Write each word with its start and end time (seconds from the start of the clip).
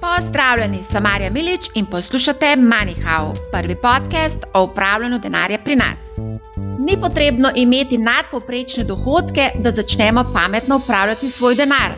Pozdravljeni, 0.00 0.82
sem 0.82 1.02
Marja 1.02 1.30
Milič 1.30 1.68
in 1.74 1.86
poslušate 1.86 2.46
MoneyHow, 2.56 3.34
prvi 3.52 3.74
podcast 3.74 4.44
o 4.54 4.62
upravljanju 4.62 5.18
denarja 5.18 5.58
pri 5.64 5.76
nas. 5.76 6.00
Ni 6.78 7.00
potrebno 7.00 7.50
imeti 7.54 7.98
nadpoprečne 7.98 8.84
dohodke, 8.84 9.50
da 9.54 9.70
začnemo 9.70 10.24
pametno 10.32 10.76
upravljati 10.76 11.30
svoj 11.30 11.54
denar. 11.54 11.90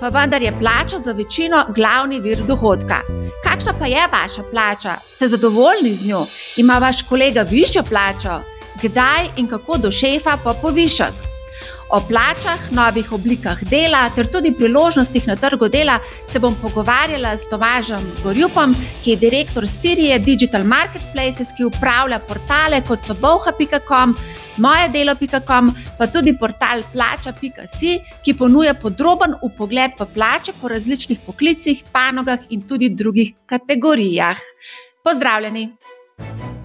Pa 0.00 0.08
vendar 0.08 0.42
je 0.42 0.58
plača 0.58 0.98
za 0.98 1.12
večino 1.12 1.64
glavni 1.76 2.20
vir 2.20 2.44
dohodka. 2.44 3.00
Kakšna 3.44 3.72
pa 3.78 3.86
je 3.86 4.08
vaša 4.12 4.42
plača? 4.50 4.96
Ste 5.14 5.28
zadovoljni 5.28 5.94
z 5.94 6.06
njo? 6.06 6.26
Ima 6.56 6.78
vaš 6.78 7.02
kolega 7.02 7.42
višjo 7.42 7.82
plačo? 7.82 8.40
Kdaj 8.82 9.28
in 9.36 9.46
kako 9.46 9.78
do 9.78 9.92
šefa 9.92 10.38
pa 10.44 10.54
povišati? 10.54 11.33
O 11.94 12.00
plačah, 12.02 12.58
novih 12.74 13.12
oblikah 13.14 13.60
dela 13.70 14.08
ter 14.16 14.26
tudi 14.26 14.50
priložnostih 14.50 15.28
na 15.28 15.36
trgu 15.38 15.68
dela 15.70 16.00
se 16.32 16.40
bom 16.42 16.56
pogovarjala 16.62 17.36
s 17.38 17.46
Tomažem 17.46 18.02
Gorjupom, 18.24 18.74
ki 19.04 19.10
je 19.10 19.20
direktor 19.22 19.68
Stirije 19.68 20.18
Digital 20.18 20.64
Marketplaces, 20.66 21.54
ki 21.54 21.68
upravlja 21.70 22.18
portale 22.18 22.82
kot 22.82 23.06
so 23.06 23.14
boha.com, 23.14 24.16
mojedelo.com, 24.56 25.70
pa 25.98 26.10
tudi 26.10 26.34
portal 26.34 26.82
plača.si, 26.92 28.00
ki 28.26 28.38
ponuja 28.42 28.74
podroben 28.74 29.38
upogled 29.42 29.94
v 30.00 30.10
plače 30.18 30.58
po 30.60 30.74
različnih 30.74 31.22
poklicih, 31.22 31.86
panogah 31.92 32.42
in 32.50 32.66
tudi 32.66 32.90
drugih 32.90 33.36
kategorijah. 33.46 34.42
Pozdravljeni! 35.06 35.68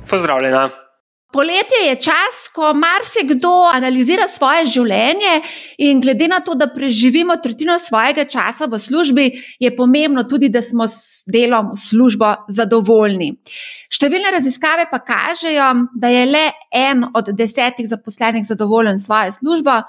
Pozdravljena! 0.09 0.88
Poletje 1.31 1.77
je 1.87 1.95
čas, 1.95 2.37
ko 2.53 2.71
marsikdo 2.73 3.51
analizira 3.69 4.25
svoje 4.27 4.63
življenje, 4.73 5.35
in 5.77 6.01
glede 6.01 6.25
na 6.31 6.39
to, 6.41 6.55
da 6.57 6.65
preživimo 6.73 7.35
tretjino 7.37 7.75
svojega 7.77 8.25
časa 8.25 8.65
v 8.65 8.79
službi, 8.81 9.27
je 9.61 9.69
pomembno 9.77 10.23
tudi, 10.25 10.49
da 10.49 10.63
smo 10.65 10.87
s 10.89 11.21
delom 11.29 11.75
v 11.75 11.77
službo 11.83 12.33
zadovoljni. 12.49 13.35
Številne 13.93 14.33
raziskave 14.39 14.89
pa 14.89 15.03
kažejo, 15.05 15.69
da 15.93 16.09
je 16.09 16.25
le 16.33 16.45
en 16.73 17.05
od 17.13 17.29
desetih 17.37 17.85
zaposlenih 17.93 18.49
zadovoljen 18.49 18.97
s 18.97 19.05
svojo 19.05 19.37
službo. 19.37 19.79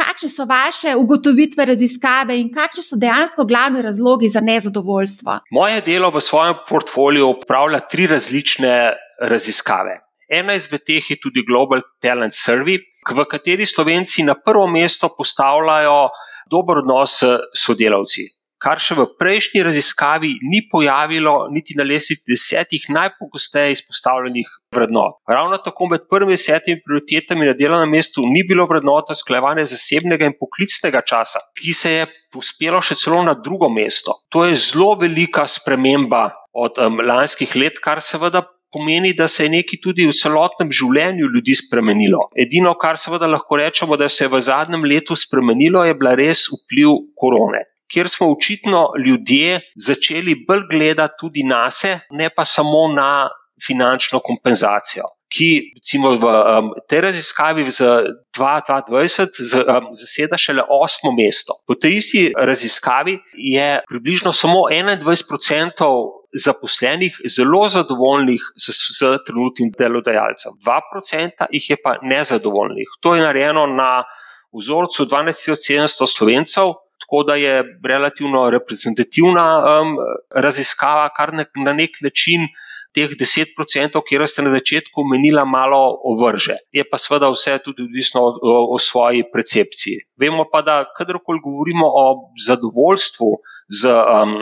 Kakšne 0.00 0.32
so 0.32 0.48
vaše 0.48 0.96
ugotovitve 0.96 1.64
raziskave 1.74 2.40
in 2.40 2.48
kakšni 2.54 2.88
so 2.88 2.96
dejansko 2.96 3.44
glavni 3.44 3.82
razlogi 3.84 4.32
za 4.32 4.40
nezadovoljstvo? 4.40 5.42
Moje 5.52 5.82
delo 5.84 6.08
v 6.14 6.22
svojem 6.24 6.62
portfoliju 6.68 7.34
upravlja 7.34 7.84
tri 7.84 8.06
različne 8.08 8.94
raziskave. 9.28 10.06
Ena 10.30 10.54
izmed 10.54 10.84
teh 10.86 11.02
je 11.10 11.18
tudi 11.18 11.42
Global 11.42 11.82
Talent 11.98 12.34
Survey, 12.36 12.78
v 13.10 13.24
kateri 13.26 13.66
Slovenci 13.66 14.22
na 14.22 14.36
prvo 14.38 14.66
mesto 14.70 15.08
postavljajo 15.16 16.10
dober 16.50 16.84
odnos 16.84 17.16
s 17.22 17.64
sodelavci, 17.64 18.28
kar 18.62 18.78
še 18.78 18.94
v 18.98 19.06
prejšnji 19.18 19.62
raziskavi 19.66 20.30
ni 20.52 20.60
pojavilo 20.70 21.48
niti 21.50 21.74
na 21.78 21.86
lestvici 21.86 22.30
desetih 22.30 22.84
najpogosteje 22.94 23.72
izpostavljenih 23.78 24.52
vrednot. 24.76 25.18
Ravno 25.26 25.58
tako 25.64 25.88
med 25.90 26.06
prvimi 26.10 26.36
desetimi 26.36 26.82
prioritetami 26.84 27.50
na 27.50 27.56
delovnem 27.58 27.90
mestu 27.90 28.22
ni 28.22 28.44
bilo 28.46 28.68
vrednota 28.70 29.16
sklevanja 29.18 29.66
zasebnega 29.66 30.30
in 30.30 30.38
poklicnega 30.38 31.02
časa, 31.02 31.42
ki 31.58 31.74
se 31.74 31.96
je 31.96 32.06
uspelo 32.36 32.78
še 32.84 32.94
celo 33.00 33.24
na 33.26 33.34
drugo 33.34 33.72
mesto. 33.72 34.14
To 34.30 34.44
je 34.46 34.54
zelo 34.54 34.92
velika 35.00 35.48
sprememba 35.50 36.28
od 36.52 36.78
um, 36.78 37.02
lanskih 37.02 37.56
let, 37.56 37.82
kar 37.82 37.98
seveda 38.04 38.44
pomeni, 38.72 39.12
da 39.14 39.28
se 39.28 39.44
je 39.44 39.54
nekaj 39.56 39.80
tudi 39.82 40.06
v 40.06 40.14
celotnem 40.16 40.70
življenju 40.70 41.30
ljudi 41.34 41.56
spremenilo. 41.58 42.22
Edino, 42.44 42.74
kar 42.78 42.98
seveda 42.98 43.28
lahko 43.30 43.58
rečemo, 43.60 43.98
da 44.00 44.08
se 44.08 44.24
je 44.24 44.32
v 44.32 44.40
zadnjem 44.40 44.86
letu 44.86 45.16
spremenilo, 45.16 45.84
je 45.84 45.98
bila 45.98 46.14
res 46.18 46.46
vpliv 46.54 46.94
korone. 47.18 47.66
Ker 47.90 48.08
smo 48.08 48.28
očitno 48.30 48.92
ljudje 49.02 49.60
začeli 49.74 50.36
bolj 50.46 50.68
gledati 50.70 51.18
tudi 51.18 51.42
na 51.42 51.64
sebe, 51.74 52.04
ne 52.14 52.30
pa 52.30 52.44
samo 52.46 52.86
na 52.94 53.28
finančno 53.60 54.20
kompenzacijo, 54.22 55.08
ki 55.30 55.78
recimo 55.78 56.16
v 56.18 56.24
um, 56.26 56.70
tej 56.90 57.00
raziskavi 57.06 57.62
za 57.70 58.02
2020 58.34 59.30
um, 59.62 59.90
zaseda 59.94 60.34
šele 60.34 60.64
osmo 60.66 61.12
mesto. 61.14 61.54
Po 61.66 61.78
tej 61.78 62.02
isti 62.02 62.22
raziskavi 62.34 63.18
je 63.34 63.68
približno 63.88 64.32
samo 64.32 64.66
21% 64.66 65.86
zaposlenih 66.34 67.14
zelo 67.26 67.68
zadovoljnih 67.68 68.42
z, 68.58 68.74
z 68.98 69.18
trenutnim 69.26 69.70
delodajalcem, 69.78 70.52
2% 70.66 71.46
jih 71.50 71.70
je 71.70 71.76
pa 71.82 71.96
nezadovoljnih. 72.02 72.88
To 73.00 73.14
je 73.14 73.22
narejeno 73.22 73.66
na 73.66 74.04
vzorcu 74.52 75.06
12.700 75.06 76.06
slovencev, 76.06 76.74
tako 77.00 77.22
da 77.26 77.34
je 77.34 77.64
relativno 77.86 78.50
reprezentativna 78.50 79.46
um, 79.58 79.96
raziskava, 80.30 81.08
kar 81.16 81.32
ne, 81.34 81.46
na 81.64 81.72
nek 81.72 81.90
način 82.02 82.50
teh 82.94 83.10
10%, 83.14 84.00
ki 84.06 84.18
ste 84.26 84.42
na 84.42 84.50
začetku 84.54 85.02
omenila, 85.02 85.44
malo 85.44 85.78
ovrže. 86.12 86.56
Je 86.74 86.84
pa 86.84 86.98
seveda 86.98 87.30
vse 87.30 87.58
tudi 87.64 87.86
odvisno 87.86 88.22
o, 88.22 88.54
o, 88.74 88.78
svoji 88.78 89.24
percepciji. 89.32 90.00
Vemo 90.18 90.46
pa, 90.52 90.62
da 90.62 90.84
kadarkoli 90.96 91.40
govorimo 91.44 91.86
o 91.86 92.06
zadovoljstvu 92.46 93.30
z 93.70 93.94
um, 93.94 94.34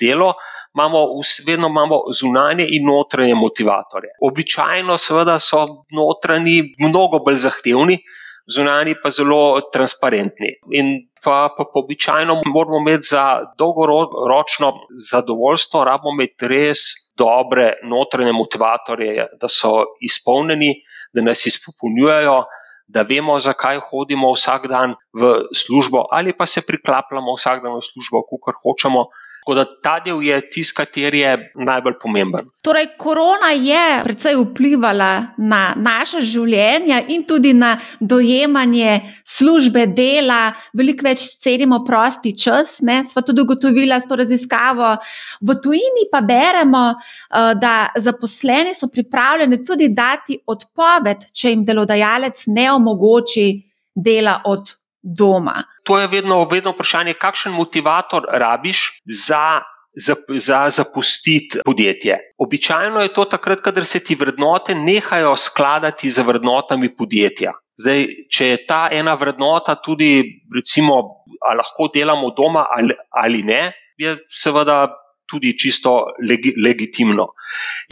delom, 0.00 0.34
imamo 0.74 1.06
vedno 1.46 1.66
imamo 1.68 2.02
zunanje 2.14 2.66
in 2.70 2.86
notranje 2.86 3.34
motivatorje. 3.34 4.14
Običajno, 4.22 4.98
seveda, 4.98 5.38
so 5.38 5.66
notranji 5.90 6.62
mnogo 6.78 7.18
bolj 7.18 7.42
zahtevni 7.48 7.98
zunani 8.46 8.94
pa 9.02 9.10
zelo 9.10 9.60
transparentni. 9.72 10.54
In 10.70 11.08
pa, 11.24 11.50
pa, 11.56 11.64
pa 11.64 11.80
običajno 11.82 12.40
moramo 12.46 12.78
imeti 12.78 13.08
za 13.10 13.24
dolgoročno 13.58 14.72
zadovoljstvo, 15.10 15.84
rabimo 15.84 16.14
imeti 16.14 16.48
res 16.48 16.78
dobre 17.18 17.72
notranje 17.84 18.32
motivatorje, 18.32 19.26
da 19.40 19.48
so 19.48 19.86
izpolnjeni, 20.04 20.74
da 21.14 21.22
nas 21.22 21.46
izpopolnjujejo. 21.46 22.44
Da 22.86 23.02
vemo, 23.02 23.34
zakaj 23.42 23.80
hodimo 23.90 24.28
vsak 24.30 24.68
dan 24.70 24.92
v 25.10 25.32
službo, 25.50 26.04
ali 26.14 26.30
pa 26.30 26.46
se 26.46 26.62
priklapljamo 26.62 27.34
vsak 27.34 27.64
dan 27.64 27.80
v 27.80 27.82
službo, 27.82 28.22
kako 28.30 28.52
hočemo, 28.62 29.08
Tako 29.46 29.54
da 29.54 29.64
ta 29.82 30.00
del 30.02 30.22
je 30.26 30.40
tisti, 30.50 30.74
kateri 30.74 31.20
je 31.20 31.32
najbolj 31.54 31.94
pomemben. 32.02 32.48
Torej, 32.66 32.88
korona 32.98 33.52
je 33.54 33.82
precej 34.02 34.34
vplivala 34.40 35.10
na 35.38 35.60
naše 35.78 36.18
življenje 36.18 36.96
in 37.14 37.22
tudi 37.22 37.52
na 37.54 37.76
dojemanje 38.00 38.96
službe, 39.22 39.84
dela, 39.94 40.50
veliko 40.74 41.06
več 41.06 41.28
cenimo 41.38 41.78
prosti 41.86 42.32
čas. 42.34 42.80
Sva 42.82 43.22
tudi 43.22 43.44
ugotovila 43.44 44.00
s 44.02 44.10
to 44.10 44.18
raziskavo. 44.18 44.96
V 45.38 45.56
tujini 45.62 46.08
pa 46.10 46.24
beremo, 46.26 46.82
eh, 46.90 47.54
da 47.54 47.92
zaposleni 47.94 48.74
so 48.74 48.90
pripravljeni 48.90 49.60
tudi 49.62 49.92
dati 49.94 50.40
odpoved, 50.42 51.30
če 51.30 51.54
jim 51.54 51.62
delodajalec 51.64 52.42
ne 52.50 52.66
omogoči 52.72 53.46
dela 53.94 54.40
od 54.44 54.74
doma. 55.06 55.62
To 55.84 55.98
je 55.98 56.10
vedno, 56.10 56.44
vedno 56.50 56.74
vprašanje, 56.74 57.14
kakšen 57.14 57.52
motivator 57.52 58.26
rabiš 58.32 59.02
za. 59.04 59.62
Za, 59.96 60.12
za 60.28 60.58
zapustiti 60.70 61.62
podjetje. 61.64 62.18
Običajno 62.38 63.00
je 63.00 63.12
to 63.16 63.24
takrat, 63.24 63.62
kadar 63.64 63.84
se 63.88 64.02
ti 64.04 64.14
vrednote 64.14 64.74
nehajo 64.74 65.30
skladati 65.40 66.10
z 66.10 66.20
vrednotami 66.20 66.90
podjetja. 66.96 67.54
Zdaj, 67.80 68.04
če 68.28 68.48
je 68.50 68.58
ta 68.68 68.82
ena 68.92 69.14
vrednota 69.16 69.78
tudi, 69.80 70.20
recimo, 70.52 70.98
ali 71.40 71.62
lahko 71.62 71.88
delamo 71.94 72.34
doma 72.36 72.66
ali, 72.76 72.92
ali 73.08 73.40
ne, 73.42 73.72
je 73.96 74.18
seveda 74.28 74.82
tudi 75.30 75.56
čisto 75.58 75.94
legi, 76.28 76.54
legitimno. 76.60 77.30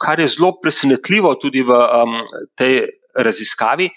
Kar 0.01 0.19
je 0.19 0.27
zelo 0.27 0.55
presenetljivo 0.61 1.35
tudi 1.41 1.65
v 1.65 1.73
um, 1.73 2.19
tej 2.57 2.85
raziskavi, 3.17 3.89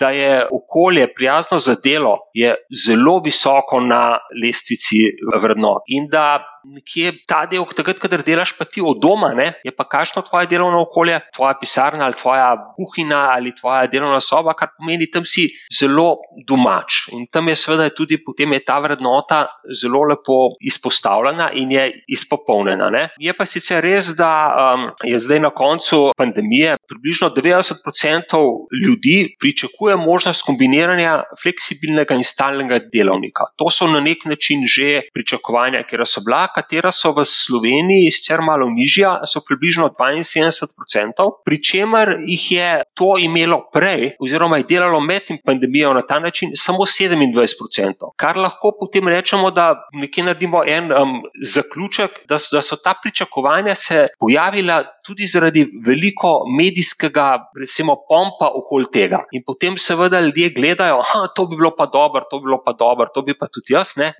da 0.00 0.10
je 0.10 0.46
okolje 0.52 1.14
prijazno 1.14 1.58
za 1.58 1.74
delo, 1.84 2.16
je 2.34 2.54
zelo 2.86 3.20
visoko 3.24 3.80
na 3.80 4.18
lestvici 4.42 5.00
vrednot. 5.42 5.82
In 5.86 6.08
da 6.10 6.42
nekje 6.64 7.12
ta 7.28 7.44
del, 7.50 7.64
takrat, 7.76 8.00
kadar 8.02 8.22
delaš 8.26 8.54
pa 8.58 8.66
ti 8.68 8.82
od 8.84 9.00
doma, 9.02 9.32
ne, 9.36 9.52
je 9.64 9.72
pa 9.74 9.86
kakšno 9.88 10.22
tvoje 10.26 10.48
delovno 10.50 10.82
okolje, 10.86 11.20
tvoja 11.34 11.54
pisarna 11.60 12.04
ali 12.04 12.18
tvoja 12.18 12.50
kuhinja 12.76 13.20
ali 13.34 13.54
tvoja 13.54 13.86
delovna 13.90 14.20
soba, 14.20 14.54
kar 14.58 14.72
pomeni, 14.76 15.10
tam 15.10 15.24
si 15.24 15.48
zelo 15.72 16.20
domač. 16.46 17.08
In 17.16 17.26
tam 17.32 17.48
je 17.48 17.56
seveda 17.56 17.88
tudi 17.94 18.20
potem 18.24 18.52
je 18.52 18.64
ta 18.64 18.78
vrednota 18.80 19.46
zelo 19.80 20.02
lepo 20.10 20.56
izpostavljena 20.60 21.50
in 21.54 21.72
je 21.72 21.86
izpopolnjena. 22.08 22.90
Ne. 22.90 23.04
Je 23.18 23.32
pa 23.36 23.46
sicer 23.46 23.82
res, 23.84 24.12
da 24.18 24.30
um, 24.74 24.88
je 25.06 25.18
zdaj 25.20 25.40
na 25.40 25.50
koncu 25.50 26.10
pandemije 26.16 26.76
približno 26.88 27.30
90% 27.36 28.40
ljudi 28.84 29.34
pričakuje 29.40 29.96
možnost 29.96 30.44
kombiniranja 30.46 31.22
fleksibilnega 31.42 32.14
in 32.14 32.24
stalnega 32.24 32.80
delovnika. 32.92 33.50
To 33.56 33.70
so 33.70 33.88
na 33.90 34.00
nek 34.00 34.24
način 34.24 34.66
že 34.66 35.02
pričakovanja, 35.14 35.84
ki 35.88 36.00
so 36.04 36.22
bila 36.26 36.46
katera 36.54 36.92
so 36.92 37.12
v 37.16 37.24
Sloveniji 37.26 38.10
sicer 38.14 38.42
malo 38.42 38.68
nižja, 38.70 39.20
so 39.26 39.42
približno 39.46 39.90
72%, 39.90 41.28
pri 41.44 41.62
čemer 41.62 42.16
jih 42.26 42.44
je 42.52 42.70
to 42.94 43.16
imelo 43.18 43.62
prej, 43.72 44.14
oziroma 44.20 44.60
je 44.60 44.68
delalo 44.68 45.00
med 45.00 45.30
pandemijo 45.44 45.94
na 45.94 46.02
ta 46.06 46.18
način 46.20 46.50
samo 46.54 46.86
27%. 46.86 48.12
Kar 48.16 48.36
lahko 48.36 48.72
potem 48.80 49.08
rečemo, 49.08 49.50
da 49.50 49.88
nekje 49.92 50.24
naredimo 50.24 50.62
en 50.66 50.92
um, 50.92 51.22
zaključek, 51.54 52.24
da, 52.28 52.38
da 52.52 52.62
so 52.62 52.76
ta 52.76 52.94
pričakovanja 53.02 53.74
se 53.74 54.06
pojavila 54.20 54.84
tudi 55.06 55.26
zaradi 55.26 55.66
veliko 55.86 56.44
medijskega, 56.58 57.26
recimo, 57.60 57.96
pompa 58.08 58.50
okoli 58.54 58.90
tega. 58.92 59.24
In 59.32 59.42
potem 59.46 59.78
seveda 59.78 60.20
ljudje 60.20 60.50
gledajo, 60.56 61.02
da 61.14 61.28
to 61.36 61.46
bi 61.46 61.56
bilo 61.56 61.74
pa 61.76 61.86
dobro, 61.86 62.24
to 62.30 62.38
bi 62.38 62.50
bilo 62.50 62.62
pa 62.64 62.72
dobro, 62.72 63.08
to 63.14 63.22
bi 63.22 63.38
pa 63.38 63.46
tudi 63.46 63.74
jaz. 63.74 63.96
Ne? 63.96 64.12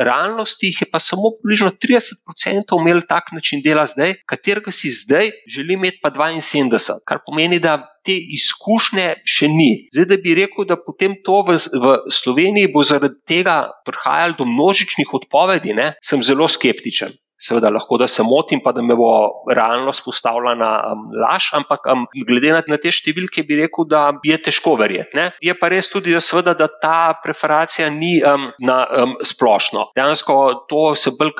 Realnosti 0.00 0.70
jih 0.70 0.82
je 0.82 0.88
pa 0.90 0.98
samo 1.02 1.32
približno 1.36 1.70
30% 1.84 2.80
imel 2.80 3.02
tak 3.08 3.32
način 3.36 3.62
dela 3.64 3.86
zdaj, 3.86 4.14
katerega 4.26 4.72
si 4.72 4.90
zdaj 4.90 5.30
želi 5.54 5.74
imeti 5.74 6.00
pa 6.02 6.10
72, 6.10 7.00
kar 7.06 7.20
pomeni, 7.26 7.60
da 7.60 7.76
te 8.04 8.16
izkušnje 8.16 9.06
še 9.28 9.48
ni. 9.52 9.70
Zdaj, 9.92 10.06
da 10.12 10.16
bi 10.24 10.34
rekel, 10.38 10.64
da 10.64 10.78
potem 10.80 11.18
to 11.24 11.42
v, 11.46 11.58
v 11.60 11.96
Sloveniji 12.08 12.72
bo 12.72 12.84
zaradi 12.86 13.20
tega 13.28 13.56
prihajalo 13.86 14.38
do 14.40 14.48
množičnih 14.48 15.12
odpovedi, 15.20 15.76
ne? 15.76 15.92
sem 16.04 16.22
zelo 16.24 16.48
skeptičen. 16.48 17.12
Seveda, 17.40 17.70
lahko 17.72 17.96
da 18.00 18.08
se 18.08 18.22
motim, 18.26 18.60
pa 18.64 18.72
da 18.76 18.82
me 18.82 18.94
bo 18.96 19.10
realnost 19.48 20.04
postavila 20.04 20.54
na 20.58 20.70
um, 20.92 21.06
laž, 21.16 21.50
ampak 21.56 21.86
um, 21.88 22.06
glede 22.28 22.52
na, 22.52 22.62
na 22.68 22.76
te 22.80 22.92
številke, 22.92 23.44
bi 23.48 23.62
rekel, 23.62 23.86
da 23.88 24.02
je 24.26 24.36
težko 24.44 24.74
verjeti. 24.80 25.16
Ne? 25.16 25.30
Je 25.44 25.54
pa 25.56 25.70
res 25.72 25.88
tudi, 25.92 26.12
da, 26.12 26.20
seveda, 26.24 26.54
da 26.58 26.68
ta 26.68 27.14
preferacija 27.22 27.88
ni 27.92 28.18
um, 28.20 28.50
na 28.66 28.78
um, 29.02 29.16
splošno. 29.24 29.88
Dejansko 29.96 30.36
to 30.70 30.82
se 30.98 31.14
bolj 31.16 31.32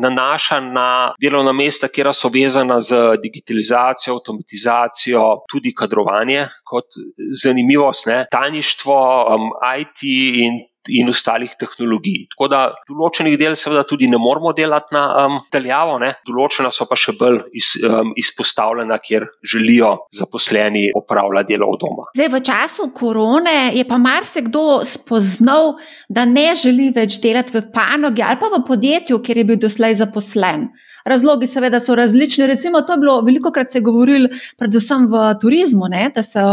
nanaša 0.00 0.60
na 0.66 0.88
delovna 1.22 1.54
mesta, 1.56 1.88
kjer 1.88 2.10
so 2.16 2.30
vezana 2.32 2.80
z 2.82 3.20
digitalizacijo, 3.22 4.18
avtomatizacijo, 4.18 5.24
tudi 5.50 5.74
kadrovanje 5.76 6.48
kot 6.66 6.98
zanimivost, 7.42 8.06
ne? 8.10 8.24
tajništvo, 8.30 8.98
um, 9.34 9.50
IT 9.78 10.02
in 10.44 10.60
in 10.88 11.10
ostalih 11.12 11.52
tehnologij. 11.60 12.26
Tako 12.32 12.48
da 12.48 12.60
določenih 12.88 13.36
del, 13.40 13.56
seveda, 13.58 13.84
tudi 13.88 14.08
ne 14.08 14.18
moramo 14.20 14.52
delati 14.56 14.94
na 14.96 15.04
um, 15.26 15.38
daljavo, 15.52 15.98
ne? 16.00 16.14
določena 16.26 16.70
so 16.72 16.86
pa 16.88 16.96
še 16.98 17.16
bolj 17.20 17.42
iz, 17.56 17.74
um, 17.84 18.14
izpostavljena, 18.16 18.98
kjer 19.02 19.26
želijo 19.44 19.92
zaposleni 20.16 20.88
opravljati 20.96 21.52
delo 21.54 21.70
od 21.74 21.82
doma. 21.84 22.08
Zdaj, 22.16 22.30
v 22.32 22.42
času 22.46 22.90
korone 22.96 23.58
je 23.76 23.84
pa 23.88 23.98
marsikdo 24.00 24.80
spoznal, 24.88 25.74
da 26.08 26.24
ne 26.28 26.50
želi 26.56 26.90
več 26.96 27.20
delati 27.22 27.58
v 27.58 27.66
panogi 27.74 28.24
ali 28.24 28.40
pa 28.40 28.50
v 28.52 28.62
podjetju, 28.66 29.20
kjer 29.24 29.42
je 29.42 29.48
bil 29.52 29.60
doslej 29.60 30.00
zaposlen. 30.00 30.70
Razlogi, 31.10 31.48
seveda, 31.50 31.80
so 31.80 31.94
različni. 31.98 32.46
Recimo, 32.46 32.80
to 32.86 32.96
je 32.96 33.02
bilo 33.02 33.20
veliko 33.26 33.52
krat 33.52 33.72
se 33.72 33.82
govorilo, 33.84 34.30
predvsem 34.58 35.06
v 35.10 35.26
turizmu, 35.42 35.90
ne, 35.90 36.08
da 36.14 36.22
so 36.26 36.46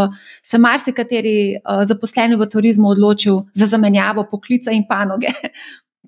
se 0.44 0.60
marsikateri 0.62 1.38
uh, 1.58 1.84
zaposleni 1.88 2.36
v 2.36 2.50
turizmu 2.50 2.94
odločili 2.96 3.46
za 3.54 3.70
zamenjavo 3.70 4.28
poklica 4.32 4.74
in 4.74 4.88
panoge. 4.90 5.34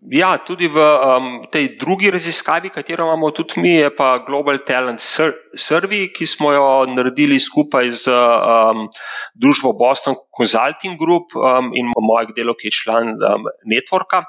Ja, 0.07 0.39
tudi 0.39 0.71
v 0.71 0.79
um, 0.79 1.25
tej 1.51 1.75
drugi 1.75 2.07
raziskavi, 2.07 2.71
katero 2.71 3.03
imamo 3.03 3.35
tudi 3.35 3.59
mi, 3.59 3.75
je 3.83 3.91
pa 3.91 4.23
Global 4.23 4.63
Talent 4.63 5.03
Survey, 5.03 6.07
ki 6.07 6.23
smo 6.23 6.55
jo 6.55 6.87
naredili 6.87 7.35
skupaj 7.35 7.91
z 7.91 8.07
um, 8.07 8.87
družbo 9.35 9.75
Boston 9.75 10.15
Consulting 10.31 10.95
Group 10.95 11.35
um, 11.35 11.75
in 11.75 11.91
mojega 11.99 12.31
dela, 12.31 12.55
ki 12.55 12.71
je 12.71 12.77
član 12.79 13.19
um, 13.19 13.43
Networka. 13.67 14.23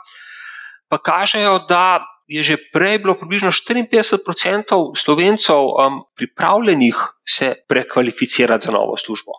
Pa 0.90 0.99
kažejo, 0.99 1.62
da 1.70 2.02
je 2.31 2.43
že 2.47 2.56
prej 2.71 3.03
bilo 3.03 3.19
približno 3.19 3.50
54% 3.50 4.23
slovencev 4.94 5.59
um, 5.67 6.06
pripravljenih 6.15 6.94
se 7.27 7.55
prekvalificirati 7.69 8.65
za 8.65 8.73
novo 8.73 8.94
službo. 8.97 9.35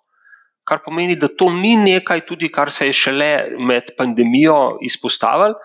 Kar 0.68 0.84
pomeni, 0.86 1.16
da 1.16 1.32
to 1.32 1.48
ni 1.50 1.76
nekaj, 1.80 2.26
tudi 2.28 2.52
kar 2.52 2.72
se 2.72 2.92
je 2.92 2.94
šele 2.94 3.32
med 3.60 3.96
pandemijo 3.98 4.78
izpostavilo. 4.84 5.56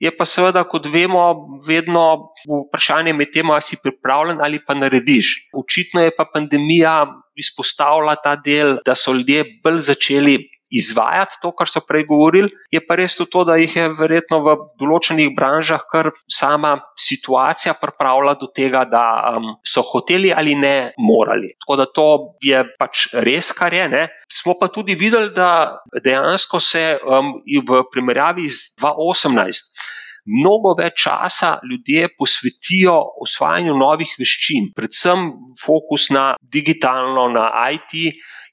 Je 0.00 0.10
pa 0.16 0.24
seveda, 0.28 0.64
kot 0.68 0.88
vemo, 0.92 1.22
vedno 1.64 2.32
vprašanje 2.48 3.12
med 3.16 3.30
tem, 3.32 3.50
ali 3.50 3.64
si 3.64 3.78
pripravljen 3.82 4.40
ali 4.40 4.60
pa 4.64 4.74
narediš. 4.74 5.52
Očitno 5.56 6.02
je 6.04 6.12
pa 6.16 6.24
pandemija 6.32 7.06
izpostavila 7.36 8.16
ta 8.16 8.36
del, 8.36 8.78
da 8.84 8.96
so 8.96 9.12
ljudje 9.12 9.44
bolj 9.64 9.80
začeli 9.92 10.36
izvajati 10.70 11.38
to, 11.42 11.52
kar 11.56 11.68
so 11.70 11.82
prej 11.86 12.06
govorili. 12.08 12.50
Je 12.70 12.80
pa 12.82 12.96
res 12.98 13.16
to, 13.16 13.44
da 13.44 13.56
jih 13.60 13.76
je 13.76 13.88
verjetno 13.98 14.40
v 14.44 14.56
določenih 14.80 15.34
branžah 15.36 15.84
kar 15.90 16.10
sama 16.32 16.76
situacija 16.98 17.76
pripravila 17.80 18.36
do 18.40 18.50
tega, 18.54 18.84
da 18.88 19.04
um, 19.36 19.54
so 19.64 19.84
hoteli 19.86 20.32
ali 20.32 20.54
ne 20.58 20.92
morali. 20.98 21.54
Tako 21.62 21.76
da 21.80 21.86
to 21.86 22.08
je 22.42 22.64
pač 22.78 23.08
res, 23.26 23.52
kar 23.56 23.74
je. 23.74 23.86
Ne. 23.92 24.06
Smo 24.32 24.56
pa 24.60 24.68
tudi 24.72 24.96
videli, 24.98 25.30
da 25.36 25.82
dejansko 26.02 26.60
se 26.60 26.86
um, 27.02 27.36
v 27.44 27.84
primerjavi 27.92 28.50
z 28.50 28.80
2018. 28.82 29.94
Mnogo 30.26 30.74
več 30.78 31.04
časa 31.04 31.52
ljudje 31.62 32.08
posvetijo 32.18 32.96
osvajanju 33.22 33.76
novih 33.78 34.14
veščin, 34.18 34.72
predvsem 34.74 35.28
fokus 35.60 36.08
na 36.10 36.32
digitalno, 36.42 37.28
na 37.30 37.46
IT, 37.70 37.94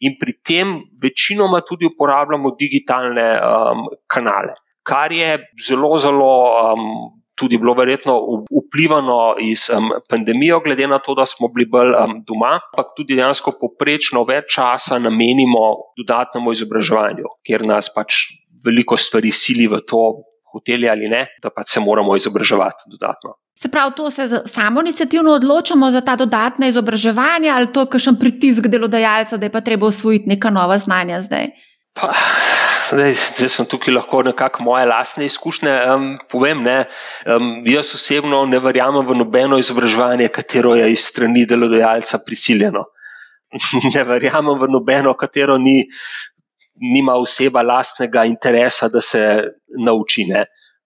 in 0.05 0.17
pri 0.19 0.35
tem 0.45 0.75
večinoma 1.01 1.63
tudi 1.65 1.87
uporabljamo 1.89 2.53
digitalne 2.59 3.25
um, 3.39 3.87
kanale, 4.07 4.53
kar 4.85 5.11
je 5.11 5.35
zelo, 5.67 5.97
zelo. 5.97 6.31
Um, 6.69 7.19
Tudi 7.33 7.57
bilo 7.57 7.73
verjetno 7.73 8.13
vplivano 8.45 9.33
iz 9.41 9.63
um, 9.73 9.87
pandemije, 10.07 10.59
glede 10.63 10.85
na 10.87 10.99
to, 11.01 11.15
da 11.17 11.25
smo 11.25 11.47
bili 11.49 11.65
bolj 11.65 11.95
um, 11.97 12.11
doma, 12.27 12.51
ampak 12.59 12.91
tudi 12.93 13.17
dejansko 13.17 13.55
poprečno 13.57 14.21
več 14.29 14.51
časa 14.53 14.99
namenimo 15.01 15.63
dodatnemu 15.97 16.53
izobraževanju, 16.53 17.31
ker 17.41 17.65
nas 17.65 17.89
pač 17.95 18.19
veliko 18.63 18.99
stvari 19.01 19.33
sili 19.33 19.65
v 19.65 19.81
to, 19.81 20.03
hoteli 20.53 20.89
ali 20.89 21.09
ne, 21.09 21.25
da 21.41 21.49
pač 21.49 21.75
se 21.75 21.81
moramo 21.83 22.15
izobraževati 22.15 22.91
dodatno. 22.93 23.35
Se 23.59 23.69
pravi, 23.71 23.93
to 23.97 24.11
se 24.11 24.29
samo 24.45 24.81
inicijativno 24.81 25.33
odločamo 25.33 25.91
za 25.91 26.01
ta 26.01 26.15
dodatna 26.15 26.67
izobraževanja 26.67 27.55
ali 27.55 27.71
to 27.73 27.85
je 27.85 27.91
kakšen 27.95 28.17
pritisk 28.19 28.67
delodajalca, 28.67 29.37
da 29.37 29.45
je 29.45 29.51
pa 29.51 29.61
treba 29.61 29.87
usvojiti 29.87 30.29
neka 30.29 30.49
nova 30.49 30.77
znanja 30.77 31.21
zdaj? 31.21 31.51
Pa, 31.93 32.09
zdaj, 32.89 33.13
zdaj 33.37 33.49
sem 33.53 33.65
tukaj 33.69 33.93
lahko 33.93 34.23
nekako 34.25 34.63
moje 34.63 34.85
lastne 34.89 35.25
izkušnje 35.25 35.73
um, 35.93 36.07
povem. 36.29 36.65
Um, 36.65 37.51
jaz 37.69 37.93
osebno 37.93 38.45
ne 38.49 38.59
verjamem 38.59 39.05
v 39.05 39.17
nobeno 39.19 39.59
izobraževanje, 39.61 40.31
katero 40.33 40.73
je 40.75 40.89
iz 40.93 41.05
strani 41.05 41.45
delodajalca 41.45 42.19
prisiljeno. 42.25 42.87
ne 43.95 44.03
verjamem 44.03 44.57
v 44.59 44.71
nobeno, 44.73 45.13
katero 45.13 45.57
ni 45.61 45.83
nima 46.81 47.15
oseba 47.19 47.61
lastnega 47.61 48.25
interesa, 48.25 48.89
da 48.89 49.01
se 49.01 49.23
nauči. 49.77 50.25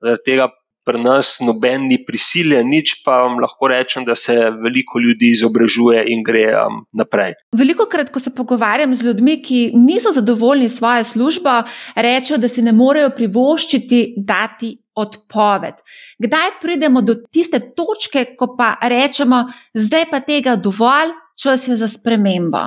Zaradi 0.01 0.23
tega 0.25 0.49
pri 0.87 1.01
nas 1.03 1.37
noben 1.43 1.89
ni 1.91 1.97
prisiljen, 2.07 2.69
nič 2.71 3.01
pa 3.03 3.19
vam 3.25 3.41
lahko 3.43 3.67
rečem, 3.67 4.05
da 4.07 4.15
se 4.15 4.35
veliko 4.63 5.01
ljudi 5.03 5.33
izobražuje 5.35 6.05
in 6.13 6.23
gre 6.23 6.45
um, 6.61 6.79
naprej. 6.95 7.35
Veliko 7.51 7.89
krat, 7.91 8.11
ko 8.13 8.23
se 8.23 8.31
pogovarjam 8.35 8.95
z 8.95 9.09
ljudmi, 9.09 9.35
ki 9.43 9.61
niso 9.75 10.15
zadovoljni 10.15 10.69
s 10.69 10.79
svojo 10.79 11.03
službo, 11.03 11.59
rečejo, 11.95 12.39
da 12.39 12.47
si 12.47 12.63
ne 12.63 12.71
morejo 12.71 13.11
privoščiti 13.15 14.03
dati. 14.17 14.77
Odpoved. 14.97 15.75
Kdaj 16.17 16.55
pridemo 16.57 17.03
do 17.05 17.13
tiste 17.29 17.59
točke, 17.77 18.23
ko 18.33 18.55
pa 18.57 18.71
rečemo, 18.81 19.43
zdaj 19.77 20.07
pa 20.09 20.23
tega 20.25 20.55
dovolj, 20.57 21.11
čas 21.43 21.67
je 21.67 21.77
za 21.77 21.87
spremembo? 21.87 22.57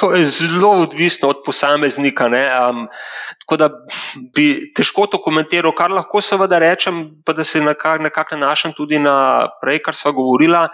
To 0.00 0.12
je 0.14 0.24
zelo 0.24 0.70
odvisno 0.70 1.28
od 1.28 1.42
posameznika. 1.46 2.26
Um, 2.26 2.86
tako 3.40 3.56
da 3.56 3.68
bi 4.34 4.72
težko 4.76 5.06
to 5.06 5.22
komentiral, 5.22 5.74
kar 5.74 5.90
lahko 5.90 6.20
seveda 6.20 6.58
rečem, 6.58 7.22
pa 7.24 7.32
da 7.32 7.44
se 7.44 7.60
nekako 7.60 8.02
nekak 8.02 8.34
nanašam 8.36 8.72
tudi 8.76 8.98
na 8.98 9.48
prej, 9.62 9.82
kar 9.82 9.94
smo 9.94 10.12
govorili 10.12 10.68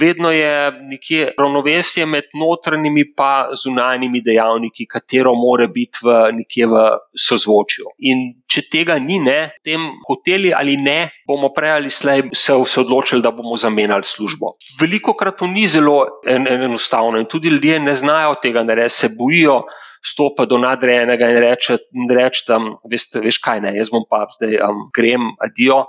vedno 0.00 0.30
je 0.30 0.72
nekje 0.90 1.32
ravnovesje 1.38 2.06
med 2.06 2.24
notranjimi 2.34 3.00
in 3.00 3.54
zunanjimi 3.62 4.20
dejavniki, 4.20 4.86
katero 4.86 5.34
mora 5.34 5.66
biti 5.66 5.98
v 6.02 6.32
nekje 6.32 6.66
v 6.66 6.82
sozvočju. 7.26 7.84
In 8.10 8.24
če 8.50 8.66
tega 8.70 8.98
ni, 8.98 9.18
ne, 9.18 9.54
tem 9.64 9.80
hoteli 10.08 10.52
ali 10.54 10.76
ne, 10.76 11.10
bomo 11.26 11.52
prej 11.54 11.76
ali 11.78 11.90
slej 11.90 12.28
se, 12.32 12.52
se 12.66 12.80
odločili, 12.80 13.22
da 13.22 13.30
bomo 13.30 13.56
zamenjali 13.56 14.04
službo. 14.04 14.54
Veliko 14.80 15.14
krat 15.14 15.38
to 15.38 15.46
ni 15.46 15.66
zelo 15.68 16.20
en, 16.26 16.46
en, 16.48 16.68
enostavno 16.70 17.18
in 17.18 17.26
tudi 17.30 17.48
ljudje 17.48 17.80
ne 17.80 17.96
znajo 17.96 18.38
tega 18.42 18.64
narediti, 18.64 19.00
se 19.06 19.14
bojijo. 19.18 19.64
Stopa 20.04 20.44
do 20.44 20.58
nadrejenega 20.60 21.30
in 21.32 21.38
reče, 21.40 21.78
reč, 22.12 22.42
da 22.44 22.58
veš, 22.92 23.06
veš 23.24 23.38
kaj 23.40 23.62
ne, 23.64 23.70
jaz 23.72 23.88
bom 23.88 24.02
pa 24.04 24.26
zdaj 24.34 24.58
um, 24.60 24.82
grem, 24.92 25.30
adijo. 25.40 25.86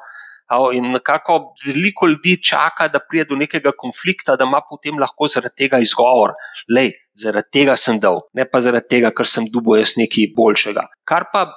In 0.77 0.91
nekako 0.93 1.55
veliko 1.65 2.07
ljudi 2.07 2.35
čaka, 2.43 2.87
da 2.93 3.01
pride 3.01 3.31
do 3.31 3.35
nekega 3.39 3.71
konflikta, 3.77 4.35
da 4.35 4.45
ima 4.45 4.61
potem 4.69 4.99
lahko 5.01 5.27
zaradi 5.27 5.65
tega 5.65 5.79
izgovor, 5.81 6.35
da 6.69 6.83
zaradi 7.17 7.51
tega 7.59 7.77
sem 7.77 7.99
dal, 7.99 8.21
ne 8.33 8.45
pa 8.45 8.61
zaradi 8.61 8.87
tega, 8.95 9.11
ker 9.15 9.25
sem 9.25 9.49
dubo 9.53 9.77
jaz 9.79 9.95
nekaj 9.97 10.29
boljšega. 10.37 10.85
Kar 11.03 11.29
pa 11.33 11.47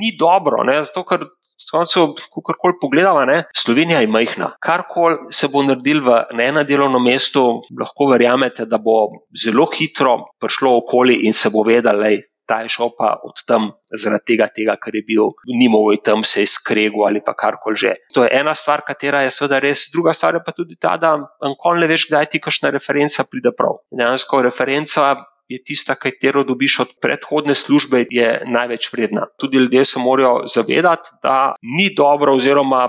ni 0.00 0.16
dobro, 0.18 0.64
ne? 0.66 0.80
zato 0.84 1.06
ker 1.06 1.28
Koncu, 1.70 2.14
kakorkoli 2.34 2.74
pogledamo, 2.80 3.22
Slovenija 3.54 4.00
je 4.00 4.06
majhna. 4.06 4.48
Karkoli 4.60 5.30
se 5.30 5.48
bo 5.52 5.62
naredil 5.62 6.00
v 6.02 6.16
enem 6.34 6.66
delovnem 6.66 7.04
mestu, 7.06 7.62
lahko 7.78 8.08
verjamete, 8.10 8.66
da 8.66 8.78
bo 8.82 8.96
zelo 9.44 9.68
hitro 9.70 10.16
prišlo 10.42 10.76
okoli 10.80 11.20
in 11.28 11.32
se 11.32 11.50
bo 11.54 11.62
vedelo, 11.62 12.08
ta 12.52 12.60
je 12.60 12.68
šel 12.68 12.92
pa 12.98 13.14
od 13.24 13.40
tam 13.48 13.70
zaradi 13.88 14.32
tega, 14.32 14.48
tega 14.52 14.76
kar 14.76 14.92
je 14.98 15.04
bil, 15.08 15.32
ni 15.56 15.70
mogel 15.72 16.02
tam 16.04 16.24
se 16.26 16.44
izkregu 16.44 17.06
ali 17.08 17.24
pa 17.24 17.32
karkoli 17.32 17.80
že. 17.80 17.94
To 18.12 18.26
je 18.26 18.30
ena 18.40 18.52
stvar, 18.54 18.84
katera 18.84 19.24
je 19.24 19.32
seveda 19.32 19.62
res, 19.64 19.88
druga 19.94 20.12
stvar 20.12 20.36
je 20.36 20.44
pa 20.44 20.52
tudi 20.52 20.76
ta, 20.76 20.98
da 21.00 21.16
nikoli 21.48 21.80
ne 21.80 21.88
veš, 21.94 22.10
kdaj 22.10 22.28
ti 22.34 22.42
kakšna 22.44 22.74
referenca 22.76 23.24
pride 23.24 23.56
prav. 23.56 23.80
Dejansko 23.88 24.44
referenca. 24.44 25.14
Je 25.50 25.58
tista, 25.60 25.98
katero 26.00 26.46
dobiš 26.48 26.78
od 26.80 26.92
predhodne 27.02 27.52
službe, 27.58 28.06
je 28.08 28.28
največ 28.48 28.86
vredna. 28.92 29.26
Tudi 29.36 29.58
ljudje 29.60 29.82
se 29.84 30.00
morajo 30.00 30.46
zavedati, 30.48 31.10
da 31.20 31.58
ni 31.76 31.90
dobro, 31.92 32.36
oziroma 32.38 32.86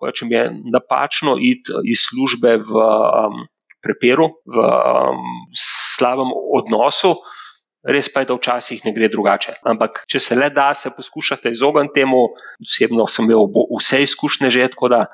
rečem, 0.00 0.30
je 0.32 0.44
napačno 0.72 1.34
iti 1.36 1.74
iz 1.84 2.06
službe 2.06 2.56
v 2.62 2.86
um, 2.86 3.42
preperu, 3.84 4.30
v 4.48 4.64
um, 4.64 5.28
slabem 5.52 6.30
odnosu, 6.32 7.18
res 7.86 8.10
pa 8.12 8.22
je, 8.22 8.30
da 8.30 8.36
včasih 8.38 8.84
ne 8.84 8.92
gre 8.96 9.08
drugače. 9.12 9.60
Ampak, 9.66 10.04
če 10.10 10.20
se 10.20 10.38
le 10.38 10.50
da, 10.50 10.72
se 10.74 10.92
poskušate 10.96 11.52
izogniti 11.54 12.00
temu. 12.00 12.26
Osebno 12.62 13.06
sem 13.06 13.28
imel 13.28 13.48
vse 13.78 14.02
izkušnje 14.02 14.50
že, 14.50 14.68
tako 14.74 14.92
da 14.92 15.06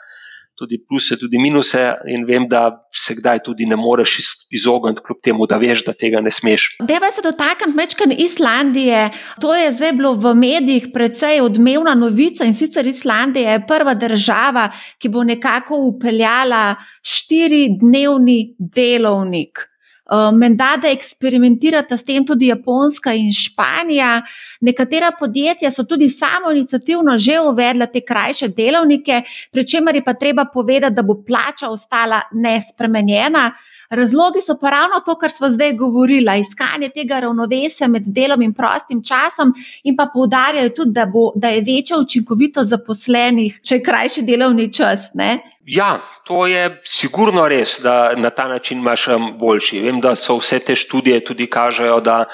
tudi 0.58 0.78
pluse, 0.88 1.16
tudi 1.16 1.38
minuse, 1.38 1.80
in 2.06 2.26
vem, 2.28 2.44
da 2.48 2.84
se 2.92 3.16
kdaj 3.18 3.40
tudi 3.46 3.66
ne 3.66 3.76
moreš 3.76 4.18
izogniti, 4.52 5.00
kljub 5.06 5.18
temu, 5.24 5.46
da 5.48 5.56
veš, 5.58 5.84
da 5.86 5.94
tega 5.96 6.20
ne 6.20 6.30
smeš. 6.30 6.66
Deva 6.88 7.10
se 7.10 7.24
dotakniti 7.24 7.76
mečkan 7.76 8.12
Islandije. 8.12 9.10
To 9.40 9.54
je 9.56 9.72
zdaj 9.72 9.92
bilo 9.98 10.14
v 10.20 10.34
medijih 10.34 10.88
precej 10.94 11.40
odmevna 11.40 11.94
novica 11.94 12.44
in 12.44 12.54
sicer 12.54 12.86
Islandija 12.86 13.56
je 13.56 13.66
prva 13.66 13.94
država, 13.94 14.68
ki 14.98 15.08
bo 15.08 15.24
nekako 15.24 15.80
upeljala 15.88 16.76
štiridnevni 17.02 18.54
delovnik. 18.58 19.71
Eh, 20.10 20.32
menda, 20.32 20.76
da 20.82 20.88
eksperimentirata 20.90 21.96
s 21.96 22.02
tem 22.02 22.24
tudi 22.26 22.46
Japonska 22.46 23.12
in 23.14 23.30
Španija. 23.32 24.22
Nekatera 24.60 25.12
podjetja 25.18 25.70
so 25.70 25.84
tudi 25.86 26.08
samo 26.10 26.50
inicijativno 26.50 27.18
že 27.18 27.38
uvedla 27.40 27.86
te 27.86 28.00
krajše 28.00 28.48
delovnike, 28.48 29.22
pri 29.52 29.66
čemer 29.66 29.94
je 29.94 30.04
pa 30.04 30.14
treba 30.14 30.44
povedati, 30.44 30.94
da 30.94 31.02
bo 31.02 31.22
plača 31.26 31.70
ostala 31.70 32.20
nespremenjena. 32.32 33.52
Razlogi 33.92 34.40
so 34.40 34.54
pa 34.60 34.70
ravno 34.70 35.00
to, 35.06 35.14
kar 35.20 35.30
smo 35.30 35.50
zdaj 35.50 35.72
govorili, 35.76 36.40
iskanje 36.40 36.88
tega 36.88 37.18
ravnovesja 37.20 37.88
med 37.88 38.02
delom 38.06 38.42
in 38.42 38.54
prostim 38.56 39.02
časom, 39.04 39.52
in 39.84 39.96
pa 39.96 40.06
poudarjajo 40.14 40.70
tudi, 40.76 40.94
da, 40.96 41.04
bo, 41.06 41.26
da 41.36 41.50
je 41.52 41.60
večja 41.66 41.98
učinkovitost 42.00 42.70
zaposlenih, 42.70 43.58
če 43.60 43.74
je 43.74 43.82
krajši 43.84 44.24
delovni 44.24 44.70
čas. 44.72 45.10
Ne? 45.14 45.42
Ja, 45.68 46.00
to 46.24 46.46
je 46.46 46.80
sigurno 46.88 47.44
res, 47.48 47.76
da 47.84 48.14
na 48.16 48.30
ta 48.30 48.48
način 48.48 48.80
imaš 48.80 49.06
boljši. 49.38 49.84
Vem, 49.84 50.00
da 50.00 50.16
so 50.16 50.38
vse 50.40 50.62
te 50.64 50.76
študije 50.76 51.20
tudi 51.28 51.46
kažejo, 51.46 52.00
da, 52.00 52.24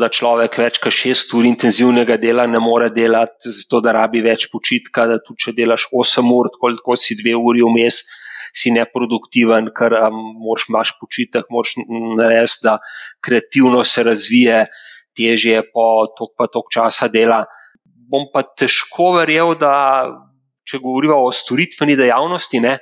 da 0.00 0.08
človek 0.08 0.58
več 0.58 0.80
kot 0.80 0.96
šest 1.02 1.36
ur 1.36 1.44
intenzivnega 1.44 2.16
dela 2.16 2.48
ne 2.48 2.58
more 2.58 2.88
delati, 2.90 3.52
zato 3.60 3.84
da 3.84 3.92
rabi 3.92 4.24
več 4.24 4.48
počitka, 4.50 5.04
da 5.06 5.20
tudi 5.20 5.44
če 5.44 5.58
delaš 5.60 5.90
osem 5.92 6.32
ur, 6.32 6.48
tako 6.56 6.96
si 6.96 7.20
dve 7.20 7.36
uri 7.36 7.60
vmes 7.60 8.06
si 8.54 8.70
neproduktiven, 8.74 9.70
ker 9.74 9.96
um, 9.98 10.20
moraš 10.44 10.68
imaš 10.70 10.94
počitek, 11.00 11.50
moraš 11.50 11.74
narediti, 12.18 12.62
da 12.64 12.78
kreativno 13.24 13.82
se 13.84 14.04
razvije, 14.06 14.64
težje 15.18 15.62
po 15.74 16.06
tok 16.18 16.34
pa 16.38 16.46
tok 16.50 16.70
časa 16.74 17.08
dela. 17.10 17.44
Bom 17.84 18.28
pa 18.32 18.44
težko 18.46 19.14
verjel, 19.18 19.54
da 19.58 19.74
če 20.64 20.80
govorimo 20.82 21.18
o 21.24 21.32
storitveni 21.34 21.96
dejavnosti, 21.98 22.60
ne, 22.62 22.78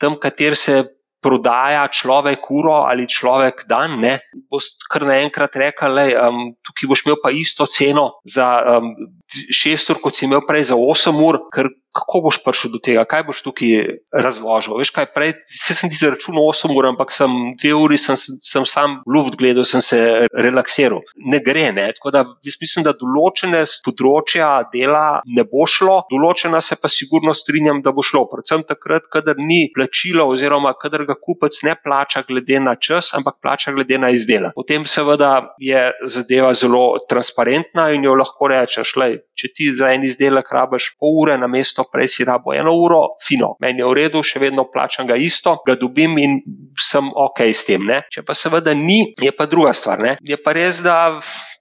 tam, 0.00 0.16
kater 0.20 0.56
se 0.56 0.82
prodaja 1.20 1.84
človek 1.92 2.50
uro 2.50 2.80
ali 2.88 3.08
človek 3.08 3.66
dan, 3.68 3.98
ne, 4.00 4.18
boš 4.50 4.72
kar 4.90 5.04
naenkrat 5.08 5.56
rekel, 5.60 6.00
da 6.00 6.28
um, 6.28 6.52
tukaj 6.66 6.90
boš 6.90 7.04
imel 7.06 7.20
pa 7.22 7.32
isto 7.34 7.66
ceno 7.68 8.06
za 8.24 8.48
um, 8.78 8.94
šest 9.30 9.92
ur, 9.92 10.00
kot 10.02 10.16
si 10.16 10.26
imel 10.26 10.42
prej 10.48 10.70
za 10.72 10.80
osem 10.80 11.20
ur, 11.22 11.44
ker 11.54 11.70
kako 11.92 12.20
boš 12.26 12.38
prišel 12.44 12.70
do 12.70 12.78
tega, 12.82 13.02
kaj 13.08 13.24
boš 13.26 13.42
tukaj 13.42 13.72
razložil. 14.14 14.76
Veš, 14.78 14.92
kaj 14.94 15.08
prej, 15.14 15.32
se 15.46 15.74
sem 15.74 15.90
ti 15.90 15.98
zaračunal 15.98 16.46
8 16.52 16.74
ur, 16.76 16.86
ampak 16.92 17.10
sem 17.14 17.32
2 17.58 17.72
uri, 17.74 17.98
sem, 17.98 18.16
sem 18.16 18.66
sam 18.66 19.00
luft 19.10 19.36
gledal, 19.40 19.66
sem 19.66 19.82
se 19.82 19.98
relaksiral. 20.30 21.02
Ne 21.18 21.40
gre, 21.42 21.70
ne. 21.74 21.88
Tako 21.96 22.14
da 22.14 22.24
jaz 22.46 22.58
mislim, 22.62 22.86
da 22.86 22.94
določene 22.94 23.64
področja 23.86 24.50
dela 24.72 25.20
ne 25.26 25.44
bo 25.50 25.66
šlo, 25.66 26.04
določena 26.12 26.62
se 26.62 26.78
pa 26.78 26.90
sigurno 26.92 27.34
strinjam, 27.34 27.82
da 27.82 27.94
bo 27.96 28.06
šlo. 28.06 28.26
Predvsem 28.30 28.62
takrat, 28.68 29.10
kadar 29.10 29.40
ni 29.42 29.66
plačilo, 29.74 30.28
oziroma 30.30 30.76
kadar 30.78 31.08
ga 31.10 31.16
kupec 31.18 31.60
ne 31.66 31.74
plača 31.76 32.22
glede 32.28 32.60
na 32.62 32.76
čas, 32.78 33.12
ampak 33.18 33.40
plača 33.42 33.74
glede 33.76 33.98
na 33.98 34.12
izdelek. 34.14 34.54
Potem 34.56 34.86
seveda 34.86 35.32
je 35.60 35.82
zadeva 36.06 36.52
zelo 36.54 36.84
transparentna 37.10 37.90
in 37.94 38.06
jo 38.06 38.14
lahko 38.18 38.50
rečeš, 38.52 38.94
lej, 39.00 39.18
če 39.34 39.52
ti 39.56 39.70
za 39.76 39.92
en 39.94 40.06
izdelek 40.06 40.50
rabiš 40.54 40.92
pol 41.00 41.20
ure 41.24 41.38
na 41.40 41.50
mesto, 41.50 41.84
prej 41.92 42.10
si 42.14 42.26
rabo 42.28 42.54
eno 42.56 42.74
uro, 42.78 43.02
fino, 43.24 43.54
meni 43.60 43.82
je 43.82 43.90
v 43.90 43.96
redu, 43.98 44.24
še 44.26 44.42
vedno 44.42 44.66
plačam 44.72 45.08
ga 45.10 45.18
isto, 45.18 45.58
ga 45.66 45.76
dobim 45.80 46.18
in 46.22 46.40
sem 46.78 47.10
ok 47.10 47.46
s 47.50 47.66
tem. 47.68 47.86
Ne? 47.86 48.02
Če 48.12 48.24
pa 48.26 48.36
seveda 48.36 48.74
ni, 48.76 49.02
je 49.20 49.32
pa 49.36 49.48
druga 49.50 49.74
stvar. 49.76 50.02
Ne? 50.02 50.16
Je 50.24 50.38
pa 50.40 50.54
res, 50.56 50.82
da. 50.84 51.18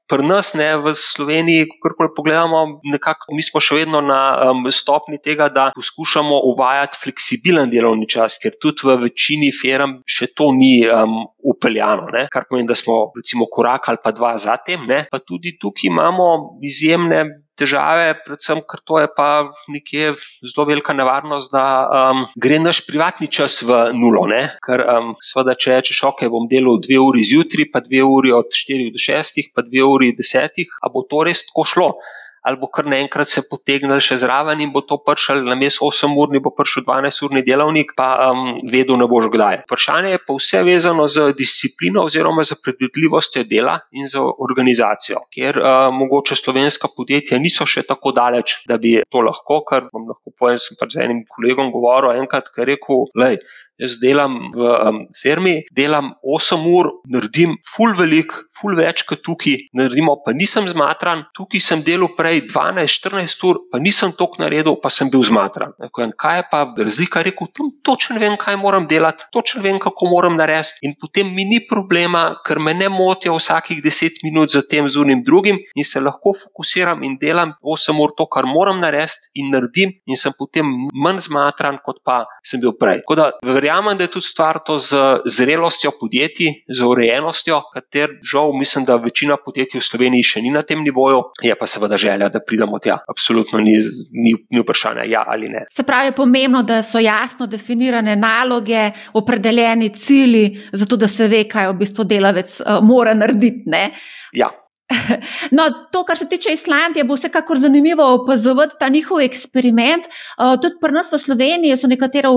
Pri 0.10 0.26
nas, 0.26 0.56
ne, 0.58 0.72
v 0.82 0.94
Sloveniji, 0.98 1.68
kako 1.84 2.10
pogledamo, 2.18 2.82
nekako 2.90 3.36
mi 3.38 3.44
smo 3.46 3.62
še 3.62 3.84
vedno 3.84 4.02
na 4.02 4.20
um, 4.50 4.64
stopni 4.74 5.20
tega, 5.22 5.52
da 5.54 5.68
poskušamo 5.76 6.40
uvajati 6.50 6.98
fleksibilen 7.04 7.70
delovni 7.70 8.10
čas, 8.10 8.40
ker 8.42 8.58
tudi 8.58 8.88
v 8.90 8.98
večini 9.06 9.52
firm 9.54 10.00
še 10.10 10.32
to 10.34 10.50
ni 10.58 10.82
um, 10.90 11.20
upeljano. 11.54 12.10
Ne, 12.16 12.26
kar 12.34 12.50
pomeni, 12.50 12.68
da 12.70 12.78
smo 12.78 13.12
recimo 13.18 13.46
korak 13.54 13.92
ali 13.94 14.02
pa 14.02 14.16
dva 14.16 14.34
zatem, 14.42 14.88
ne, 14.90 15.04
pa 15.12 15.22
tudi 15.22 15.54
tukaj 15.62 15.92
imamo 15.92 16.30
izjemne 16.66 17.24
težave, 17.60 18.14
predvsem, 18.26 18.62
ker 18.66 18.84
to 18.88 19.02
je 19.04 19.10
pa 19.16 19.28
nekje 19.72 20.14
zelo 20.46 20.68
velika 20.70 20.96
nevarnost, 20.98 21.52
da 21.54 21.66
um, 21.86 22.24
gre 22.40 22.60
naš 22.64 22.82
privatni 22.88 23.30
čas 23.32 23.62
v 23.68 23.82
nulo. 23.98 24.26
Ne? 24.32 24.46
Ker, 24.66 24.86
um, 24.96 25.12
seveda, 25.24 25.58
če 25.60 25.78
rečeš, 25.78 26.02
ok, 26.12 26.26
bom 26.32 26.48
delal 26.52 26.82
dve 26.84 27.02
uri 27.04 27.26
zjutraj, 27.28 27.70
pa 27.74 27.84
dve 27.86 28.04
uri 28.06 28.34
od 28.36 28.50
4 28.56 28.90
do 28.96 29.04
6, 29.04 29.52
pa 29.56 29.66
dve 29.68 29.86
uri 29.86 30.14
10, 30.18 30.66
a 30.82 30.92
bo 30.94 31.06
to 31.10 31.24
res 31.28 31.46
tako 31.50 31.68
šlo? 31.68 31.92
Ali 32.42 32.58
bo 32.60 32.70
kar 32.72 32.88
naenkrat 32.90 33.30
se 33.30 33.44
potegnil 33.50 34.00
še 34.04 34.20
zraven 34.22 34.62
in 34.64 34.72
bo 34.74 34.82
to 34.82 35.00
prišel 35.04 35.44
na 35.48 35.58
mestu 35.60 35.88
8 35.88 36.16
ur, 36.18 36.34
bo 36.40 36.54
prišel 36.56 36.86
12 36.88 37.26
urni 37.28 37.44
delavnik, 37.46 37.94
pa 37.98 38.32
um, 38.32 38.56
vedel 38.72 39.00
ne 39.00 39.08
boš 39.12 39.30
kdaj. 39.34 39.64
Vprašanje 39.66 40.14
je 40.16 40.22
pa 40.26 40.38
vse 40.38 40.64
vezano 40.68 41.08
z 41.08 41.30
disciplino 41.38 42.06
oziroma 42.10 42.46
z 42.48 42.60
predvidljivostjo 42.64 43.46
dela 43.50 43.80
in 43.92 44.08
z 44.08 44.20
organizacijo, 44.20 45.24
ker 45.34 45.60
uh, 45.60 45.90
mogoče 45.96 46.38
slovenska 46.40 46.92
podjetja 46.96 47.40
niso 47.40 47.68
še 47.70 47.86
tako 47.88 48.14
daleč, 48.16 48.60
da 48.70 48.80
bi 48.82 48.98
to 49.10 49.24
lahko, 49.26 49.62
kar 49.68 49.90
vam 49.94 50.08
lahko 50.10 50.34
povem, 50.38 50.60
sem 50.62 50.80
pa 50.80 50.88
z 50.90 51.04
enim 51.06 51.24
kolegom 51.28 51.74
govoril 51.76 52.22
enkrat, 52.22 52.52
ker 52.54 52.68
je 52.68 52.76
rekel, 52.76 53.08
lej, 53.18 53.40
Jaz 53.80 53.96
delam 54.02 54.52
v 54.52 54.60
um, 54.60 54.98
firmi, 55.16 55.64
delam 55.72 56.12
8 56.20 56.66
ur, 56.68 56.90
naredim 57.08 57.56
ful 57.64 57.94
velik, 57.96 58.34
ful 58.52 58.76
več 58.76 59.06
kot 59.08 59.22
tukaj, 59.24 59.56
naredimo, 59.78 60.18
pa 60.26 60.34
nisem 60.36 60.68
zmatran. 60.68 61.24
Tukaj 61.38 61.62
sem 61.64 61.84
delal 61.88 62.12
prej 62.18 62.42
12-14 62.52 63.46
ur, 63.48 63.62
pa 63.72 63.80
nisem 63.80 64.12
tok 64.20 64.36
naredil, 64.44 64.76
pa 64.84 64.92
sem 64.92 65.08
bil 65.14 65.24
zmatran. 65.24 65.72
Rekel, 65.80 66.12
kaj 66.20 66.42
je 66.42 66.46
pa 66.52 66.64
razlika? 66.76 67.24
Rekel, 67.24 67.48
tam 67.56 67.72
točno 67.88 68.20
vem, 68.20 68.36
kaj 68.42 68.60
moram 68.60 68.88
delati, 68.90 69.30
točno 69.32 69.64
vem, 69.64 69.80
kako 69.80 70.12
moram 70.12 70.36
narediti. 70.36 70.84
In 70.84 70.98
potem 71.00 71.32
mi 71.32 71.48
ni 71.48 71.62
problema, 71.64 72.26
ker 72.44 72.60
me 72.60 72.76
ne 72.76 72.92
motijo 72.92 73.38
vsakih 73.40 73.80
10 73.86 74.20
minut 74.28 74.52
za 74.52 74.64
tem 74.68 74.90
z 74.92 75.00
unim 75.00 75.24
drugim 75.24 75.56
in 75.76 75.88
se 75.88 76.04
lahko 76.04 76.36
fokusiram 76.36 77.04
in 77.08 77.16
delam 77.22 77.56
8 77.64 77.96
ur 77.96 78.12
to, 78.18 78.28
kar 78.28 78.44
moram 78.44 78.84
narediti 78.84 79.32
in 79.40 79.54
naredim, 79.56 79.96
in 80.04 80.20
sem 80.20 80.36
potem 80.36 80.68
manj 80.92 81.30
zmatran, 81.30 81.80
kot 81.86 82.04
pa 82.04 82.26
sem 82.44 82.60
bil 82.60 82.76
prej 82.76 83.00
verjamem, 83.48 83.69
da 83.98 84.04
je 84.04 84.12
tudi 84.12 84.26
stvar 84.26 84.60
to 84.66 84.78
z 84.78 84.96
zrelostjo 85.26 85.92
podjetij, 86.00 86.54
z 86.68 86.82
urejenostjo, 86.86 87.62
kater 87.74 88.10
žal 88.24 88.54
mislim, 88.54 88.86
da 88.86 88.96
večina 88.96 89.38
podjetij 89.46 89.80
v 89.80 89.84
Sloveniji 89.84 90.24
še 90.24 90.42
ni 90.42 90.52
na 90.52 90.64
tem 90.64 90.84
nivoju, 90.84 91.22
je 91.44 91.56
pa 91.56 91.68
seveda 91.68 91.98
želja, 91.98 92.30
da 92.30 92.40
pridemo 92.40 92.80
tja. 92.80 93.00
Absolutno 93.10 93.60
ni, 93.60 93.76
ni, 94.12 94.34
ni 94.50 94.64
vprašanja, 94.64 95.06
ja 95.10 95.24
ali 95.28 95.50
ne. 95.50 95.66
Se 95.74 95.84
pravi, 95.84 96.10
je 96.12 96.16
pomembno, 96.18 96.64
da 96.64 96.82
so 96.84 97.00
jasno 97.00 97.48
definirane 97.48 98.16
naloge, 98.16 98.90
opredeljeni 99.14 99.94
cilji, 99.96 100.60
zato 100.72 100.98
da 100.98 101.08
se 101.08 101.28
ve, 101.28 101.44
kaj 101.50 101.72
v 101.72 101.78
bistvu 101.84 102.04
delavec 102.10 102.60
uh, 102.60 102.80
mora 102.84 103.14
narediti. 103.14 103.70
Ne? 103.70 103.90
Ja, 104.34 104.50
No, 105.52 105.64
to, 105.92 106.04
kar 106.04 106.18
se 106.18 106.28
tiče 106.30 106.54
Islandije, 106.54 107.04
bo 107.04 107.16
vsekakor 107.16 107.60
zanimivo 107.60 108.06
opazovati 108.14 108.76
ta 108.80 108.90
njihov 108.90 109.22
eksperiment. 109.22 110.06
Uh, 110.06 110.62
tudi 110.62 110.76
pri 110.82 110.92
nas 110.92 111.12
v 111.14 111.20
Sloveniji 111.20 111.78
so 111.78 111.88
nekatera 111.88 112.30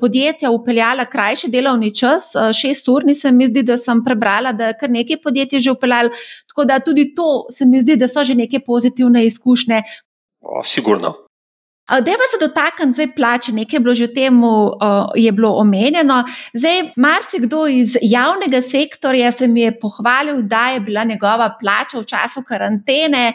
podjetja 0.00 0.50
upeljala 0.50 1.06
krajši 1.06 1.50
delovni 1.50 1.94
čas, 1.94 2.34
uh, 2.34 2.52
šest 2.56 2.88
ur, 2.88 3.04
nisem 3.04 3.36
mi 3.36 3.48
zdi, 3.48 3.62
da 3.62 3.78
sem 3.78 4.04
prebrala, 4.04 4.52
da 4.52 4.72
je 4.72 4.78
kar 4.80 4.90
nekaj 4.90 5.22
podjetij 5.22 5.60
že 5.60 5.76
upeljalo. 5.76 6.10
Tako 6.48 6.64
da 6.64 6.80
tudi 6.80 7.14
to 7.14 7.46
se 7.50 7.66
mi 7.66 7.80
zdi, 7.80 7.96
da 7.96 8.08
so 8.08 8.24
že 8.24 8.34
neke 8.34 8.60
pozitivne 8.66 9.26
izkušnje. 9.26 9.82
O, 10.40 10.62
sigurno. 10.64 11.29
Deva 11.90 12.26
se 12.30 12.46
dotakniti 12.46 12.92
zdaj 12.92 13.14
plače, 13.14 13.52
nekaj 13.52 13.76
je 13.76 13.80
bilo 13.80 13.94
že 13.94 14.06
temu 14.14 14.48
uh, 14.66 15.10
je 15.14 15.32
bilo 15.32 15.50
omenjeno. 15.58 16.24
Zdaj, 16.54 16.82
marsikdo 16.96 17.66
iz 17.66 17.96
javnega 18.02 18.62
sektorja 18.62 19.32
se 19.32 19.48
mi 19.48 19.60
je 19.60 19.80
pohvalil, 19.80 20.42
da 20.42 20.68
je 20.68 20.80
bila 20.80 21.04
njegova 21.04 21.56
plača 21.60 21.98
v 21.98 22.04
času 22.04 22.42
karantene 22.46 23.32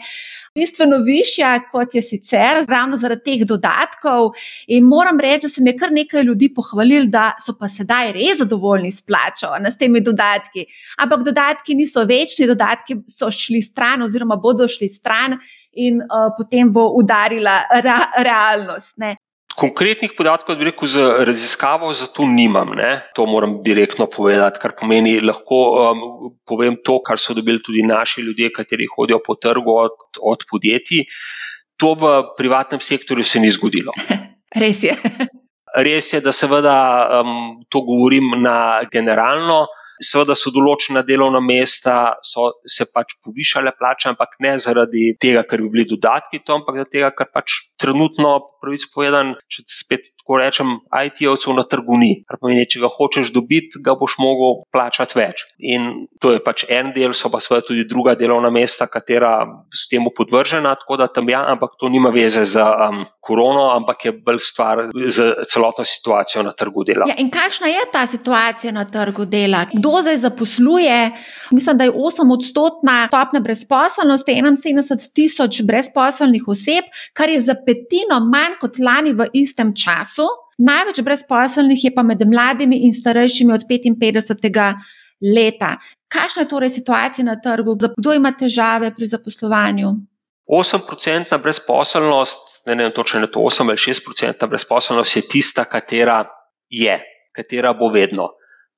bistveno 0.56 0.98
višja, 1.04 1.52
kot 1.70 1.94
je 1.94 2.02
sicer, 2.02 2.64
ravno 2.68 2.96
zaradi 2.96 3.24
teh 3.24 3.44
dodatkov. 3.48 4.32
In 4.72 4.88
moram 4.88 5.20
reči, 5.20 5.46
da 5.46 5.52
se 5.52 5.62
mi 5.62 5.70
je 5.70 5.76
kar 5.78 5.92
nekaj 5.92 6.24
ljudi 6.24 6.48
pohvalil, 6.54 7.10
da 7.12 7.28
so 7.42 7.56
pa 7.60 7.68
sedaj 7.68 8.14
res 8.16 8.40
zadovoljni 8.40 8.92
s 8.92 9.04
plačo, 9.04 9.52
ne 9.60 9.72
s 9.72 9.78
temi 9.78 10.00
dodatki. 10.00 10.66
Ampak 11.04 11.24
dodatki 11.28 11.76
niso 11.76 12.04
večni, 12.08 12.48
dodatki 12.48 13.02
so 13.08 13.30
šli 13.30 13.62
stran, 13.62 14.02
oziroma 14.02 14.36
bodo 14.40 14.68
šli 14.68 14.88
stran, 14.92 15.38
in 15.76 16.00
uh, 16.00 16.32
potem 16.38 16.72
bo 16.72 16.88
udarila 16.96 17.60
ra 17.84 17.98
realnost. 18.24 18.96
Ne. 18.96 19.16
Konkretnih 19.56 20.12
podatkov, 20.12 20.58
bi 20.60 20.68
rekel, 20.68 20.88
za 20.88 21.24
raziskavo 21.24 21.88
za 21.96 22.10
to 22.12 22.26
nimam. 22.28 22.74
Ne? 22.76 23.00
To 23.16 23.24
moram 23.26 23.62
direktno 23.64 24.04
povedati, 24.06 24.60
kar 24.60 24.74
pomeni, 24.76 25.16
lahko 25.24 25.60
um, 25.80 26.02
povem 26.44 26.76
to, 26.84 26.98
kar 27.00 27.16
so 27.16 27.34
dobili 27.34 27.62
tudi 27.64 27.82
naši 27.86 28.20
ljudje, 28.20 28.52
kateri 28.52 28.88
hodijo 28.96 29.22
po 29.24 29.38
trgu 29.40 29.78
od, 29.86 29.96
od 30.20 30.44
podjetij. 30.50 31.06
To 31.80 31.94
v 31.96 32.12
privatnem 32.36 32.80
sektorju 32.80 33.24
se 33.24 33.40
ni 33.40 33.48
zgodilo. 33.50 33.96
Res 34.62 34.82
je. 34.84 34.96
Res 35.76 36.12
je, 36.12 36.20
da 36.20 36.32
seveda 36.36 36.76
um, 37.22 37.64
to 37.68 37.80
govorim 37.84 38.36
na 38.44 38.84
generalno. 38.92 39.66
Seveda 40.02 40.34
so 40.36 40.52
določena 40.54 41.02
delovna 41.06 41.40
mesta, 41.40 42.16
so 42.24 42.50
se 42.66 42.88
pač 42.92 43.14
povišale 43.24 43.72
plače, 43.78 44.10
ampak 44.12 44.36
ne 44.44 44.56
zaradi 44.60 45.14
tega, 45.20 45.44
ker 45.48 45.62
bi 45.64 45.72
bili 45.76 45.86
dodatki 45.88 46.42
to, 46.44 46.58
ampak 46.60 46.80
zaradi 46.80 46.98
tega, 46.98 47.12
ker 47.16 47.30
pač 47.32 47.60
trenutno, 47.80 48.34
pravico 48.60 48.90
povedan, 48.94 49.34
če 49.52 49.64
spet 49.70 50.10
tako 50.16 50.40
rečem, 50.40 50.72
IT-ovcev 50.90 51.54
na 51.54 51.62
trgu 51.70 51.96
ni. 52.00 52.10
Kar 52.26 52.40
pomeni, 52.42 52.66
če 52.66 52.82
ga 52.82 52.90
hočeš 52.90 53.30
dobiti, 53.34 53.78
ga 53.84 53.94
boš 53.98 54.16
mogel 54.18 54.64
plačati 54.74 55.18
več. 55.18 55.44
In 55.62 56.08
to 56.20 56.34
je 56.34 56.42
pač 56.42 56.66
en 56.72 56.90
del, 56.96 57.14
so 57.14 57.30
pa 57.30 57.38
seveda 57.44 57.68
tudi 57.68 57.86
druga 57.88 58.16
delovna 58.18 58.50
mesta, 58.50 58.88
katera 58.90 59.36
so 59.70 59.86
temu 59.92 60.10
podvržena, 60.16 60.74
tako 60.80 60.98
da 60.98 61.06
tam 61.06 61.30
ja, 61.30 61.44
ampak 61.54 61.78
to 61.78 61.88
nima 61.92 62.10
veze 62.10 62.42
z 62.48 62.64
um, 62.64 63.04
korono, 63.22 63.68
ampak 63.76 64.08
je 64.08 64.14
bolj 64.26 64.42
stvar 64.42 64.88
z 64.90 65.46
celotno 65.46 65.86
situacijo 65.86 66.42
na 66.46 66.52
trgu 66.56 66.84
dela. 66.88 67.06
Ja, 67.12 67.16
in 67.22 67.30
kakšna 67.30 67.70
je 67.70 67.86
ta 67.92 68.06
situacija 68.10 68.74
na 68.74 68.86
trgu 68.90 69.28
dela? 69.30 69.66
kdo 69.76 69.85
zdaj 70.02 70.18
zaposluje. 70.18 71.10
Mislim, 71.50 71.78
da 71.78 71.84
je 71.84 71.92
8 71.92 72.32
odstotna 72.32 73.06
stopna 73.06 73.40
brezposelnosti, 73.40 74.32
71 74.32 75.12
tisoč 75.14 75.62
brezposelnih 75.62 76.48
oseb, 76.48 76.84
kar 77.12 77.28
je 77.28 77.40
za 77.40 77.54
petino 77.66 78.20
manj 78.20 78.58
kot 78.60 78.78
lani 78.78 79.12
v 79.12 79.28
istem 79.32 79.74
času. 79.76 80.26
Največ 80.58 81.00
brezposelnih 81.00 81.84
je 81.84 81.94
pa 81.94 82.02
med 82.02 82.22
mladimi 82.28 82.78
in 82.86 82.92
starejšimi 82.92 83.52
od 83.52 83.64
55 83.68 84.74
leta. 85.34 85.76
Kakšna 86.08 86.42
je 86.42 86.48
torej 86.48 86.70
situacija 86.70 87.24
na 87.24 87.40
trgu, 87.40 87.76
kdo 87.98 88.12
ima 88.14 88.32
težave 88.32 88.94
pri 88.94 89.06
zaposlovanju? 89.06 89.94
8-odstotna 90.46 91.38
brezposelnost, 91.42 92.66
ne 92.66 92.74
vem 92.74 92.92
točno, 92.94 93.20
je 93.20 93.32
to 93.32 93.40
8 93.40 93.68
ali 93.68 93.76
6-odstotna 93.76 94.48
brezposelnost, 94.48 95.16
je 95.16 95.22
tista, 95.22 95.64
katera 95.64 96.24
je, 96.68 97.00
katera 97.34 97.72
bo 97.74 97.88
vedno. 97.88 98.28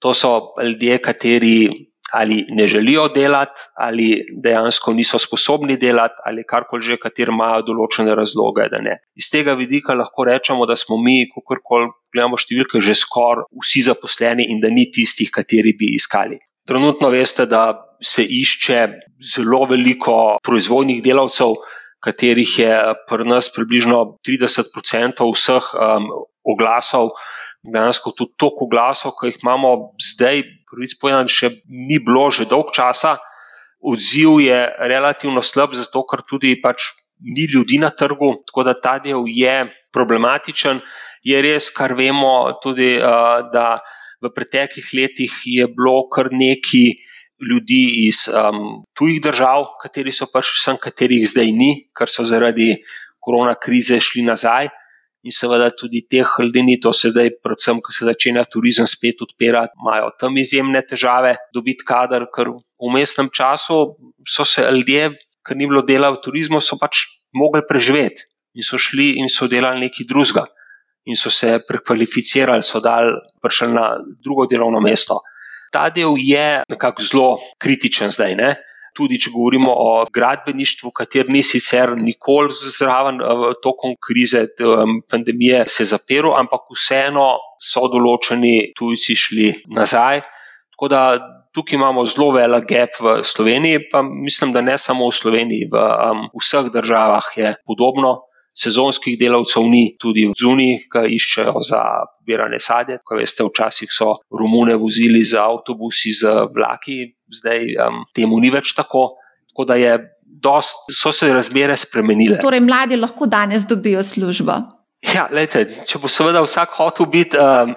To 0.03 0.15
so 0.15 0.55
ljudje, 0.63 0.99
kateri 1.03 1.89
ali 2.13 2.45
ne 2.49 2.67
želijo 2.67 3.09
delati, 3.09 3.61
ali 3.77 4.25
dejansko 4.43 4.93
niso 4.93 5.19
sposobni 5.19 5.77
delati, 5.77 6.15
ali 6.25 6.45
karkoli 6.49 6.83
že, 6.83 6.97
kateri 6.97 7.33
imajo 7.33 7.63
določene 7.67 8.15
razloge, 8.17 8.69
da 8.73 8.81
ne. 8.81 8.97
Iz 9.15 9.31
tega 9.33 9.53
vidika 9.59 9.95
lahko 9.95 10.25
rečemo, 10.25 10.67
da 10.67 10.77
smo 10.77 10.97
mi, 10.97 11.27
kako 11.35 11.61
koli 11.65 11.91
gledamo 12.15 12.39
številke, 12.41 12.81
že 12.81 12.97
skoraj 12.97 13.49
vsi 13.63 13.85
zaposleni 13.91 14.49
in 14.53 14.63
da 14.65 14.73
ni 14.73 14.89
tistih, 14.95 15.31
kateri 15.35 15.75
bi 15.77 15.93
iskali. 15.99 16.41
Trenutno 16.69 17.11
veste, 17.13 17.47
da 17.47 17.77
se 18.05 18.25
išče 18.25 18.81
zelo 19.35 19.65
veliko 19.69 20.39
proizvodnih 20.45 21.03
delavcev, 21.05 21.57
katerih 22.05 22.59
je 22.59 22.75
pri 23.11 23.25
nas 23.27 23.49
približno 23.53 24.19
30% 24.27 25.25
vseh 25.35 25.73
um, 25.75 26.07
oglasov 26.47 27.11
dejansko 27.65 28.13
tudi 28.17 28.37
toliko 28.39 28.69
glasov, 28.71 29.17
ki 29.19 29.33
jih 29.33 29.41
imamo 29.43 29.95
zdaj, 29.99 30.45
prvič 30.69 30.99
povedano, 31.01 31.31
še 31.31 31.51
ni 31.67 31.99
bilo 31.99 32.29
že 32.31 32.49
dolg 32.51 32.73
časa. 32.75 33.19
Odziv 33.79 34.43
je 34.43 34.59
relativno 34.91 35.43
slab, 35.43 35.75
zato 35.75 36.03
ker 36.07 36.25
tudi 36.27 36.59
pač 36.63 36.93
ni 37.23 37.47
ljudi 37.51 37.79
na 37.79 37.91
trgu, 37.91 38.43
tako 38.47 38.65
da 38.67 38.75
ta 38.75 38.99
del 38.99 39.27
je 39.27 39.69
problematičen. 39.95 40.83
Je 41.27 41.39
res, 41.43 41.71
kar 41.75 41.95
vemo, 41.99 42.59
tudi 42.63 42.99
da 42.99 43.83
v 44.23 44.31
preteklih 44.35 44.87
letih 44.95 45.35
je 45.47 45.67
bilo 45.71 46.09
kar 46.11 46.31
nekaj 46.31 46.99
ljudi 47.39 48.07
iz 48.09 48.27
um, 48.27 48.83
tujih 48.99 49.21
držav, 49.23 49.79
kateri 49.83 50.11
so 50.11 50.27
prišli 50.27 50.59
sem, 50.59 50.79
katerih 50.83 51.23
zdaj 51.31 51.53
ni, 51.55 51.71
ker 51.95 52.11
so 52.11 52.27
zaradi 52.27 52.75
korona 53.23 53.55
krize 53.55 54.01
šli 54.03 54.25
nazaj. 54.27 54.71
In 55.27 55.35
seveda 55.35 55.71
tudi 55.75 56.05
teh 56.07 56.29
ljudi 56.39 56.79
to 56.83 56.93
se 56.95 57.11
zdaj, 57.11 57.33
predvsem, 57.43 57.81
ko 57.83 57.93
se 57.93 58.07
začne 58.07 58.45
turizem 58.47 58.87
spet 58.87 59.23
odpirati, 59.27 59.75
imajo 59.83 60.13
tam 60.21 60.37
izjemne 60.39 60.83
težave 60.87 61.35
dobiti 61.55 61.85
kader, 61.85 62.29
ker 62.35 62.53
v 62.55 62.93
mestnem 62.95 63.31
času 63.35 63.97
so 64.23 64.47
se 64.47 64.63
ljudje, 64.71 65.11
ker 65.43 65.59
ni 65.59 65.67
bilo 65.67 65.83
dela 65.83 66.13
v 66.15 66.23
turizmu, 66.23 66.61
so 66.63 66.79
pač 66.79 67.09
mogli 67.35 67.65
preživeti 67.67 68.29
in 68.55 68.63
so 68.63 68.79
šli 68.79 69.19
in 69.19 69.29
so 69.29 69.49
delali 69.51 69.87
nekaj 69.87 70.07
drugega. 70.07 70.47
In 71.09 71.17
so 71.17 71.31
se 71.33 71.59
prekvalificirali, 71.67 72.63
so 72.63 72.81
dali 72.85 73.15
prišli 73.43 73.69
na 73.73 73.97
drugo 74.23 74.47
delovno 74.47 74.81
mesto. 74.85 75.19
Ta 75.73 75.89
del 75.91 76.17
je 76.21 76.65
nekako 76.69 77.03
zelo 77.03 77.29
kritičen 77.59 78.13
zdaj. 78.13 78.35
Ne? 78.37 78.51
Tudi 78.99 79.21
če 79.23 79.31
govorimo 79.35 79.71
o 79.71 79.91
gradbeništvu, 80.15 80.91
kateri 80.97 81.33
ni 81.37 81.45
sicer 81.47 81.95
nikoli 81.97 82.55
zraven 82.75 83.23
tokom 83.63 83.95
krize, 84.03 84.47
pandemije, 85.11 85.65
se 85.71 85.85
je 85.87 85.93
zaprl, 85.95 86.35
ampak 86.39 86.67
vseeno 86.75 87.31
so 87.63 87.87
določeni 87.93 88.73
tujci 88.79 89.17
šli 89.19 89.51
nazaj. 89.79 90.25
Tako 90.75 90.91
da 90.91 91.03
tukaj 91.55 91.79
imamo 91.79 92.05
zelo 92.07 92.31
velik 92.37 92.69
gap 92.71 92.99
v 93.03 93.19
Sloveniji, 93.27 93.89
pa 93.93 94.03
mislim, 94.03 94.53
da 94.55 94.63
ne 94.63 94.79
samo 94.79 95.09
v 95.09 95.17
Sloveniji, 95.17 95.71
v 95.73 95.83
um, 95.83 96.27
vseh 96.39 96.71
državah 96.75 97.31
je 97.37 97.55
podobno. 97.67 98.28
Sezonskih 98.59 99.15
delavcev 99.21 99.69
ni, 99.71 99.93
tudi 100.03 100.27
v 100.27 100.35
zuniji, 100.35 100.81
ki 100.91 101.05
iščejo 101.15 101.61
za 101.63 101.83
pobiranje 102.19 102.59
sadja. 102.59 102.99
Kot 103.07 103.21
veste, 103.21 103.47
včasih 103.47 103.93
so 103.95 104.17
Romune 104.35 104.75
vozili 104.81 105.23
z 105.23 105.39
avtobusi, 105.39 106.11
z 106.19 106.49
vlaki, 106.55 107.05
zdaj 107.39 107.69
um, 107.85 108.03
temu 108.15 108.41
ni 108.43 108.51
več 108.51 108.75
tako. 108.75 109.13
Tako 109.53 109.69
da 109.69 109.79
je 109.79 109.95
dost, 110.43 110.91
so 110.91 111.13
se 111.15 111.31
razmere 111.35 111.77
spremenile. 111.79 112.41
Torej, 112.43 112.61
mladi 112.67 112.99
lahko 112.99 113.27
danes 113.31 113.67
dobijo 113.67 114.03
službo. 114.03 114.59
Ja, 114.99 115.29
lejte, 115.31 115.63
če 115.87 116.01
bo 116.03 116.11
seveda 116.11 116.43
vsak 116.43 116.75
hotel 116.75 117.07
biti 117.11 117.39
um, 117.39 117.77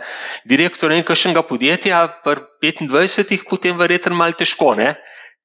direktor 0.49 0.89
nekega 0.89 1.43
podjetja, 1.45 2.01
pri 2.25 2.73
25-ih, 2.81 3.45
potem 3.49 3.77
verjetno 3.77 4.17
malo 4.17 4.33
težko. 4.37 4.73
Ne? 4.77 4.95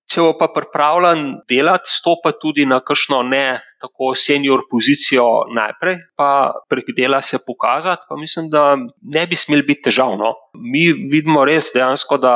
Če 0.08 0.24
bo 0.24 0.32
pa 0.40 0.48
pripravljen 0.54 1.42
delati, 1.50 1.92
stopa 1.92 2.32
tudi 2.40 2.64
na 2.64 2.80
kakšno 2.80 3.20
ne 3.28 3.60
tako 3.80 4.14
senior 4.16 4.64
pozicijo 4.70 5.26
najprej, 5.54 5.98
pa 6.16 6.52
prek 6.70 6.90
dela 6.96 7.22
se 7.22 7.38
pokazati, 7.46 8.06
pa 8.08 8.16
mislim, 8.16 8.48
da 8.50 8.76
ne 9.02 9.26
bi 9.26 9.36
smel 9.36 9.62
biti 9.66 9.88
težavno. 9.90 10.32
Mi 10.54 10.88
vidimo 11.12 11.44
res 11.44 11.72
dejansko, 11.74 12.18
da 12.18 12.34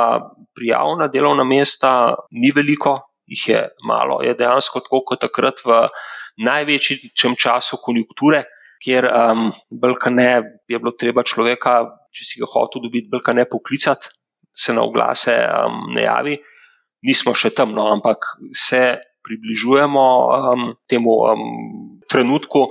prijav 0.55 0.95
na 0.99 1.07
delovna 1.07 1.43
mesta 1.47 2.15
ni 2.31 2.51
veliko, 2.55 2.99
jih 3.25 3.47
je 3.49 3.61
malo, 3.87 4.21
je 4.23 4.35
dejansko 4.37 4.83
tako 4.85 5.03
kot 5.07 5.21
takrat 5.23 5.63
v 5.65 5.85
največjem 6.45 7.35
času 7.39 7.79
konjunkture, 7.83 8.43
kjer 8.81 9.07
um, 9.07 9.51
ne, 10.15 10.29
je 10.67 10.79
bilo 10.79 10.93
treba 10.97 11.23
človeka, 11.23 11.83
če 12.11 12.25
si 12.25 12.41
ga 12.41 12.49
hotel 12.49 12.87
dobiti, 12.87 13.09
ne 13.33 13.45
poklicati, 13.45 14.09
se 14.53 14.73
na 14.73 14.83
oglase 14.83 15.37
um, 15.47 15.93
ne 15.95 16.05
javi. 16.05 16.39
Nismo 17.07 17.33
še 17.33 17.49
tam, 17.57 17.71
no, 17.73 17.87
ampak 17.93 18.35
se 18.53 18.99
približujemo 19.23 20.05
um, 20.27 20.73
temu 20.89 21.11
um, 21.23 21.45
trenutku, 22.09 22.67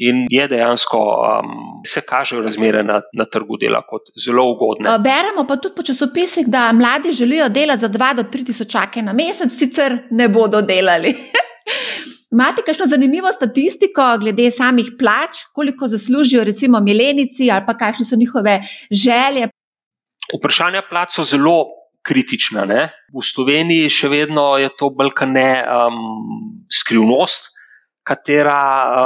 in 0.00 0.26
je 0.30 0.48
dejansko, 0.48 0.98
um, 0.98 1.82
se 1.86 2.00
kažejo 2.08 2.42
razmere 2.42 2.82
na, 2.82 3.00
na 3.12 3.24
trgu 3.24 3.56
dela 3.60 3.82
kot 3.86 4.08
zelo 4.24 4.46
ugodne. 4.52 4.96
Beremo 5.04 5.44
pa 5.48 5.56
tudi 5.56 5.76
po 5.76 5.82
časopisih, 5.82 6.46
da 6.48 6.72
mladi 6.72 7.12
želijo 7.12 7.48
delati 7.48 7.80
za 7.80 7.88
2 7.88 8.14
do 8.16 8.22
3 8.22 8.46
tisočake 8.46 9.02
na 9.02 9.12
mesec, 9.12 9.52
sicer 9.58 9.98
ne 10.10 10.28
bodo 10.28 10.62
delali. 10.62 11.14
Imate 12.32 12.62
kakšno 12.62 12.86
zanimivo 12.86 13.32
statistiko 13.32 14.02
glede 14.20 14.50
samih 14.50 14.92
plač, 14.98 15.42
koliko 15.52 15.88
zaslužijo 15.88 16.44
recimo 16.44 16.80
milenici 16.80 17.50
ali 17.50 17.66
pa 17.66 17.74
kakšne 17.76 18.04
so 18.04 18.16
njihove 18.16 18.62
želje? 18.90 19.48
Vprašanja 20.38 20.82
plač 20.90 21.18
so 21.18 21.22
zelo 21.22 21.66
kritična. 22.02 22.64
Ne? 22.64 22.88
V 23.14 23.24
Sloveniji 23.24 23.90
še 23.92 24.10
vedno 24.12 24.54
je 24.60 24.70
to 24.78 24.90
balkane 24.94 25.62
um, 25.64 26.02
skrivnost, 26.72 27.52
katera 28.06 28.60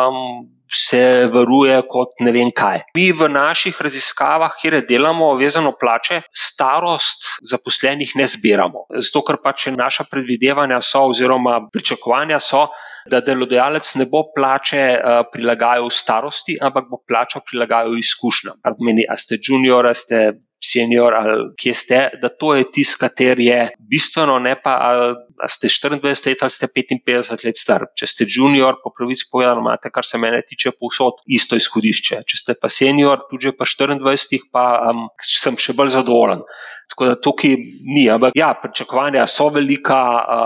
um, 0.09 0.51
se 0.75 1.29
varuje 1.33 1.77
kot 1.89 2.19
ne 2.25 2.33
vem 2.35 2.51
kaj. 2.55 2.83
Mi 2.97 3.11
v 3.13 3.29
naših 3.31 3.79
raziskavah, 3.87 4.55
kjer 4.59 4.81
delamo 4.89 5.35
vezano 5.39 5.75
plače, 5.79 6.23
starost 6.35 7.29
zaposlenih 7.47 8.15
ne 8.19 8.27
zbiramo. 8.31 8.87
Zato, 8.99 9.23
ker 9.27 9.39
pač 9.45 9.69
naša 9.75 10.09
predvidevanja 10.11 10.81
so, 10.83 11.07
oziroma 11.13 11.61
pričakovanja 11.73 12.41
so, 12.43 12.67
da 13.11 13.21
delodajalec 13.21 13.91
ne 14.01 14.09
bo 14.09 14.25
plače 14.35 14.83
uh, 14.97 15.21
prilagajal 15.33 15.91
starosti, 15.93 16.57
ampak 16.61 16.89
bo 16.91 17.03
plačo 17.07 17.45
prilagajal 17.45 17.99
izkušnjam. 18.01 18.63
Kar 18.65 18.79
pomeni, 18.79 19.05
a 19.05 19.19
ste 19.21 19.39
junior, 19.39 19.87
a 19.87 19.95
ste 19.95 20.31
senior 20.63 21.15
ali 21.15 21.51
kje 21.61 21.75
ste, 21.75 21.99
da 22.23 22.29
to 22.29 22.55
je 22.55 22.65
tisto, 22.73 23.09
kar 23.09 23.41
je 23.41 23.59
bistveno, 23.79 24.39
ne 24.39 24.55
pa 24.63 24.77
ali 24.81 25.15
ste 25.49 25.69
24 25.69 26.05
let 26.05 26.43
ali 26.43 26.51
ste 26.51 26.67
55 26.67 27.47
let 27.47 27.59
star. 27.59 27.87
Če 27.97 28.07
ste 28.07 28.27
junior, 28.29 28.79
po 28.83 28.93
pravici 28.97 29.29
povedano, 29.33 29.61
imate, 29.61 29.91
kar 29.91 30.07
se 30.07 30.19
mene 30.19 30.43
tiče, 30.49 30.73
povsod 30.81 31.21
isto 31.27 31.57
izhodišče. 31.57 32.23
Če 32.27 32.41
ste 32.41 32.57
pa 32.61 32.71
senior, 32.73 33.27
tudi 33.31 33.53
pa 33.57 33.69
24, 33.69 34.49
pa 34.53 34.65
um, 34.91 35.09
sem 35.21 35.59
še 35.61 35.77
bolj 35.77 35.95
zadovoljen. 35.99 36.45
Tako 36.93 37.11
da 37.11 37.21
tukaj 37.21 37.57
ni, 37.59 38.09
ampak 38.13 38.37
ja, 38.39 38.53
pričakovanja 38.61 39.27
so 39.31 39.51
velika, 39.53 40.01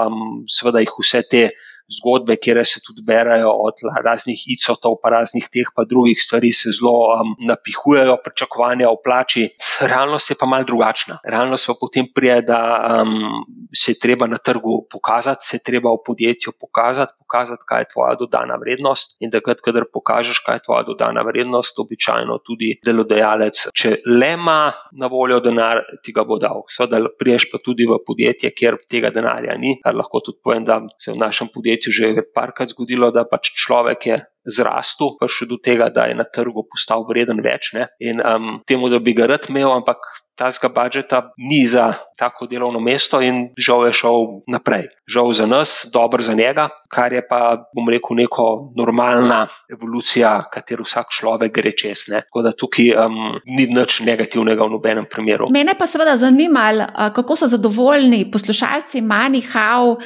um, 0.09 0.44
seveda 0.51 0.83
jih 0.83 0.94
vse 0.99 1.23
te 1.31 1.49
zgodbe, 1.88 2.37
kjer 2.37 2.61
se 2.66 2.81
tudi 2.85 3.03
berajo 3.07 3.51
od 3.51 3.81
raznih 4.05 4.44
icotov, 4.55 4.98
pa 5.03 5.11
raznih 5.11 5.48
teh, 5.53 5.70
pa 5.74 5.85
drugih 5.88 6.20
stvari, 6.20 6.53
se 6.53 6.72
zelo 6.77 6.92
um, 6.92 7.35
napihujejo, 7.48 8.18
pričakovanja 8.24 8.90
o 8.90 8.98
plači. 9.05 9.48
Realnost 9.81 10.31
je 10.31 10.37
pa 10.40 10.46
mal 10.46 10.64
drugačna. 10.64 11.18
Realnost 11.24 11.66
pa 11.66 11.74
potem 11.81 12.07
prije, 12.14 12.42
da 12.42 12.61
um, 13.03 13.44
se 13.74 13.92
je 13.92 14.01
treba 14.03 14.27
na 14.27 14.38
trgu 14.38 14.87
pokazati, 14.90 15.46
se 15.46 15.57
je 15.57 15.64
treba 15.64 15.92
v 15.92 16.03
podjetju 16.07 16.53
pokazati, 16.61 17.12
pokazati, 17.18 17.62
kaj 17.68 17.81
je 17.81 17.90
tvoja 17.92 18.14
dodana 18.20 18.57
vrednost. 18.61 19.16
In 19.20 19.31
da, 19.31 19.40
kadar 19.40 19.85
pokažeš, 19.92 20.42
kaj 20.46 20.57
je 20.57 20.64
tvoja 20.66 20.83
dodana 20.83 21.22
vrednost, 21.22 21.79
običajno 21.79 22.38
tudi 22.44 22.74
delodajalec, 22.85 23.64
če 23.74 23.96
le 24.07 24.33
ima 24.37 24.72
na 24.92 25.07
voljo 25.07 25.40
denar, 25.44 25.83
ti 26.05 26.12
ga 26.12 26.24
bo 26.29 26.38
dal. 26.38 26.64
Seveda, 26.72 27.01
priješ 27.18 27.48
pa 27.53 27.61
tudi 27.64 27.87
v 27.88 28.01
podjetje, 28.07 28.53
kjer 28.53 28.81
tega 28.88 29.12
denarja 29.14 29.57
ni. 29.59 29.77
Lahko 29.85 30.20
tudi 30.24 30.40
povem, 30.44 30.64
da 30.68 30.81
se 30.98 31.12
v 31.12 31.20
našem 31.20 31.48
podjetju 31.55 31.78
podjetju 31.79 31.93
že 31.93 32.23
parkrat 32.35 32.69
zgodilo, 32.71 33.11
da 33.11 33.25
pač 33.25 33.55
človek 33.55 34.07
je 34.07 34.17
zrastel, 34.49 35.17
pa 35.21 35.29
še 35.29 35.47
do 35.47 35.59
tega, 35.61 35.91
da 35.93 36.09
je 36.09 36.17
na 36.17 36.25
trgu 36.25 36.64
postal 36.69 37.05
vreden 37.09 37.43
več. 37.45 37.75
Ne? 37.77 37.88
In 38.01 38.23
um, 38.25 38.61
temu, 38.67 38.88
da 38.88 38.99
bi 38.99 39.14
ga 39.14 39.29
rad 39.29 39.49
imel, 39.51 39.71
ampak 39.71 40.01
ta 40.38 40.49
zga 40.55 40.71
budžeta 40.71 41.35
ni 41.43 41.67
za 41.67 41.99
tako 42.17 42.47
delovno 42.47 42.79
mesto, 42.81 43.19
in 43.21 43.51
žal 43.59 43.88
je 43.88 43.97
šel 43.99 44.47
naprej. 44.47 44.87
Žal 45.11 45.33
za 45.35 45.47
nas, 45.51 45.91
dobro 45.93 46.23
za 46.23 46.37
njega, 46.38 46.69
kar 46.88 47.12
je 47.12 47.25
pa, 47.27 47.59
bom 47.75 47.91
rekel, 47.91 48.17
neko 48.23 48.47
normalna 48.79 49.49
evolucija, 49.67 50.47
katero 50.53 50.87
vsak 50.87 51.11
človek 51.12 51.53
gre 51.53 51.75
čez. 51.75 52.07
Ne? 52.12 52.23
Tako 52.31 52.47
da 52.47 52.55
tukaj 52.55 52.95
um, 52.95 53.37
ni 53.45 53.67
nič 53.67 54.01
negativnega 54.07 54.62
v 54.64 54.79
nobenem 54.79 55.11
primeru. 55.11 55.51
Mene 55.53 55.75
pa 55.77 55.91
seveda 55.91 56.17
zanima, 56.17 56.71
kako 57.12 57.37
so 57.37 57.51
zadovoljni 57.51 58.31
poslušalci 58.31 59.03
Manihau. 59.03 59.99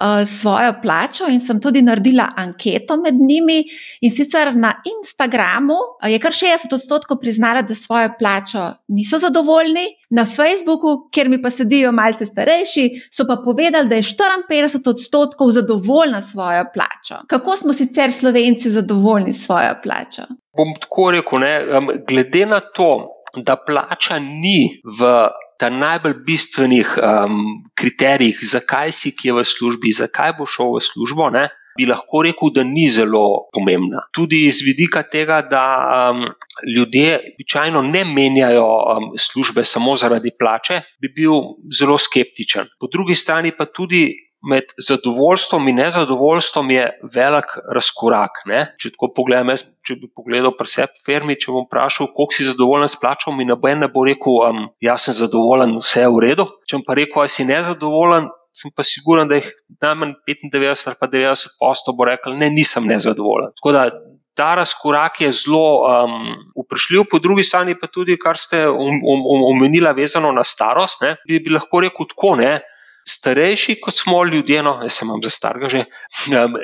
Eh, 0.00 0.26
svojo 0.26 0.74
plačo 0.82 1.24
in 1.28 1.40
sem 1.40 1.60
tudi 1.60 1.82
naredila 1.82 2.28
anketo 2.36 2.96
med 2.96 3.14
njimi. 3.14 3.64
In 4.00 4.10
sicer 4.10 4.54
na 4.56 4.72
Instagramu 4.86 5.74
eh, 6.02 6.12
je 6.12 6.18
kar 6.22 6.32
60 6.32 6.74
odstotkov 6.74 7.18
priznala, 7.18 7.62
da 7.62 7.74
svojo 7.74 8.12
plačo 8.18 8.72
niso 8.88 9.18
zadovoljni, 9.18 9.86
na 10.10 10.24
Facebooku, 10.24 11.10
kjer 11.12 11.28
mi 11.28 11.42
pa 11.42 11.50
sedijo 11.50 11.92
malce 11.92 12.26
starejši, 12.26 12.90
so 13.12 13.26
pa 13.26 13.36
povedali, 13.44 13.88
da 13.88 13.96
je 13.96 14.02
54 14.02 14.90
odstotkov 14.90 15.50
zadovoljna 15.50 16.20
svojo 16.20 16.64
plačo. 16.74 17.22
Kako 17.26 17.56
smo 17.56 17.72
sicer 17.72 18.12
slovenci 18.12 18.70
zadovoljni 18.70 19.34
s 19.34 19.44
svojo 19.44 19.74
plačo? 19.82 20.22
Bom 20.56 20.74
tako 20.80 21.10
rekel, 21.10 21.38
ne, 21.38 21.60
glede 22.08 22.46
na 22.46 22.60
to, 22.60 23.18
da 23.36 23.56
plača 23.66 24.18
ni 24.18 24.80
v 25.00 25.28
ta 25.58 25.68
najbolj 25.74 26.14
bistvenih 26.26 26.98
um, 27.02 27.40
kriterijih, 27.74 28.38
zakaj 28.42 28.92
si 28.94 29.14
ki 29.16 29.32
je 29.32 29.38
v 29.40 29.44
službi, 29.44 29.92
zakaj 29.92 30.36
bo 30.38 30.46
šel 30.46 30.76
v 30.76 30.84
službo, 30.86 31.30
ne, 31.34 31.48
bi 31.78 31.86
lahko 31.86 32.22
rekel, 32.26 32.52
da 32.54 32.64
ni 32.66 32.88
zelo 32.90 33.50
pomembna. 33.54 34.04
Tudi 34.14 34.44
iz 34.46 34.62
vidika 34.66 35.02
tega, 35.02 35.42
da 35.42 35.64
um, 36.10 36.24
ljudje 36.66 37.18
običajno 37.34 37.82
ne 37.82 38.04
menjajo 38.04 38.66
um, 38.66 39.10
službe 39.18 39.64
samo 39.64 39.96
zaradi 39.96 40.34
plače, 40.38 40.80
bi 41.02 41.12
bil 41.14 41.54
zelo 41.74 41.98
skeptičen. 41.98 42.70
Po 42.80 42.90
drugi 42.92 43.14
strani 43.14 43.54
pa 43.54 43.66
tudi 43.66 44.27
med 44.42 44.64
zadovoljstvom 44.88 45.68
in 45.68 45.76
nezadovoljstvom 45.82 46.70
je 46.70 46.84
velik 47.14 47.56
razkorak. 47.74 48.42
Ne? 48.46 48.60
Če 48.78 48.92
tako 48.94 49.10
pogledam, 49.16 49.50
jaz, 49.52 49.64
če 49.86 49.98
bi 49.98 50.10
pogledal 50.14 50.54
v 50.54 50.86
firmi, 51.06 51.38
če 51.40 51.52
bom 51.52 51.66
vprašal, 51.66 52.12
koliko 52.14 52.36
si 52.36 52.46
zadovoljen 52.46 52.88
s 52.88 53.00
plačo, 53.00 53.32
mi 53.34 53.48
noben 53.48 53.82
ne 53.82 53.88
bo 53.90 54.04
rekel, 54.06 54.38
um, 54.46 54.68
jaz 54.80 55.08
sem 55.08 55.16
zadovoljen, 55.18 55.78
vse 55.82 56.06
je 56.06 56.12
v 56.14 56.22
redu. 56.22 56.46
Če 56.70 56.82
pa 56.86 56.94
rekel, 56.98 57.24
da 57.26 57.34
si 57.34 57.48
nezadovoljen, 57.48 58.30
sem 58.54 58.74
pa 58.74 58.86
siguren, 58.86 59.28
da 59.28 59.40
jih 59.40 59.50
najmanj 59.82 60.14
95 60.30 60.86
ali 60.86 61.00
pa 61.00 61.10
90 61.10 61.58
posto 61.58 61.94
bo 61.98 62.06
rekel, 62.06 62.38
ne, 62.38 62.50
nisem 62.54 62.86
nezadovoljen. 62.86 63.52
Tako 63.58 63.74
da 63.74 63.90
ta 64.38 64.52
razkorak 64.54 65.20
je 65.20 65.32
zelo 65.34 65.82
um, 65.82 66.30
vprašljiv, 66.54 67.08
po 67.10 67.18
drugi 67.18 67.42
strani 67.42 67.74
pa 67.74 67.90
tudi, 67.90 68.14
kar 68.22 68.38
ste 68.38 68.68
omenili, 68.70 69.82
um, 69.82 69.90
um, 69.90 69.90
um, 69.90 69.96
vezano 69.98 70.30
na 70.32 70.46
starost, 70.46 71.02
ne, 71.02 71.16
bi, 71.26 71.42
bi 71.42 71.58
lahko 71.58 71.82
rekel 71.82 72.06
tako, 72.14 72.36
ne 72.38 72.60
starejši, 73.08 73.78
kot 73.80 73.94
smo 73.96 74.20
ljudje, 74.24 74.62
no, 74.62 74.74
jaz 74.84 74.98
sem 75.00 75.08
vam 75.08 75.22
za 75.24 75.30
starega 75.32 75.70
že, 75.72 75.84
um, 76.32 76.56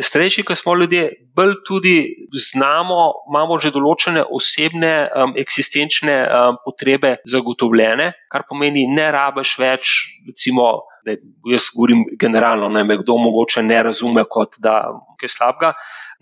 starejši, 0.00 0.44
kot 0.48 0.58
smo 0.58 0.74
ljudje, 0.80 1.04
bolj 1.36 1.54
tudi 1.68 1.96
znamo, 2.32 3.00
imamo 3.30 3.58
že 3.60 3.72
določene 3.74 4.24
osebne, 4.24 4.92
um, 5.08 5.34
eksistenčne 5.38 6.16
um, 6.24 6.60
potrebe 6.64 7.16
zagotovljene, 7.28 8.12
kar 8.32 8.46
pomeni, 8.48 8.86
ne 8.88 9.10
rabiš 9.12 9.58
več, 9.60 9.98
recimo. 10.28 10.72
Ne, 11.02 11.16
jaz 11.50 11.64
govorim 11.74 12.04
generalno, 12.14 12.68
ne 12.70 12.84
me 12.86 12.94
kdo 13.00 13.16
mogoče 13.18 13.64
ne 13.66 13.80
razume, 13.82 14.22
kot 14.30 14.54
da 14.62 14.84
je 15.18 15.26
slabega. 15.26 15.72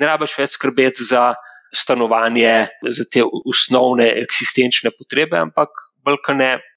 Ne 0.01 0.09
rabiš 0.09 0.39
več 0.39 0.55
skrbeti 0.57 1.05
za 1.05 1.35
stanovanje, 1.69 2.55
za 2.89 3.05
te 3.13 3.21
osnovne 3.21 4.09
eksistenčne 4.23 4.89
potrebe, 4.97 5.37
ampak 5.37 5.85
bolj 6.01 6.17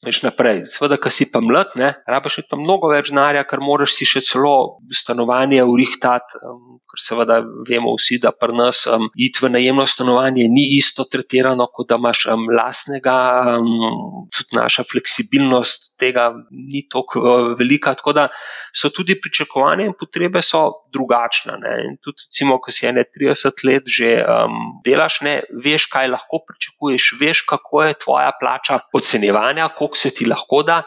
več 0.06 0.22
naprej. 0.24 0.64
Sveda, 0.72 0.98
ki 1.02 1.12
si 1.14 1.28
pa 1.32 1.42
mlad, 1.44 1.74
ne, 1.80 1.94
rabiš 2.10 2.42
pa 2.50 2.60
mnogo 2.60 2.90
več 2.92 3.12
denarja, 3.12 3.46
ker 3.48 3.62
moraš 3.64 3.96
si 3.98 4.08
še 4.08 4.22
celo 4.26 4.80
stanovanje 4.94 5.64
urihtati, 5.68 6.40
um, 6.44 6.78
ker 6.92 7.02
seveda 7.02 7.40
vemo 7.68 7.96
vsi, 7.98 8.20
da 8.24 8.34
pri 8.36 8.56
nas 8.58 8.84
um, 8.92 9.08
iti 9.16 9.44
v 9.44 9.52
najemno 9.56 9.86
stanovanje 9.90 10.48
ni 10.52 10.66
isto 10.78 11.06
tretirano, 11.10 11.68
kot 11.74 11.90
da 11.92 12.00
imaš 12.02 12.26
um, 12.34 12.46
lastnega, 12.54 13.18
um, 13.58 14.28
tudi 14.34 14.60
naša 14.60 14.86
fleksibilnost 14.90 15.94
tega 16.02 16.30
ni 16.52 16.86
tako 16.92 17.24
uh, 17.24 17.50
velika. 17.60 17.96
Tako 17.98 18.16
da 18.18 18.28
so 18.76 18.92
tudi 18.94 19.18
pričakovanja 19.22 19.88
in 19.90 19.98
potrebe 20.00 20.42
so 20.46 20.66
drugačne. 20.94 21.58
Ne. 21.64 21.74
In 21.88 21.98
tudi, 22.04 22.28
recimo, 22.28 22.60
ko 22.62 22.74
si 22.74 22.88
ene 22.90 23.06
30 23.08 23.66
let 23.68 23.90
že 23.90 24.14
um, 24.22 24.60
delaš, 24.86 25.22
ne, 25.26 25.40
veš, 25.64 25.88
kaj 25.92 26.12
lahko 26.14 26.44
pričakuješ, 26.48 27.10
veš, 27.20 27.44
kako 27.50 27.84
je 27.88 27.98
tvoja 28.06 28.32
plača 28.40 28.80
ocenjevanja, 28.94 29.70
koliko 29.78 29.93
se 29.98 30.14
ti 30.14 30.26
lahko 30.30 30.64
da, 30.68 30.84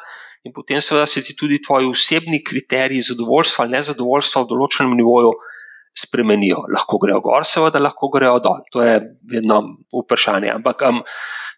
in 0.46 0.54
potem 0.54 0.80
seveda 0.80 1.06
se 1.10 1.22
ti 1.26 1.34
tudi 1.36 1.60
tvoji 1.62 1.90
osebni 1.90 2.42
kriteriji 2.44 3.08
zadovoljstva 3.10 3.64
ali 3.64 3.78
nezadovoljstva 3.78 4.42
v 4.44 4.50
določenem 4.52 4.96
nivoju 4.98 5.34
spremenijo. 5.96 6.66
Lahko 6.72 6.98
grejo 7.00 7.22
gor, 7.24 7.46
seveda 7.48 7.80
lahko 7.80 8.10
grejo 8.12 8.38
dol. 8.44 8.60
To 8.72 8.84
je 8.84 8.98
vedno 9.32 9.62
vprašanje. 9.94 10.50
Ampak 10.58 10.84
um, 10.88 11.00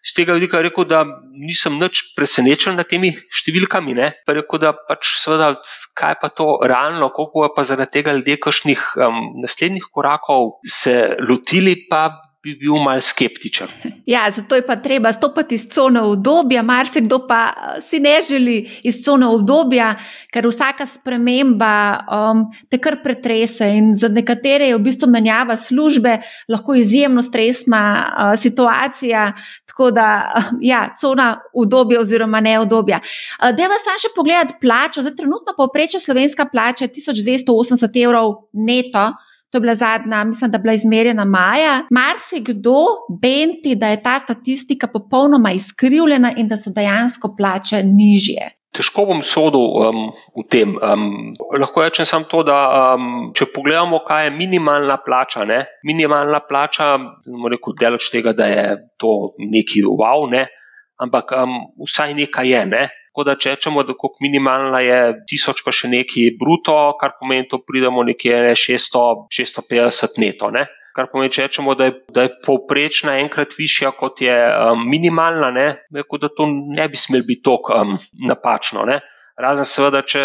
z 0.05 0.15
tega 0.15 0.37
vidika 0.37 0.61
rekel, 0.63 0.87
da 0.87 1.03
nisem 1.35 1.75
nič 1.81 2.13
presenečen 2.15 2.79
nad 2.79 2.87
temi 2.87 3.11
številkami. 3.11 3.97
Ne? 3.99 4.13
Pa 4.25 4.37
rekel, 4.37 4.61
da 4.63 4.71
pač 4.73 5.11
seveda, 5.19 5.51
kaj 5.99 6.17
pa 6.23 6.31
to 6.31 6.47
realno, 6.63 7.11
koliko 7.15 7.49
je 7.49 7.53
pa 7.57 7.67
zaradi 7.67 7.99
tega 7.99 8.15
ljudje 8.15 8.39
kakšnih 8.47 8.87
um, 8.95 9.21
naslednjih 9.43 9.91
korakov 9.91 10.55
se 10.63 10.95
lotili, 11.19 11.75
pa 11.91 12.07
bi 12.43 12.55
bil 12.55 12.79
malce 12.83 13.09
skeptičen. 13.09 13.67
Ja, 14.09 14.31
zato 14.31 14.55
je 14.55 14.63
pa 14.65 14.75
treba 14.75 15.11
stopiti 15.13 15.55
iz 15.55 15.67
cone 15.69 16.01
obdobja, 16.01 16.63
marsikdo 16.63 17.19
pa 17.27 17.41
eh, 17.49 17.81
si 17.81 17.99
ne 17.99 18.21
želi 18.29 18.69
iz 18.83 19.03
cone 19.05 19.27
obdobja, 19.27 19.91
ker 20.33 20.47
vsaka 20.47 20.87
sprememba 20.89 21.73
um, 21.99 22.41
te 22.69 22.79
kar 22.81 22.97
pretrese 23.03 23.67
in 23.77 23.91
za 23.97 24.09
nekatere 24.09 24.71
je 24.71 24.77
v 24.77 24.81
bistvu 24.87 25.09
menjava 25.09 25.57
službe 25.57 26.17
lahko 26.49 26.73
izjemno 26.73 27.21
stresna 27.21 27.83
uh, 27.93 28.39
situacija. 28.39 29.31
Tako 29.69 29.91
da, 29.91 30.09
uh, 30.37 30.51
ja, 30.61 30.87
cona 31.01 31.35
obdobja 31.53 32.01
oziroma 32.01 32.41
ne 32.41 32.57
obdobja. 32.59 32.97
Uh, 32.97 33.53
Deva 33.53 33.77
sam 33.83 34.01
še 34.01 34.15
pogledati 34.15 34.57
plačo. 34.61 35.05
Zdaj, 35.05 35.19
trenutno 35.21 35.53
povprečna 35.57 35.99
slovenska 35.99 36.49
plača 36.49 36.87
je 36.87 36.93
1280 36.97 38.05
evrov 38.05 38.39
neto. 38.53 39.11
To 39.51 39.57
je 39.57 39.61
bila 39.61 39.75
zadnja, 39.75 40.23
mislim, 40.23 40.51
da 40.51 40.57
je 40.57 40.61
bila 40.61 40.73
izmerjena 40.73 41.25
maja. 41.25 41.81
Mar 41.89 42.19
se 42.29 42.39
kdo 42.39 42.85
benti, 43.21 43.75
da 43.75 43.87
je 43.87 44.03
ta 44.03 44.19
statistika 44.19 44.87
popolnoma 44.87 45.51
izkrivljena 45.51 46.33
in 46.37 46.47
da 46.47 46.57
so 46.57 46.69
dejansko 46.69 47.33
plače 47.37 47.83
nižje? 47.83 48.51
Težko 48.69 49.07
bom 49.09 49.23
sodel 49.25 49.63
um, 49.81 50.11
v 50.37 50.43
tem. 50.45 50.75
Um, 50.77 51.33
lahko 51.57 51.81
rečem 51.81 52.05
samo 52.05 52.29
to, 52.29 52.43
da 52.45 52.59
um, 52.93 53.31
če 53.33 53.47
pogledamo, 53.55 54.03
kaj 54.05 54.27
je 54.27 54.35
minimalna 54.37 54.99
plača. 55.05 55.45
Ne? 55.49 55.63
Minimalna 55.89 56.43
plača, 56.45 56.91
rekel, 57.49 57.73
delač 57.79 58.11
tega, 58.13 58.35
da 58.37 58.45
je 58.45 58.65
to 59.01 59.33
neki 59.41 59.81
wow, 59.89 60.29
ne? 60.29 60.45
ampak 61.01 61.33
um, 61.33 61.57
vsaj 61.87 62.13
nekaj 62.13 62.53
je. 62.53 62.65
Ne? 62.69 62.85
Tako 63.19 63.27
da 63.27 63.35
če 63.35 63.51
rečemo, 63.51 63.81
da 63.83 63.91
je 63.91 64.09
minimalna 64.23 64.79
je 64.79 64.99
tisoč, 65.27 65.59
pa 65.65 65.73
še 65.75 65.89
nekaj 65.91 66.37
bruto, 66.39 66.75
kar 66.95 67.17
pomeni, 67.19 67.49
da 67.51 67.57
pridemo 67.59 68.05
nekje 68.07 68.53
600, 68.55 69.01
650 69.27 70.21
neto. 70.23 70.47
Ne? 70.55 70.69
kar 70.95 71.09
pomeni, 71.11 71.33
če 71.35 71.49
rečemo, 71.49 71.75
da 71.75 71.89
je, 71.89 71.97
da 72.15 72.23
je 72.25 72.31
povprečna 72.45 73.17
enkrat 73.19 73.57
višja 73.59 73.91
kot 73.99 74.23
je 74.23 74.33
um, 74.33 74.87
minimalna, 74.87 75.51
ne, 75.51 75.67
rekel, 75.95 76.21
da 76.23 76.31
to 76.31 76.47
ne 76.47 76.87
bi 76.87 76.99
smelo 76.99 77.27
biti 77.27 77.43
tako 77.43 77.75
um, 77.75 77.97
napačno. 78.31 78.87
Ne. 78.87 79.01
Razen 79.39 79.67
seveda, 79.67 80.01
če 80.03 80.21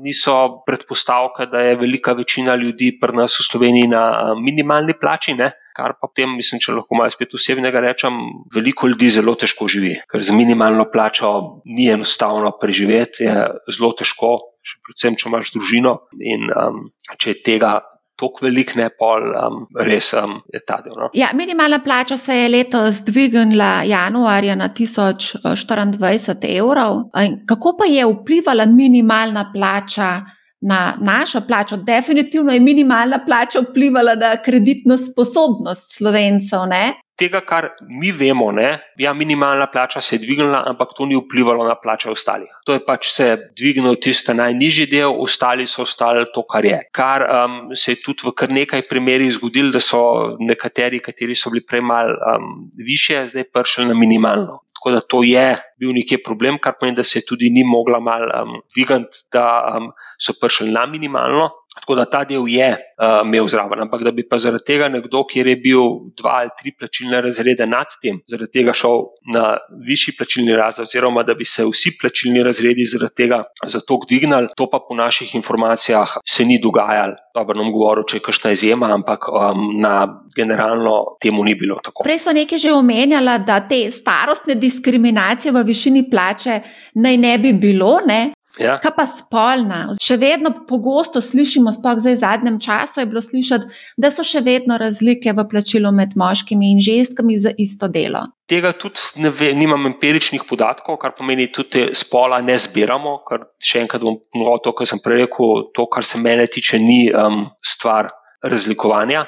niso 0.00 0.34
predpostavke, 0.64 1.46
da 1.52 1.60
je 1.60 1.76
velika 1.76 2.14
večina 2.16 2.54
ljudi 2.56 2.94
pri 3.00 3.16
nas 3.18 3.36
v 3.38 3.44
Sloveniji 3.44 3.90
na 3.92 4.04
um, 4.32 4.40
minimalni 4.44 4.96
plači, 5.00 5.36
ne. 5.36 5.52
kar 5.74 5.96
pa 5.98 6.06
potem, 6.06 6.36
mislim, 6.38 6.60
če 6.62 6.76
lahko 6.76 6.94
malo 6.94 7.10
spet 7.10 7.32
osebnega 7.34 7.80
rečem, 7.82 8.14
veliko 8.54 8.86
ljudi 8.86 9.08
zelo 9.10 9.34
težko 9.34 9.66
živi, 9.66 9.96
ker 10.10 10.22
z 10.22 10.30
minimalno 10.30 10.86
plačo 10.92 11.30
ni 11.66 11.88
enostavno 11.90 12.52
preživeti, 12.60 13.26
je 13.26 13.34
zelo 13.74 13.90
težko, 13.98 14.30
še 14.62 14.78
predvsem, 14.86 15.18
če 15.18 15.28
imaš 15.28 15.50
družino 15.56 15.96
in 16.22 16.46
um, 16.46 16.78
če 17.18 17.34
je 17.34 17.40
tega 17.50 17.72
tako 18.16 18.44
velik, 18.46 18.74
ne 18.78 18.88
pol, 18.98 19.32
um, 19.34 19.66
res 19.86 20.12
um, 20.18 20.38
je 20.52 20.60
ta 20.66 20.80
del. 20.84 20.94
No? 20.98 21.10
Ja, 21.14 21.32
minimalna 21.34 21.80
plača 21.84 22.16
se 22.16 22.36
je 22.36 22.48
letos 22.48 23.02
dvignila 23.06 23.82
januarja 23.86 24.54
na 24.54 24.68
1024 24.68 26.58
evrov. 26.58 27.02
Kako 27.46 27.76
pa 27.78 27.84
je 27.90 28.06
vplivala 28.06 28.66
minimalna 28.66 29.50
plača? 29.54 30.22
Na 30.66 30.96
našo 30.96 31.42
plačo, 31.44 31.76
definitivno 31.76 32.52
je 32.52 32.60
minimalna 32.60 33.18
plača 33.26 33.60
vplivala 33.60 34.14
na 34.14 34.30
kreditno 34.42 34.96
sposobnost 34.98 35.96
slovencev, 35.96 36.64
ne? 36.70 37.03
Tega, 37.16 37.40
kar 37.46 37.68
mi 37.86 38.10
vemo, 38.12 38.50
ne, 38.52 38.70
ja, 38.98 39.12
minimalna 39.14 39.66
plača 39.72 40.00
se 40.00 40.16
je 40.16 40.22
dvignila, 40.24 40.62
ampak 40.66 40.94
to 40.96 41.06
ni 41.06 41.16
vplivalo 41.16 41.66
na 41.68 41.74
plače 41.74 42.10
ostalih. 42.10 42.50
To 42.66 42.74
je 42.74 42.82
pač 42.86 43.08
se 43.14 43.28
dvignil 43.56 43.96
tisti 44.02 44.34
najnižji 44.34 44.86
del, 44.90 45.14
ostali 45.22 45.66
so 45.70 45.82
ostali 45.86 46.26
to, 46.34 46.44
kar 46.50 46.66
je. 46.66 46.80
Kar 46.94 47.26
um, 47.28 47.58
se 47.74 47.94
je 47.94 48.02
tudi 48.02 48.26
v 48.26 48.34
kar 48.36 48.50
nekaj 48.50 48.86
primerih 48.90 49.32
zgodilo, 49.38 49.72
da 49.74 49.82
so 49.82 50.02
nekateri, 50.40 51.02
kateri 51.04 51.38
so 51.38 51.52
bili 51.54 51.64
prej 51.66 51.84
mal 51.86 52.10
um, 52.14 52.50
više, 52.74 53.24
zdaj 53.30 53.48
prišli 53.52 53.88
na 53.90 53.98
minimalno. 53.98 54.60
Tako 54.74 54.96
da 54.96 55.00
to 55.00 55.22
je 55.22 55.48
bil 55.80 55.94
nekje 55.94 56.18
problem, 56.22 56.58
kar 56.58 56.74
pomeni, 56.80 56.96
da 56.98 57.04
se 57.04 57.22
tudi 57.26 57.50
ni 57.50 57.64
mogla 57.64 58.00
mal 58.00 58.26
um, 58.26 58.58
dvigati, 58.74 59.26
da 59.32 59.46
um, 59.76 59.92
so 60.18 60.34
prišli 60.40 60.72
na 60.74 60.86
minimalno. 60.86 61.50
Tako 61.80 61.94
da 61.98 62.04
ta 62.04 62.24
del 62.24 62.46
je 62.48 62.68
uh, 62.70 63.26
imel 63.26 63.48
zraven. 63.50 63.80
Ampak 63.80 64.04
da 64.06 64.12
bi 64.14 64.24
pa 64.28 64.38
zaradi 64.38 64.64
tega 64.66 64.88
nekdo, 64.88 65.24
ki 65.26 65.42
je 65.42 65.56
bil 65.60 65.82
dva 66.16 66.38
ali 66.44 66.52
tri 66.58 66.72
plačilne 66.78 67.20
razrede 67.20 67.66
nad 67.66 67.90
tem, 68.02 68.20
zaradi 68.30 68.52
tega 68.60 68.72
šel 68.72 69.08
na 69.34 69.56
višji 69.86 70.14
plačilni 70.18 70.56
razred, 70.56 70.88
oziroma 70.88 71.22
da 71.22 71.34
bi 71.34 71.44
se 71.44 71.64
vsi 71.66 71.96
plačilni 72.00 72.42
razredi 72.42 72.86
zaradi 72.86 73.14
tega 73.14 73.42
zato 73.66 73.98
dvignili, 74.08 74.52
to 74.56 74.68
pa 74.70 74.80
po 74.88 74.94
naših 74.94 75.34
informacijah 75.34 76.16
se 76.24 76.44
ni 76.44 76.60
dogajalo. 76.62 77.18
Dobro, 77.34 77.58
nam 77.58 77.72
govoril, 77.72 78.04
če 78.06 78.16
je 78.16 78.22
kakšna 78.22 78.50
izjema, 78.54 78.92
ampak 78.94 79.26
um, 79.28 79.64
na 79.82 80.22
generalno 80.36 81.16
temu 81.20 81.44
ni 81.44 81.54
bilo 81.58 81.80
tako. 81.82 82.04
Prej 82.06 82.20
smo 82.22 82.32
nekaj 82.32 82.58
že 82.58 82.72
omenjali, 82.72 83.38
da 83.46 83.58
te 83.68 83.90
starostne 83.90 84.54
diskriminacije 84.54 85.52
v 85.52 85.64
višini 85.66 86.04
plače 86.10 86.60
naj 86.94 87.16
ne 87.16 87.38
bi 87.38 87.52
bilo, 87.52 87.98
ne? 88.06 88.33
Ja. 88.58 88.76
Kaj 88.78 88.92
pa 88.94 89.04
spolna? 89.10 89.78
Še 90.02 90.16
vedno 90.22 90.52
pogosto 90.68 91.18
slišimo, 91.24 91.72
sploh 91.74 91.98
zdaj 92.02 92.14
v 92.14 92.20
zadnjem 92.20 92.58
času 92.62 93.00
je 93.00 93.06
bilo 93.10 93.22
slišati, 93.24 93.78
da 93.98 94.10
so 94.14 94.22
še 94.26 94.44
vedno 94.46 94.78
razlike 94.78 95.32
v 95.34 95.44
plačilu 95.50 95.90
med 95.94 96.14
moškimi 96.18 96.70
in 96.76 96.82
ženskami 96.84 97.38
za 97.42 97.50
isto 97.58 97.88
delo. 97.90 98.28
Tega 98.50 98.70
tudi 98.78 99.24
ne 99.24 99.32
ve, 99.34 99.50
nimam 99.58 99.88
empiričnih 99.90 100.44
podatkov, 100.46 101.00
kar 101.02 101.16
pomeni, 101.18 101.48
tudi 101.50 101.88
spola 101.98 102.38
ne 102.44 102.54
zbiramo. 102.60 103.16
Ker 103.26 103.48
še 103.58 103.82
enkrat 103.82 104.04
bom 104.06 104.20
ponovil 104.30 104.62
to, 104.62 104.74
kar 104.78 104.90
sem 104.90 105.02
prej 105.02 105.24
rekel, 105.24 105.66
to, 105.74 105.88
kar 105.90 106.06
se 106.06 106.22
mene 106.22 106.46
tiče, 106.46 106.78
ni 106.78 107.08
um, 107.10 107.48
stvar 107.58 108.12
razlikovanja. 108.44 109.24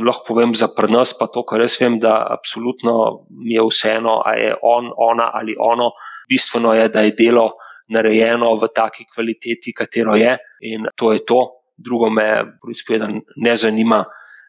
Lahko 0.00 0.32
povem 0.32 0.56
za 0.58 0.70
prenos, 0.74 1.12
pa 1.18 1.28
to, 1.30 1.44
kar 1.46 1.62
jaz 1.62 1.76
vem, 1.82 2.00
da 2.02 2.16
absolutno 2.32 3.26
mi 3.44 3.58
je 3.58 3.68
vseeno, 3.68 4.22
ali 4.24 4.48
je 4.48 4.56
on, 4.64 4.88
ona 4.96 5.28
ali 5.36 5.52
ono. 5.60 5.92
Bistveno 6.30 6.72
je, 6.72 6.88
da 6.88 7.04
je 7.04 7.12
delo 7.18 7.50
narejeno 7.92 8.54
v 8.56 8.68
taki 8.74 9.04
kvaliteti, 9.08 9.74
katero 9.76 10.16
je, 10.16 10.36
in 10.70 10.88
to 10.96 11.12
je 11.12 11.24
to. 11.26 11.42
Drugo 11.76 12.06
me, 12.10 12.58
povedan, 12.62 13.18
ne 13.42 13.56
zanima. 13.56 14.04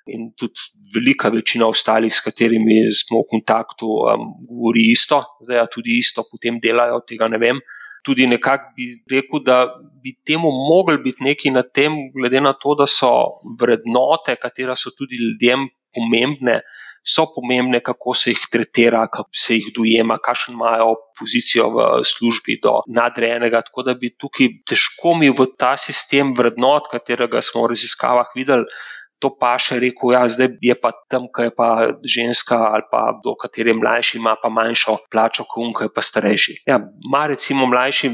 In 0.06 0.28
tudi 0.38 0.62
velika 0.94 1.32
večina 1.34 1.66
ostalih, 1.66 2.14
s 2.14 2.22
katerimi 2.22 2.76
smo 2.94 3.24
v 3.24 3.30
kontaktu, 3.32 3.88
um, 3.90 4.28
govori 4.46 4.84
isto, 4.92 5.24
zdaj 5.42 5.58
ja, 5.58 5.66
tudi 5.66 5.98
isto 5.98 6.22
potem 6.30 6.60
delajo, 6.62 7.00
tega 7.10 7.26
ne 7.28 7.40
vem. 7.42 7.58
Tudi 8.06 8.28
nekako 8.30 8.76
bi 8.78 8.86
rekel, 9.10 9.42
da 9.42 9.64
bi 10.04 10.14
temu 10.22 10.52
mogli 10.54 11.00
biti 11.02 11.26
neki 11.26 11.50
na 11.56 11.64
tem, 11.66 11.98
glede 12.14 12.44
na 12.46 12.54
to, 12.54 12.76
da 12.78 12.86
so 12.86 13.42
vrednote, 13.58 14.38
katera 14.38 14.78
so 14.78 14.94
tudi 14.94 15.18
ljudem 15.18 15.66
pomembne, 15.96 16.60
so 17.06 17.28
pomembne, 17.36 17.80
kako 17.86 18.16
se 18.18 18.34
jih 18.34 18.44
tretira, 18.52 19.06
kako 19.08 19.30
se 19.34 19.60
jih 19.60 19.70
dojema, 19.76 20.18
kakšno 20.18 20.54
imajo 20.58 20.96
pozicijo 21.20 21.70
v 21.76 21.88
službi 22.04 22.58
do 22.64 22.80
nadrejenega. 22.88 23.62
Tako 23.70 23.86
da 23.86 23.94
bi 23.94 24.10
tukaj 24.18 24.52
težko 24.68 25.14
mi 25.20 25.30
v 25.30 25.48
ta 25.58 25.76
sistem 25.78 26.34
vrednot, 26.38 26.90
katerega 26.92 27.44
smo 27.46 27.66
v 27.66 27.76
raziskavah 27.76 28.34
videli, 28.36 28.66
to 29.26 29.32
pa 29.42 29.56
še 29.58 29.80
rekel, 29.82 30.14
ja, 30.14 30.22
zdaj 30.30 30.60
je 30.62 30.76
pa 30.78 30.92
tam, 31.10 31.26
ki 31.34 31.48
je 31.48 31.52
pa 31.58 31.70
ženska 32.06 32.58
ali 32.78 32.86
pa 32.92 33.02
do 33.24 33.34
katere 33.40 33.74
mlajši, 33.74 34.20
ima 34.22 34.36
pa 34.38 34.52
manjšo 34.54 34.98
plačo, 35.10 35.48
kot 35.50 35.64
unka 35.66 35.88
je 35.88 35.94
pa 35.96 36.04
starejši. 36.06 36.58
Ja, 36.70 36.78
ima 36.78 37.24
recimo 37.32 37.66
mlajši 37.72 38.12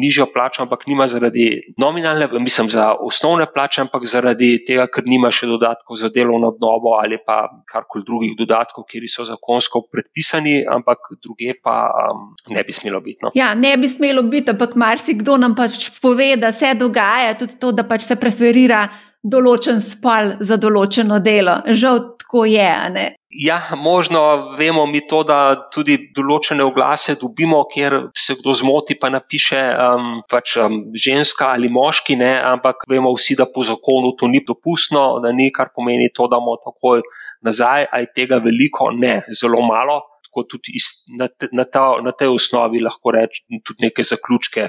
nižjo 0.00 0.30
plačo, 0.32 0.64
ampak 0.64 0.86
nima 0.88 1.04
zaradi 1.12 1.74
nominalne, 1.80 2.30
mislim, 2.40 2.70
za 2.72 2.94
osnovne 2.96 3.44
plače, 3.52 3.84
ampak 3.84 4.06
zaradi 4.08 4.54
tega, 4.64 4.86
ker 4.88 5.04
nima 5.04 5.28
še 5.34 5.50
dodatkov 5.50 6.00
za 6.00 6.08
delovno 6.14 6.54
dobo 6.56 6.96
ali 6.96 7.20
pa 7.20 7.42
karkoli 7.68 8.06
drugih 8.06 8.32
dodatkov, 8.38 8.88
ki 8.88 9.04
so 9.10 9.26
zakonsko 9.28 9.84
predpisani, 9.92 10.60
ampak 10.64 11.12
druge 11.20 11.52
pa 11.60 11.76
um, 11.90 12.32
ne 12.48 12.64
bi 12.64 12.72
smelo 12.72 13.02
biti. 13.04 13.20
No. 13.26 13.34
Ja, 13.36 13.52
ne 13.54 13.74
bi 13.76 13.88
smelo 13.90 14.24
biti, 14.24 14.54
ampak 14.54 14.76
marsikdo 14.80 15.36
nam 15.40 15.58
pač 15.58 15.90
pove, 16.00 16.32
da 16.40 16.54
se 16.56 16.72
dogaja 16.78 17.36
tudi 17.36 17.60
to, 17.60 17.74
da 17.76 17.84
pač 17.84 18.08
se 18.08 18.16
preferira 18.20 18.86
določen 19.22 19.80
spal 19.84 20.38
za 20.40 20.56
določeno 20.56 21.20
delo. 21.20 21.60
Žal 21.66 22.00
tako 22.20 22.44
je. 22.46 23.16
Ja, 23.30 23.58
možno 23.76 24.54
vemo 24.58 24.86
mi 24.86 25.00
to, 25.06 25.22
da 25.26 25.68
tudi 25.70 25.96
določene 26.14 26.64
oglase 26.66 27.16
dobimo, 27.20 27.64
kjer 27.70 27.96
se 28.16 28.36
kdo 28.40 28.54
zmoti, 28.58 28.96
pa 28.98 29.10
napiše 29.10 29.60
um, 29.74 30.08
pač, 30.30 30.56
um, 30.62 30.80
ženska 30.94 31.52
ali 31.54 31.70
moški, 31.70 32.16
ne, 32.18 32.32
ampak 32.42 32.86
vemo 32.90 33.12
vsi, 33.14 33.36
da 33.38 33.46
po 33.46 33.62
zakonu 33.66 34.16
to 34.18 34.30
ni 34.30 34.42
dopustno, 34.46 35.20
da 35.22 35.34
ni 35.34 35.50
kar 35.54 35.70
pomeni 35.74 36.10
to, 36.14 36.26
da 36.30 36.40
bomo 36.40 36.56
takoj 36.62 37.04
nazaj, 37.46 37.86
a 37.90 38.02
je 38.02 38.10
tega 38.14 38.40
veliko, 38.42 38.90
ne, 38.94 39.20
zelo 39.30 39.62
malo. 39.66 40.00
Tako 40.30 40.46
tudi 40.46 40.76
iz, 40.78 40.90
na, 41.18 41.26
na, 41.52 41.66
ta, 41.66 41.96
na 42.02 42.14
tej 42.14 42.30
osnovi 42.34 42.82
lahko 42.82 43.14
rečem 43.14 43.62
tudi 43.66 43.88
neke 43.88 44.06
zaključke. 44.06 44.68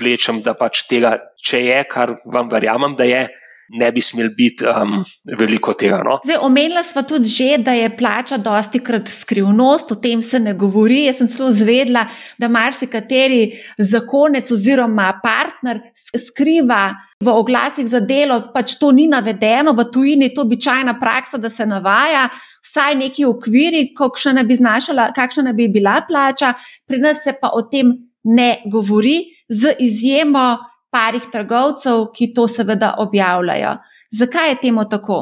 Vlečem, 0.00 0.40
da 0.42 0.56
pač 0.58 0.82
tega, 0.90 1.14
če 1.38 1.60
je, 1.62 1.82
kar 1.86 2.16
vam 2.26 2.50
verjamem, 2.50 2.96
da 2.98 3.06
je, 3.06 3.28
ne 3.72 3.90
bi 3.92 4.02
smel 4.02 4.30
biti 4.36 4.66
um, 4.66 5.04
veliko 5.38 5.74
tega. 5.78 6.00
No? 6.06 6.18
Zdaj, 6.24 6.40
omenila 6.42 6.82
smo 6.84 7.02
tudi, 7.02 7.28
že, 7.30 7.58
da 7.62 7.72
je 7.72 7.90
plača 7.96 8.36
dosti 8.36 8.80
krat 8.82 9.08
skrivnost, 9.08 9.92
o 9.92 9.94
tem 9.94 10.22
se 10.22 10.40
ne 10.40 10.54
govori. 10.54 11.04
Jaz 11.06 11.20
sem 11.20 11.28
celo 11.30 11.52
zvedla, 11.54 12.06
da 12.38 12.48
marsikateri 12.48 13.52
zakonec 13.78 14.50
oziroma 14.50 15.12
partner 15.22 15.80
skriva. 16.18 16.90
V 17.20 17.28
oglasih 17.28 17.84
za 17.88 18.00
delo 18.00 18.38
pač 18.54 18.78
to 18.80 18.90
ni 18.96 19.04
navedeno, 19.06 19.74
v 19.76 19.84
tujini 19.92 20.30
je 20.30 20.34
to 20.34 20.46
običajna 20.46 20.94
praksa, 21.00 21.36
da 21.36 21.50
se 21.50 21.66
navaja 21.68 22.30
vsaj 22.64 22.94
neki 22.96 23.24
okviri, 23.28 23.90
kakšna 23.96 24.42
bi, 24.48 24.56
znašala, 24.56 25.10
kakšna 25.16 25.52
bi 25.52 25.68
bila 25.68 26.00
plača, 26.08 26.54
pri 26.88 26.98
nas 26.98 27.20
se 27.24 27.36
pa 27.40 27.52
o 27.52 27.62
tem 27.68 27.92
ne 28.24 28.62
govori, 28.72 29.20
z 29.48 29.74
izjemo 29.78 30.58
parih 30.90 31.26
trgovcev, 31.32 32.10
ki 32.14 32.32
to 32.34 32.48
seveda 32.48 32.94
objavljajo. 32.98 33.76
Zakaj 34.10 34.48
je 34.48 34.60
temu 34.66 34.84
tako? 34.90 35.20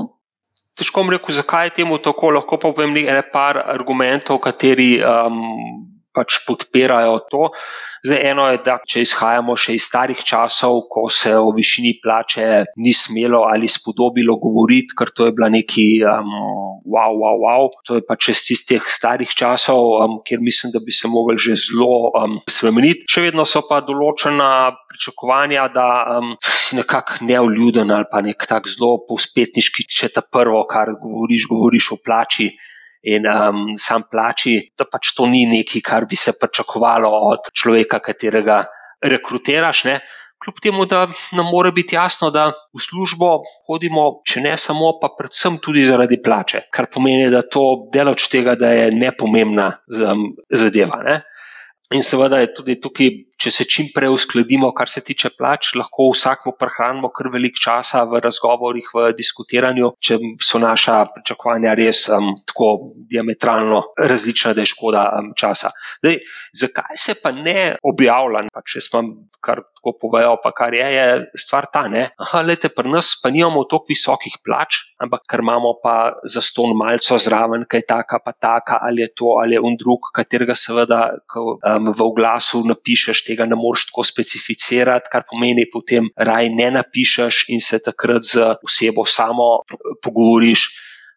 Težko 0.78 1.02
mi 1.02 1.16
reči, 1.16 1.34
zakaj 1.36 1.66
je 1.66 1.74
temu 1.80 1.98
tako. 1.98 2.30
Lahko 2.36 2.56
pa 2.56 2.70
povem 2.70 2.94
nekaj 2.96 3.22
par 3.32 3.60
argumentov, 3.64 4.40
kateri 4.44 4.98
um, 5.02 5.42
pač 6.18 6.42
podpirajo 6.48 7.18
to. 7.30 7.42
Zdaj, 8.06 8.20
eno 8.30 8.46
je, 8.50 8.60
da 8.66 8.78
če 8.82 9.02
izhajamo 9.06 9.54
še 9.58 9.76
iz 9.78 9.86
starih 9.86 10.18
časov, 10.26 10.84
ko 10.90 11.06
se 11.12 11.34
o 11.38 11.50
višini 11.54 11.96
plače 12.02 12.64
ni 12.82 12.94
smelo 12.94 13.44
ali 13.46 13.70
spodobilo 13.70 14.38
govoriti, 14.42 14.94
ker 14.98 15.14
to 15.14 15.28
je 15.28 15.34
bila 15.38 15.50
neki 15.54 15.86
um, 16.06 16.30
wow, 16.86 17.14
wow, 17.14 17.36
wow. 17.42 17.68
To 17.86 17.98
je 17.98 18.06
pač 18.06 18.30
iz 18.34 18.44
tistih 18.48 18.86
starih 18.90 19.30
časov, 19.30 19.82
um, 19.98 20.16
kjer 20.26 20.42
mislim, 20.42 20.74
da 20.74 20.82
bi 20.84 20.94
se 20.94 21.10
mogli 21.10 21.38
že 21.38 21.58
zelo 21.58 22.10
um, 22.12 22.38
spremeniti. 22.48 23.06
Še 23.10 23.26
vedno 23.28 23.46
so 23.48 23.62
pa 23.68 23.80
določena 23.84 24.72
pričakovanja, 24.90 25.68
da 25.74 25.88
um, 26.18 26.34
si 26.42 26.78
nekako 26.78 27.24
neuljuden 27.28 27.92
ali 27.94 28.08
pa 28.10 28.22
nek 28.24 28.48
tak 28.48 28.70
zelo 28.70 28.98
povspetniški, 29.08 29.86
če 29.90 30.12
ta 30.14 30.24
prvo, 30.24 30.64
kar 30.70 30.94
govoriš, 30.98 31.50
govoriš 31.50 31.92
o 31.94 32.02
plači 32.04 32.52
in 33.02 33.26
um, 33.26 33.64
sam 33.78 34.04
plači, 34.10 34.58
da 34.78 34.86
pač 34.88 35.12
to 35.16 35.26
ni 35.30 35.44
nekaj, 35.46 35.82
kar 35.84 36.06
bi 36.10 36.16
se 36.16 36.34
pričakovalo 36.40 37.10
od 37.30 37.50
človeka, 37.54 38.00
katerega 38.02 38.64
rekrutiraš. 39.02 39.84
Ne? 39.84 39.98
Kljub 40.38 40.60
temu, 40.62 40.84
da 40.86 41.06
nam 41.34 41.48
mora 41.50 41.70
biti 41.74 41.96
jasno, 41.96 42.30
da 42.30 42.48
v 42.50 42.82
službo 42.82 43.30
hodimo, 43.66 44.22
če 44.26 44.42
ne 44.44 44.54
samo, 44.56 44.92
pa 45.00 45.10
predvsem 45.18 45.58
tudi 45.62 45.82
zaradi 45.86 46.20
plače, 46.22 46.68
kar 46.74 46.86
pomeni, 46.92 47.26
da 47.30 47.42
to 47.42 47.90
deloč 47.94 48.28
tega, 48.30 48.54
da 48.58 48.70
je 48.74 48.92
nepomembna 48.94 49.72
zadeva. 49.88 51.02
Ne? 51.06 51.20
In 51.94 52.04
seveda 52.04 52.42
je 52.42 52.52
tudi 52.54 52.78
tukaj 52.80 53.10
če 53.38 53.52
se 53.54 53.66
čim 53.70 53.90
prej 53.94 54.10
uskladimo, 54.10 54.72
kar 54.74 54.90
se 54.90 55.02
tiče 55.04 55.30
plač, 55.38 55.72
lahko 55.78 56.10
vsakmo 56.10 56.54
prehranimo 56.58 57.10
kar 57.14 57.30
velik 57.32 57.58
časa 57.62 58.02
v 58.10 58.20
razgovorih, 58.24 58.90
v 58.94 59.12
diskutiranju, 59.18 59.92
če 60.02 60.18
so 60.42 60.60
naša 60.62 60.98
pričakovanja 61.14 61.74
res 61.78 62.04
um, 62.14 62.32
tako 62.48 62.70
diametralno 63.10 63.82
različna, 63.98 64.54
da 64.58 64.64
je 64.64 64.72
škoda 64.72 65.04
um, 65.20 65.32
časa. 65.38 65.70
Dej, 66.04 66.20
zakaj 66.56 66.98
se 66.98 67.14
pa 67.22 67.32
ne 67.34 67.76
objavlja, 67.86 68.48
pa 68.54 68.64
če 68.66 68.82
smo 68.84 69.04
kar 69.44 69.62
tako 69.78 69.94
povejo, 70.02 70.34
pa 70.42 70.52
kar 70.56 70.74
je, 70.74 70.86
je 70.96 71.06
stvar 71.38 71.68
ta 71.72 71.86
ne. 71.90 72.08
Aha, 72.18 72.42
lete, 72.42 72.72
pri 72.74 72.90
nas 72.90 73.12
pa 73.22 73.30
nimamo 73.34 73.64
toliko 73.70 73.92
visokih 73.94 74.40
plač, 74.44 74.82
ampak 75.02 75.22
ker 75.30 75.44
imamo 75.44 75.76
pa 75.82 75.94
za 76.26 76.42
ston 76.42 76.74
malco 76.78 77.20
zraven, 77.22 77.68
kaj 77.70 77.86
taka, 77.86 78.18
pa 78.24 78.34
taka, 78.34 78.80
ali 78.82 79.06
je 79.06 79.12
to, 79.14 79.36
ali 79.38 79.54
je 79.54 79.62
on 79.62 79.78
drug, 79.78 80.10
katerega 80.14 80.56
seveda 80.58 81.00
um, 81.38 81.92
v 81.94 82.02
oglasu 82.02 82.64
napišeš 82.66 83.27
tega 83.28 83.46
ne 83.46 83.56
moreš 83.58 83.88
tako 83.90 84.04
specificirati, 84.08 85.12
kar 85.12 85.26
pomeni, 85.28 85.68
potem 85.72 86.08
raj 86.16 86.50
ne 86.54 86.70
napišeš 86.78 87.44
in 87.54 87.62
se 87.64 87.82
takrat 87.84 88.24
z 88.24 88.50
osebo 88.64 89.06
samo 89.06 89.48
pogovoriš. 90.04 90.68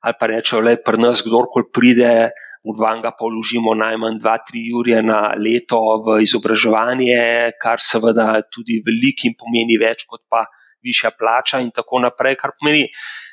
Ali 0.02 0.18
pa 0.20 0.28
rečejo, 0.28 0.64
da 0.66 0.74
je 0.74 0.82
pri 0.84 0.98
nas 0.98 1.22
kdorkoli 1.22 1.70
pride, 1.74 2.14
v 2.62 2.74
dvanga 2.78 3.12
pa 3.18 3.26
vložimo 3.26 3.74
najmanj 3.74 4.20
2-3 4.22 4.64
ure 4.78 5.02
na 5.02 5.34
leto 5.38 5.82
v 6.06 6.22
izobraževanje, 6.26 7.58
kar 7.62 7.82
seveda 7.82 8.42
tudi 8.54 8.82
veliko 8.86 9.30
in 9.30 9.38
pomeni 9.38 9.78
več 9.82 10.06
kot 10.10 10.22
pa 10.30 10.46
višja 10.86 11.14
plača, 11.18 11.62
in 11.62 11.72
tako 11.74 12.02
naprej. 12.06 12.38
Kar 12.42 12.54
pomeni, 12.58 12.88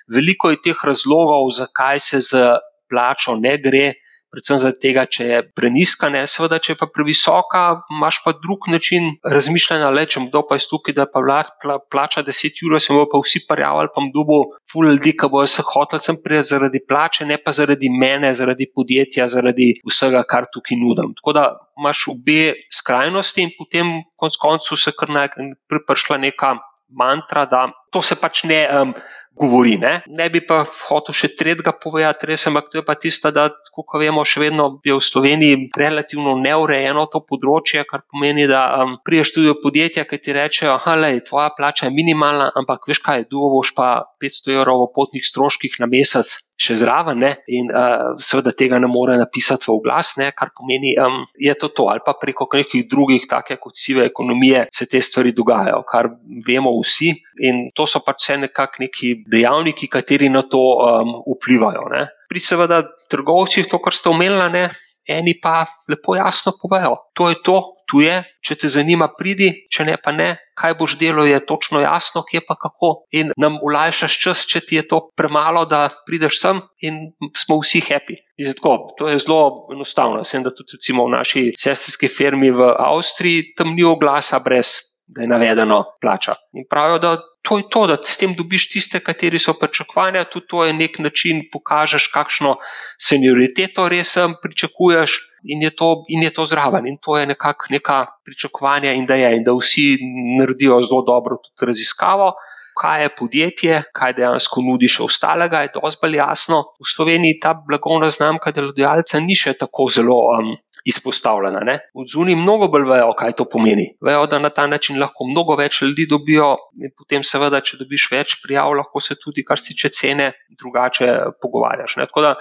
veliko 0.08 0.52
je 0.52 0.62
teh 0.64 0.84
razlogov, 0.84 1.48
zakaj 1.56 2.00
se 2.00 2.20
z 2.24 2.44
plačo 2.88 3.36
ne 3.36 3.56
gre 3.60 3.86
predvsem 4.32 4.60
zaradi 4.62 4.82
tega, 4.82 5.04
če 5.08 5.26
je 5.26 5.40
preniska, 5.56 6.10
ne, 6.12 6.24
seveda, 6.30 6.58
če 6.62 6.74
je 6.74 6.78
pa 6.80 6.88
previsoka, 6.92 7.62
imaš 7.94 8.20
pa 8.24 8.34
drug 8.36 8.68
način 8.72 9.10
razmišljanja, 9.24 9.90
le 9.94 10.04
če 10.10 10.24
kdo 10.28 10.44
pa 10.48 10.58
je 10.58 10.66
tukaj, 10.70 10.96
da 10.98 11.08
pa 11.10 11.22
vlad, 11.24 11.52
pla, 11.62 11.78
plača 11.92 12.24
10 12.26 12.62
ur, 12.68 12.76
se 12.80 12.92
bomo 12.92 13.08
pa 13.12 13.22
vsi 13.22 13.44
parjavali, 13.48 13.92
pa 13.94 14.04
bomo 14.14 14.40
ful 14.70 14.90
ljudi, 14.90 15.14
ki 15.18 15.30
bojo 15.32 15.48
se 15.50 15.64
hoteli 15.66 16.04
sem 16.04 16.20
prijeti 16.24 16.52
zaradi 16.52 16.82
plače, 16.88 17.28
ne 17.28 17.40
pa 17.42 17.54
zaradi 17.56 17.90
mene, 17.92 18.34
zaradi 18.36 18.68
podjetja, 18.74 19.28
zaradi 19.32 19.72
vsega, 19.88 20.24
kar 20.28 20.48
tukaj 20.52 20.80
nudim. 20.80 21.16
Tako 21.18 21.36
da 21.36 21.48
imaš 21.78 22.06
obe 22.12 22.54
skrajnosti 22.74 23.46
in 23.46 23.54
potem 23.58 23.92
konc 24.18 24.36
koncu 24.40 24.76
se 24.76 24.92
kar 24.98 25.12
nekaj 25.14 25.54
pripršla 25.70 26.18
neka 26.20 26.56
mantra, 26.88 27.44
da 27.46 27.68
to 27.90 28.02
se 28.04 28.18
pač 28.20 28.44
ne 28.48 28.62
um, 28.68 28.94
govori. 29.38 29.76
Ne? 29.78 30.00
ne 30.06 30.26
bi 30.32 30.42
pa 30.46 30.62
hotel 30.66 31.14
še 31.14 31.30
tretjega 31.38 31.72
povedati, 31.78 32.26
res, 32.28 32.46
ampak 32.50 32.70
to 32.72 32.80
je 32.80 32.84
pa 32.86 32.96
tisto, 32.98 33.30
da, 33.34 33.48
kot 33.74 33.94
vemo, 34.00 34.24
še 34.26 34.42
vedno 34.42 34.68
je 34.86 34.96
v 34.96 35.04
Sloveniji 35.04 35.60
relativno 35.78 36.34
neurejeno 36.40 37.06
to 37.12 37.22
področje, 37.26 37.84
kar 37.88 38.02
pomeni, 38.10 38.48
da 38.50 38.64
um, 38.82 38.96
priješ 39.06 39.36
tudi 39.36 39.52
v 39.52 39.58
podjetja, 39.62 40.06
ki 40.08 40.18
ti 40.22 40.34
rečejo, 40.36 40.76
da 40.82 41.12
je 41.12 41.24
tvoja 41.28 41.52
plača 41.56 41.90
minimalna, 41.94 42.50
ampak 42.58 42.90
veš 42.90 43.02
kaj, 43.04 43.28
duhovoš 43.30 43.74
pa 43.78 43.88
500 44.22 44.58
evrov 44.58 44.86
v 44.86 44.92
potnih 44.98 45.24
stroških 45.24 45.78
na 45.82 45.90
mesec. 45.90 46.34
Še 46.58 46.74
zraven, 46.80 47.20
ne? 47.22 47.30
in 47.54 47.68
uh, 47.70 48.18
seveda 48.18 48.50
tega 48.50 48.80
ne 48.82 48.88
more 48.90 49.14
napisati 49.14 49.68
v 49.70 49.76
glas, 49.84 50.16
ne? 50.18 50.32
kar 50.34 50.50
pomeni, 50.50 50.96
um, 50.98 51.22
je 51.38 51.54
to 51.54 51.70
to, 51.70 51.86
ali 51.86 52.02
pa 52.02 52.16
preko 52.18 52.48
nekih 52.50 52.88
drugih, 52.90 53.28
take 53.30 53.60
kot 53.62 53.78
sive 53.78 54.02
ekonomije, 54.08 54.66
se 54.74 54.88
te 54.90 54.98
stvari 54.98 55.30
dogajajo, 55.36 55.84
kar 55.86 56.10
vemo 56.48 56.74
vsi. 56.80 57.12
In 57.46 57.68
to 57.78 57.86
so 57.86 58.02
pač 58.02 58.24
vse 58.24 58.40
nekakšni 58.48 58.88
neki 58.88 59.14
dejavniki, 59.30 59.86
kateri 59.86 60.28
na 60.32 60.42
to 60.42 60.58
um, 60.58 61.14
vplivajo. 61.36 61.86
Ne. 61.94 62.08
Pri 62.28 62.42
seveda 62.42 62.82
trgovcih, 63.10 63.68
to, 63.70 63.78
kar 63.78 63.94
ste 63.94 64.10
omenili, 64.10 64.50
ne, 64.52 64.68
eni 65.08 65.38
pa 65.40 65.64
lepo 65.88 66.18
jasno 66.18 66.52
povejo, 66.58 66.96
to 67.14 67.30
je 67.30 67.38
to, 67.44 67.58
tu 67.88 68.02
je, 68.04 68.18
če 68.44 68.56
te 68.60 68.68
zanima, 68.68 69.08
pridi, 69.16 69.48
če 69.72 69.86
ne 69.88 69.94
pa 69.96 70.12
ne. 70.12 70.34
Kaj 70.58 70.74
boš 70.76 70.98
delo, 71.00 71.24
je 71.24 71.38
točno 71.48 71.80
jasno, 71.80 72.20
kje 72.26 72.42
pa 72.44 72.58
kako. 72.60 72.90
In 73.16 73.32
nam 73.40 73.56
ulajšaš 73.64 74.16
čas, 74.20 74.42
če 74.50 74.60
ti 74.66 74.76
je 74.76 74.84
to 74.90 74.98
premalo, 75.16 75.64
da 75.70 75.86
prideš 76.04 76.42
sem, 76.42 76.60
in 76.84 77.00
smo 77.32 77.56
vsi 77.62 77.80
happy. 77.88 78.18
Tako, 78.58 78.74
to 78.98 79.08
je 79.08 79.22
zelo 79.24 79.70
enostavno. 79.72 80.20
Vem, 80.28 80.44
da 80.44 80.52
tudi 80.52 80.92
v 80.92 81.08
naši 81.14 81.46
sestrski 81.56 82.12
firmi 82.12 82.52
v 82.52 82.68
Avstriji 82.76 83.54
tam 83.56 83.72
ni 83.72 83.86
oglasa 83.88 84.42
brez 84.44 84.97
da 85.08 85.22
je 85.22 85.28
navedeno 85.28 85.84
plača. 86.00 86.34
In 86.52 86.64
pravijo, 86.70 86.98
da 86.98 87.16
to 87.42 87.58
je 87.58 87.64
to, 87.70 87.86
da 87.86 87.96
s 88.04 88.18
tem 88.20 88.34
dobiš 88.36 88.68
tiste, 88.70 89.00
kateri 89.00 89.38
so 89.38 89.54
pričakovanja, 89.56 90.24
tudi 90.24 90.46
to 90.48 90.64
je 90.64 90.72
nek 90.76 90.98
način, 90.98 91.42
pokažeš, 91.52 92.10
kakšno 92.12 92.58
senioriteto 93.00 93.88
res 93.88 94.16
pričakuješ. 94.42 95.24
In 95.48 95.62
je, 95.62 95.70
to, 95.70 96.04
in 96.10 96.22
je 96.22 96.32
to 96.34 96.44
zraven, 96.50 96.86
in 96.90 96.96
to 96.98 97.14
je 97.14 97.26
nekako 97.26 97.68
neka 97.70 97.98
pričakovanja, 98.26 98.92
in 98.92 99.06
da 99.06 99.14
je, 99.14 99.28
in 99.36 99.44
da 99.46 99.52
vsi 99.54 99.96
naredijo 100.38 100.80
zelo 100.82 101.04
dobro 101.06 101.36
tudi 101.38 101.68
raziskavo, 101.70 102.32
kaj 102.78 103.02
je 103.02 103.10
podjetje, 103.18 103.82
kaj 103.96 104.14
dejansko 104.18 104.62
nudi 104.66 104.88
še 104.90 105.02
ostalega, 105.08 105.64
je 105.64 105.74
dosti 105.74 106.02
bolj 106.04 106.18
jasno. 106.20 106.62
V 106.78 106.86
Sloveniji 106.86 107.40
ta 107.42 107.54
blagovna 107.58 108.10
znamka 108.14 108.52
delodajalca 108.54 109.20
ni 109.24 109.36
še 109.38 109.56
tako 109.58 109.88
zelo 109.92 110.18
um, 110.36 110.54
izpostavljena. 110.88 111.64
Ne? 111.66 111.78
Od 111.98 112.08
zunaj 112.12 112.38
mnogo 112.38 112.70
bolj 112.72 112.88
vejo, 112.92 113.12
kaj 113.18 113.36
to 113.40 113.48
pomeni. 113.50 113.90
Vejo, 114.04 114.24
da 114.30 114.40
na 114.42 114.50
ta 114.54 114.66
način 114.70 115.00
lahko 115.00 115.26
mnogo 115.28 115.58
več 115.58 115.82
ljudi 115.82 116.08
dobijo, 116.10 116.54
in 116.78 116.94
potem, 116.96 117.26
seveda, 117.26 117.60
če 117.64 117.80
dobiš 117.82 118.08
več 118.14 118.38
prijav, 118.44 118.72
lahko 118.78 119.02
se 119.02 119.18
tudi, 119.20 119.44
kar 119.46 119.60
se 119.60 119.74
tiče 119.74 119.92
cene, 120.00 120.32
drugače 120.58 121.14
pogovarjaš. 121.42 121.98
Ne? 121.98 122.08
Tako 122.10 122.26
da 122.28 122.34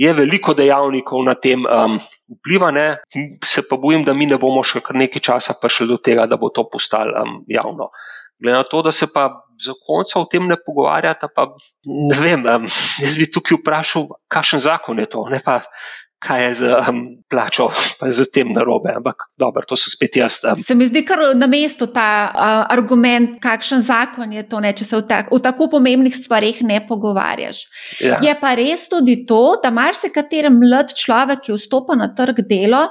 je 0.00 0.12
veliko 0.16 0.54
dejavnikov 0.56 1.24
na 1.26 1.34
tem 1.36 1.66
um, 1.66 1.98
vpliva, 2.38 2.70
ne? 2.72 2.86
se 3.44 3.66
pa 3.68 3.76
bojim, 3.76 4.04
da 4.06 4.14
mi 4.16 4.26
ne 4.26 4.38
bomo 4.40 4.62
še 4.64 4.80
kar 4.84 4.96
nekaj 4.96 5.26
časa 5.30 5.58
prišli 5.60 5.90
do 5.90 6.00
tega, 6.00 6.26
da 6.30 6.40
bo 6.40 6.48
to 6.54 6.66
postalo 6.72 7.24
um, 7.24 7.42
javno. 7.48 7.90
Glede 8.40 8.56
na 8.56 8.64
to, 8.64 8.82
da 8.82 8.92
se 8.92 9.06
pa 9.14 9.28
za 9.60 9.72
konca 9.86 10.20
o 10.20 10.24
tem 10.24 10.46
ne 10.48 10.56
pogovarjata, 10.56 11.28
pa 11.28 11.46
ne 11.84 12.20
vem, 12.20 12.46
um, 12.48 12.68
jaz 13.02 13.16
bi 13.20 13.28
tukaj 13.28 13.60
vprašal, 13.60 14.08
kakšen 14.32 14.62
zakon 14.64 14.98
je 15.02 15.08
to, 15.12 15.26
ne 15.28 15.40
pa 15.44 15.60
kaj 16.20 16.42
je 16.44 16.54
z 16.54 16.62
um, 16.88 16.98
plačo, 17.32 17.70
pa 18.00 18.10
z 18.12 18.28
tem 18.28 18.52
narobe. 18.52 18.92
Ampak 18.92 19.32
dobro, 19.40 19.64
to 19.64 19.76
so 19.76 19.88
spet 19.88 20.16
jaz. 20.20 20.44
Um. 20.44 20.60
Se 20.60 20.76
mi 20.76 20.84
zdi 20.88 21.00
kar 21.04 21.22
na 21.34 21.48
mestu 21.48 21.88
ta 21.88 22.28
uh, 22.28 22.64
argument, 22.68 23.38
kakšen 23.40 23.80
zakon 23.82 24.32
je 24.36 24.44
to, 24.48 24.60
ne, 24.60 24.74
če 24.76 24.84
se 24.84 24.98
v, 25.00 25.06
tak, 25.08 25.32
v 25.32 25.40
tako 25.40 25.70
pomembnih 25.72 26.16
stvarih 26.16 26.60
ne 26.68 26.82
pogovarjaš. 26.84 27.64
Ja. 28.04 28.20
Je 28.20 28.36
pa 28.40 28.52
res 28.60 28.84
tudi 28.92 29.22
to, 29.28 29.56
da 29.64 29.72
marsikateri 29.72 30.52
mlad 30.52 30.92
človek, 30.92 31.46
ki 31.48 31.56
vstopa 31.56 31.96
na 31.96 32.12
trg 32.12 32.44
dela, 32.44 32.90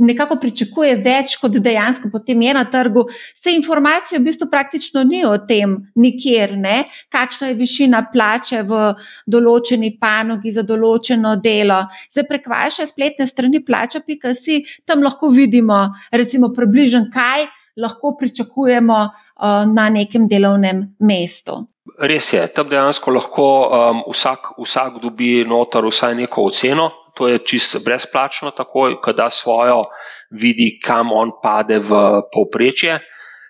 nekako 0.00 0.36
pričakuje 0.40 0.96
več, 1.04 1.36
kot 1.40 1.56
dejansko 1.62 2.10
potem 2.12 2.42
je 2.42 2.54
na 2.56 2.64
trgu. 2.70 3.04
Se 3.36 3.52
informacije 3.54 4.18
v 4.18 4.24
bistvu 4.28 4.48
praktično 4.50 5.04
ni 5.04 5.22
o 5.26 5.36
tem, 5.48 5.76
nikjer, 5.94 6.56
ne? 6.58 6.84
kakšna 7.12 7.50
je 7.50 7.58
višina 7.58 8.02
plače 8.12 8.62
v 8.68 8.82
določeni 9.30 9.92
panogi 10.00 10.52
za 10.54 10.64
določeno 10.66 11.36
delo. 11.42 11.82
Zdaj 12.12 12.28
prek 12.28 12.48
vaše 12.50 12.86
spletne 12.88 13.28
strani 13.28 13.62
plača.si 13.64 14.62
tam 14.88 15.04
lahko 15.04 15.30
vidimo, 15.34 15.82
recimo, 16.12 16.52
približno 16.54 17.06
kaj 17.12 17.48
lahko 17.80 18.14
pričakujemo 18.18 18.96
uh, 19.04 19.66
na 19.74 19.88
nekem 19.88 20.26
delovnem 20.28 20.82
mestu. 21.06 21.60
Res 22.00 22.32
je, 22.32 22.42
tam 22.54 22.68
dejansko 22.70 23.12
lahko 23.14 23.46
um, 23.66 24.02
vsak, 24.12 24.54
vsak 24.60 25.00
dobi 25.02 25.40
noter 25.48 25.86
vsaj 25.86 26.14
neko 26.22 26.48
oceno 26.50 26.90
to 27.20 27.28
je 27.28 27.38
čisto 27.44 27.82
brezplačno, 27.84 28.50
takoj, 28.56 28.96
ko 29.04 29.12
da 29.12 29.28
svojo, 29.28 29.90
vidi, 30.32 30.78
kam 30.80 31.12
on 31.12 31.34
pade 31.42 31.76
v 31.76 31.98
povprečje. 32.32 32.96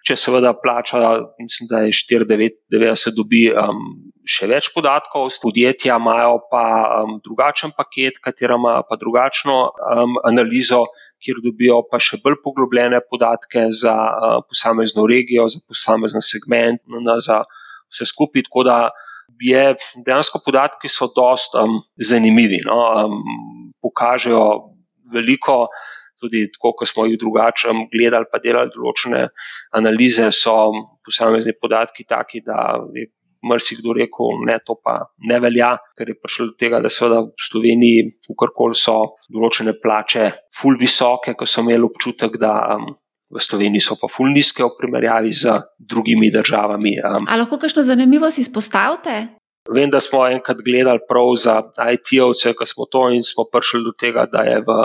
Če 0.01 0.17
seveda 0.17 0.55
plača, 0.59 0.99
mislim, 1.39 1.69
da 1.71 1.83
je 1.85 1.93
4,99, 1.95 3.13
dobi 3.15 3.45
um, 3.53 3.83
še 4.27 4.49
več 4.51 4.71
podatkov, 4.75 5.29
podjetja 5.43 6.01
imajo 6.01 6.41
pa 6.51 6.65
um, 7.05 7.19
drugačen 7.23 7.77
paket, 7.77 8.19
katera 8.25 8.57
ima 8.59 8.81
pa 8.89 8.99
drugačno 8.99 9.59
um, 9.69 10.17
analizo, 10.27 10.87
kjer 11.21 11.39
dobijo 11.45 11.83
pa 11.93 12.01
še 12.03 12.19
bolj 12.25 12.41
poglobljene 12.43 13.03
podatke 13.07 13.69
za 13.77 13.95
uh, 13.95 14.41
posamezno 14.49 15.05
regijo, 15.07 15.47
za 15.53 15.63
posamezen 15.69 16.25
segment, 16.25 16.83
no, 16.89 17.21
za 17.21 17.45
vse 17.93 18.09
skupaj. 18.09 18.49
Tako 18.49 18.67
da 18.67 18.81
je 19.41 19.77
dejansko 20.07 20.41
podatki 20.45 20.89
so 20.89 21.13
dosta 21.17 21.65
um, 21.65 21.81
zanimivi, 21.97 22.61
no, 22.67 22.81
um, 23.05 23.21
pokažejo 23.83 24.45
veliko. 25.15 25.67
Tudi, 26.21 26.51
tako, 26.53 26.75
ko 26.77 26.85
smo 26.85 27.07
jih 27.09 27.17
drugače 27.17 27.73
gledali, 27.89 28.29
pa 28.29 28.39
delali 28.45 28.69
določene 28.75 29.23
analize, 29.79 30.27
so 30.37 30.69
posamezni 31.01 31.55
podatki 31.57 32.05
taki, 32.05 32.43
da 32.45 32.77
je 32.93 33.07
marsikdo 33.43 33.95
rekel, 33.97 34.43
da 34.47 34.59
to 34.61 34.77
pa 34.85 34.99
ne 35.29 35.39
velja, 35.41 35.75
ker 35.97 36.13
je 36.13 36.19
prišlo 36.21 36.51
do 36.51 36.57
tega, 36.61 36.81
da 36.85 36.93
seveda 36.93 37.23
v 37.25 37.47
Sloveniji, 37.49 38.09
ukorkoli 38.33 38.77
so 38.77 39.17
določene 39.33 39.79
plače, 39.81 40.27
ful 40.61 40.77
visoke, 40.81 41.33
ko 41.33 41.49
so 41.49 41.65
imeli 41.65 41.89
občutek, 41.89 42.37
da 42.41 42.77
v 43.31 43.41
Sloveniji 43.41 43.83
so 43.85 43.97
pa 43.97 44.11
ful 44.11 44.33
nizke 44.35 44.65
v 44.67 44.75
primerjavi 44.77 45.33
z 45.33 45.57
drugimi 45.79 46.33
državami. 46.35 46.97
Um. 47.01 47.29
Ali 47.31 47.45
lahko 47.45 47.61
kakšno 47.63 47.87
zanimivost 47.87 48.43
izpostavite? 48.43 49.40
Vem, 49.75 49.91
da 49.91 50.01
smo 50.01 50.25
enkrat 50.27 50.61
gledali 50.67 51.03
prav 51.09 51.35
za 51.39 51.61
IT-ovce, 51.95 52.55
ko 52.59 52.67
smo 52.67 52.89
to 52.91 53.09
in 53.15 53.25
smo 53.25 53.47
prišli 53.53 53.85
do 53.87 53.93
tega, 53.99 54.27
da 54.33 54.43
je 54.47 54.61
v 54.67 54.85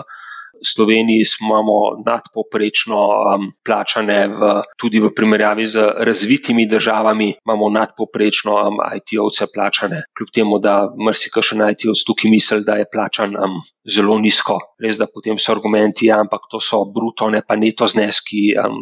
Sloveniji 0.63 1.23
imamo 1.41 2.03
nadpoprečno 2.05 2.97
um, 2.97 3.51
plačane, 3.65 4.27
v, 4.27 4.51
tudi 4.79 4.99
v 4.99 5.11
primerjavi 5.15 5.67
z 5.67 5.83
razvitimi 5.97 6.67
državami, 6.67 7.33
imamo 7.45 7.69
nadpoprečno 7.69 8.55
um, 8.55 8.79
IT-ovce 8.95 9.47
plačane, 9.53 10.03
kljub 10.17 10.31
temu, 10.33 10.59
da 10.59 10.91
marsikaj 10.97 11.57
na 11.59 11.71
IT-ovcu 11.71 12.05
tukaj 12.07 12.31
misli, 12.31 12.63
da 12.65 12.79
je 12.79 12.89
plačan 12.91 13.35
um, 13.35 13.59
zelo 13.95 14.17
nizko. 14.19 14.59
Res 14.81 14.97
da 15.01 15.09
potem 15.11 15.39
so 15.39 15.51
argumenti, 15.51 16.09
ja, 16.11 16.19
ampak 16.23 16.47
to 16.51 16.59
so 16.59 16.85
bruto, 16.95 17.29
ne 17.29 17.43
pa 17.47 17.55
neto 17.59 17.87
zneski 17.87 18.53
um, 18.59 18.79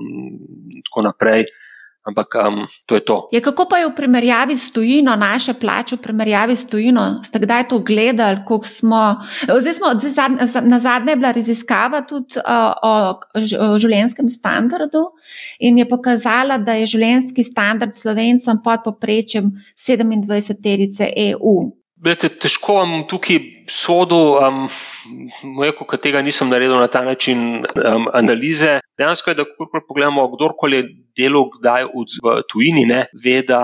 in 0.69 0.85
tako 0.85 1.07
naprej. 1.09 1.47
Ampak 2.03 2.35
um, 2.35 2.65
to 2.85 2.95
je 2.95 3.03
to. 3.07 3.29
Je, 3.31 3.39
kako 3.41 3.63
pa 3.71 3.79
je 3.79 3.87
v 3.87 3.95
primerjavi 3.95 4.57
s 4.59 4.71
tujino, 4.75 5.15
naše 5.15 5.53
plače 5.55 5.95
v 5.95 6.03
primerjavi 6.03 6.55
s 6.55 6.67
tujino? 6.67 7.23
Ste 7.23 7.39
kdaj 7.39 7.67
to 7.71 7.79
gledali? 7.79 8.43
Smo, 8.67 9.23
zdaj 9.47 9.73
smo, 9.73 9.87
zdaj, 9.95 10.63
na 10.67 10.79
zadnje 10.79 11.11
je 11.11 11.15
bila 11.15 11.31
raziskava 11.31 12.01
tudi 12.03 12.35
uh, 12.43 12.75
o, 12.83 12.91
o 13.39 13.79
življenjskem 13.79 14.27
standardu 14.29 15.05
in 15.59 15.79
je 15.79 15.87
pokazala, 15.87 16.57
da 16.59 16.75
je 16.75 16.91
življenjski 16.91 17.43
standard 17.43 17.95
slovencem 17.95 18.59
pod 18.63 18.83
poprečjem 18.83 19.53
27-terice 19.79 21.07
EU. 21.31 21.82
Bete, 22.03 22.27
težko 22.35 22.81
vam 22.81 22.93
tukaj 23.07 23.37
sodel, 23.71 24.33
um, 24.43 24.65
rekel, 25.61 25.87
da 25.87 25.99
tega 26.03 26.21
nisem 26.25 26.49
naredil 26.51 26.75
na 26.81 26.89
ta 26.91 27.03
način 27.05 27.63
um, 27.63 28.09
analize. 28.11 28.79
Dejansko 28.99 29.31
je, 29.31 29.37
da 29.39 29.45
ko 29.47 29.69
pogledamo, 29.87 30.25
kdorkoli 30.35 30.81
je 30.81 30.89
delal 31.21 31.47
kdaj 31.53 31.87
v 31.93 32.35
tujini, 32.51 32.83
ne, 32.89 33.05
ve, 33.23 33.39
da 33.47 33.61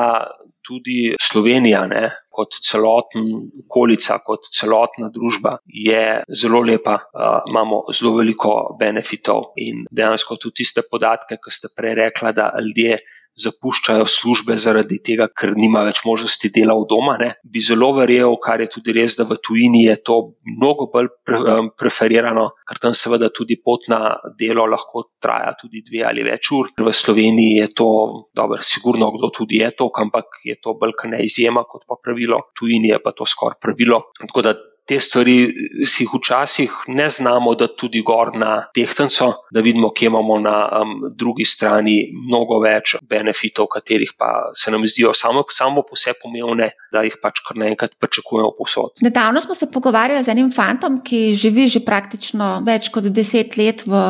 tudi 0.69 1.15
Slovenija, 1.19 1.83
ne, 1.91 2.05
kot 2.31 2.55
celotna 2.63 3.41
okolica, 3.65 4.19
kot 4.23 4.47
celotna 4.55 5.09
družba, 5.11 5.57
je 5.65 6.03
zelo 6.31 6.61
lepa. 6.63 6.95
Uh, 7.11 7.41
imamo 7.51 7.83
zelo 7.91 8.15
veliko 8.21 8.55
benefitov 8.79 9.51
in 9.59 9.83
dejansko 9.91 10.39
tudi 10.39 10.61
tiste 10.63 10.85
podatke, 10.87 11.41
ki 11.43 11.51
ste 11.51 11.73
prej 11.75 11.97
rekli, 12.05 12.35
da 12.37 12.53
ljudje 12.63 13.01
zapuščajo 13.39 14.05
službe 14.09 14.57
zaradi 14.59 14.99
tega, 15.05 15.29
ker 15.31 15.53
nima 15.57 15.83
več 15.87 16.03
možnosti 16.07 16.51
dela 16.55 16.75
v 16.79 16.87
doma. 16.89 17.15
Ne. 17.21 17.31
Bi 17.43 17.63
zelo 17.65 17.91
verjel, 17.97 18.35
kar 18.43 18.63
je 18.63 18.69
tudi 18.75 18.95
res, 18.95 19.17
da 19.19 19.25
v 19.29 19.39
tujini 19.43 19.85
je 19.85 19.97
to 20.05 20.17
mnogo 20.55 20.89
bolj 20.93 21.11
pre, 21.25 21.41
um, 21.55 21.71
preferirano, 21.77 22.49
ker 22.67 22.81
tam 22.81 22.95
seveda 22.97 23.31
tudi 23.35 23.59
pot 23.63 23.87
na 23.91 24.15
delo 24.39 24.67
lahko 24.69 25.07
traja 25.21 25.55
tudi 25.59 25.83
dve 25.85 26.05
ali 26.09 26.25
več 26.27 26.51
ur. 26.55 26.71
V 26.79 26.95
Sloveniji 26.95 27.59
je 27.61 27.69
to, 27.81 27.89
dobro, 28.35 28.61
sigurno 28.65 29.11
kdo 29.15 29.31
tudi 29.35 29.63
je 29.63 29.71
to, 29.75 29.89
ampak 30.03 30.41
je 30.45 30.57
to 30.61 30.75
bolj 30.79 30.97
ne 31.09 31.23
izjema 31.23 31.63
kot 31.63 31.85
pa 31.87 31.95
pravilo. 32.01 32.41
Tujini 32.57 32.91
je 32.93 32.99
pa 33.03 33.13
to 33.15 33.25
skoraj 33.25 33.59
pravilo. 33.61 34.03
Tako 34.19 34.43
da 34.45 34.55
te 34.89 34.97
stvari 34.99 35.37
si 35.85 36.03
jih 36.03 36.13
včasih 36.17 36.71
ne 36.87 37.09
znamo, 37.09 37.53
da 37.55 37.67
tudi 37.67 38.01
gor 38.01 38.31
na 38.33 38.65
tehtnico, 38.73 39.27
da 39.53 39.61
vidimo, 39.61 39.91
kje 39.93 40.07
imamo 40.09 40.39
na 40.39 40.55
um, 40.81 40.95
drugi 41.13 41.45
strani 41.45 41.97
mnogo 42.25 42.57
več 42.63 42.95
benefitov, 43.09 43.69
katerih 43.69 44.15
pa 44.17 44.49
se 44.57 44.71
nam 44.73 44.87
zdijo 44.89 45.13
samo, 45.13 45.43
samo 45.53 45.83
po 45.85 45.95
sebi 45.95 46.17
pomembne, 46.23 46.71
da 46.91 47.03
jih 47.05 47.19
pač 47.21 47.43
kar 47.45 47.59
naenkrat 47.61 47.93
pričakujemo 48.01 48.55
posod. 48.57 49.03
Nedavno 49.05 49.41
smo 49.41 49.55
se 49.55 49.69
pogovarjali 49.71 50.23
z 50.25 50.33
enim 50.33 50.49
fantom, 50.51 51.01
ki 51.05 51.35
živi 51.37 51.67
že 51.69 51.83
praktično 51.85 52.49
več 52.65 52.89
kot 52.89 53.11
deset 53.13 53.57
let 53.61 53.85
v 53.85 54.01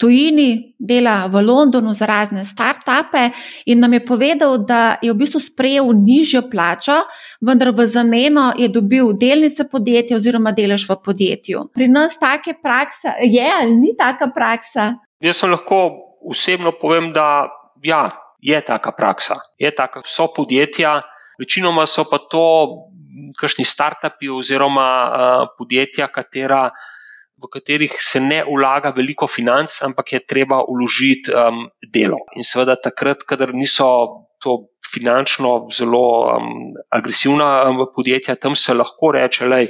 tujini, 0.00 0.76
dela 0.78 1.26
v 1.32 1.40
Londonu 1.42 1.92
za 1.96 2.06
razne 2.06 2.44
start-upe 2.44 3.30
in 3.66 3.80
nam 3.80 3.92
je 3.92 4.04
povedal, 4.04 4.58
da 4.58 4.98
je 5.02 5.12
v 5.12 5.16
bistvu 5.16 5.40
sprejel 5.40 5.92
nižjo 5.96 6.42
plačo, 6.50 6.98
vendar 7.40 7.72
v 7.72 7.86
zameno 7.86 8.52
je 8.58 8.68
dobil 8.68 9.12
delnice 9.16 9.64
podjetja 9.70 10.05
podjetje 10.06 10.16
oziroma 10.16 10.52
delež 10.52 10.86
v 10.88 10.96
podjetju. 11.02 11.58
Pri 11.74 11.88
nas 11.88 12.18
take 12.18 12.54
prakse 12.62 13.10
je 13.22 13.42
ali 13.42 13.74
ni 13.74 13.96
taka 13.96 14.30
praksa? 14.34 14.94
Jaz 15.20 15.42
lahko 15.42 15.90
osebno 16.30 16.72
povem, 16.72 17.12
da 17.12 17.48
ja, 17.82 18.10
je 18.40 18.60
taka 18.60 18.92
praksa. 18.92 19.34
Je 19.58 19.70
taka, 19.74 20.02
so 20.04 20.28
podjetja, 20.36 21.02
večinoma 21.38 21.86
so 21.86 22.04
pa 22.04 22.18
to 22.18 22.86
kakšni 23.40 23.64
start-upi 23.64 24.30
oziroma 24.30 24.88
uh, 25.06 25.48
podjetja, 25.58 26.08
katera. 26.08 26.70
V 27.36 27.50
katerih 27.52 27.92
se 28.00 28.20
ne 28.20 28.44
vlaga 28.44 28.94
veliko 28.96 29.26
financ, 29.26 29.82
ampak 29.84 30.12
je 30.12 30.20
treba 30.24 30.62
uložiti 30.64 31.32
um, 31.32 31.66
delo. 31.92 32.16
In 32.36 32.44
seveda, 32.44 32.76
takrat, 32.80 33.26
kadar 33.28 33.52
niso 33.52 34.24
to 34.40 34.70
finančno 34.88 35.68
zelo 35.68 36.32
um, 36.32 36.72
agresivna 36.88 37.68
um, 37.68 37.84
podjetja, 37.92 38.38
tam 38.40 38.56
se 38.56 38.74
lahko 38.74 39.12
reče, 39.12 39.48
da 39.48 39.60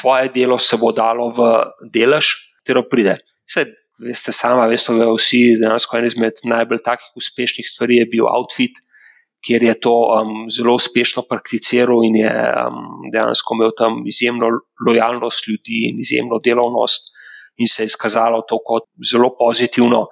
tvoje 0.00 0.30
delo 0.34 0.58
se 0.58 0.78
bo 0.80 0.92
dalo 0.92 1.30
v 1.36 1.50
delež, 1.92 2.32
katero 2.60 2.86
pride. 2.88 3.18
Vse, 3.48 3.66
veste, 4.00 4.32
sama, 4.32 4.66
veste, 4.70 4.94
da 4.96 5.08
vsi 5.10 5.58
dejansko 5.60 5.98
en 5.98 6.06
izmed 6.08 6.44
najbolj 6.44 6.82
takih 6.84 7.10
uspešnih 7.20 7.66
stvari 7.68 8.00
je 8.00 8.06
bil 8.12 8.28
outfit, 8.30 8.78
kjer 9.44 9.64
je 9.64 9.74
to 9.80 9.92
um, 9.92 10.46
zelo 10.52 10.76
uspešno 10.76 11.24
prakticiral 11.28 12.04
in 12.04 12.20
je 12.20 12.30
um, 12.30 13.08
dejansko 13.12 13.56
imel 13.56 13.72
tam 13.76 14.02
izjemno 14.06 14.50
lojalnost 14.86 15.48
ljudi 15.48 15.86
in 15.90 16.00
izjemno 16.00 16.40
delovnost, 16.44 17.14
in 17.56 17.68
se 17.68 17.82
je 17.82 17.92
izkazalo 17.92 18.42
to 18.48 18.60
kot 18.64 18.88
zelo 19.12 19.32
pozitivno. 19.38 20.06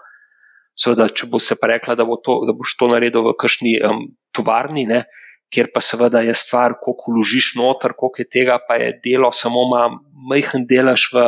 Seveda, 0.79 1.09
če 1.11 1.27
boste 1.27 1.57
pa 1.59 1.73
rekli, 1.73 1.97
da, 1.99 2.07
bo 2.07 2.21
da 2.23 2.55
boš 2.55 2.77
to 2.79 2.89
naredil 2.93 3.25
v 3.27 3.37
kakšni 3.41 3.79
um, 3.83 4.05
tovarni, 4.37 4.87
ne, 4.87 5.05
kjer 5.53 5.71
pa 5.75 5.81
seveda 5.81 6.21
je 6.25 6.35
stvar, 6.37 6.77
koliko 6.81 7.15
vložiš 7.15 7.55
noter, 7.57 7.95
koliko 7.97 8.23
je 8.23 8.29
tega, 8.29 8.59
pa 8.69 8.77
je 8.81 8.93
delo, 9.05 9.33
samo 9.33 9.65
ima 9.69 9.89
majhen 10.29 10.67
delež 10.69 11.09
v 11.15 11.25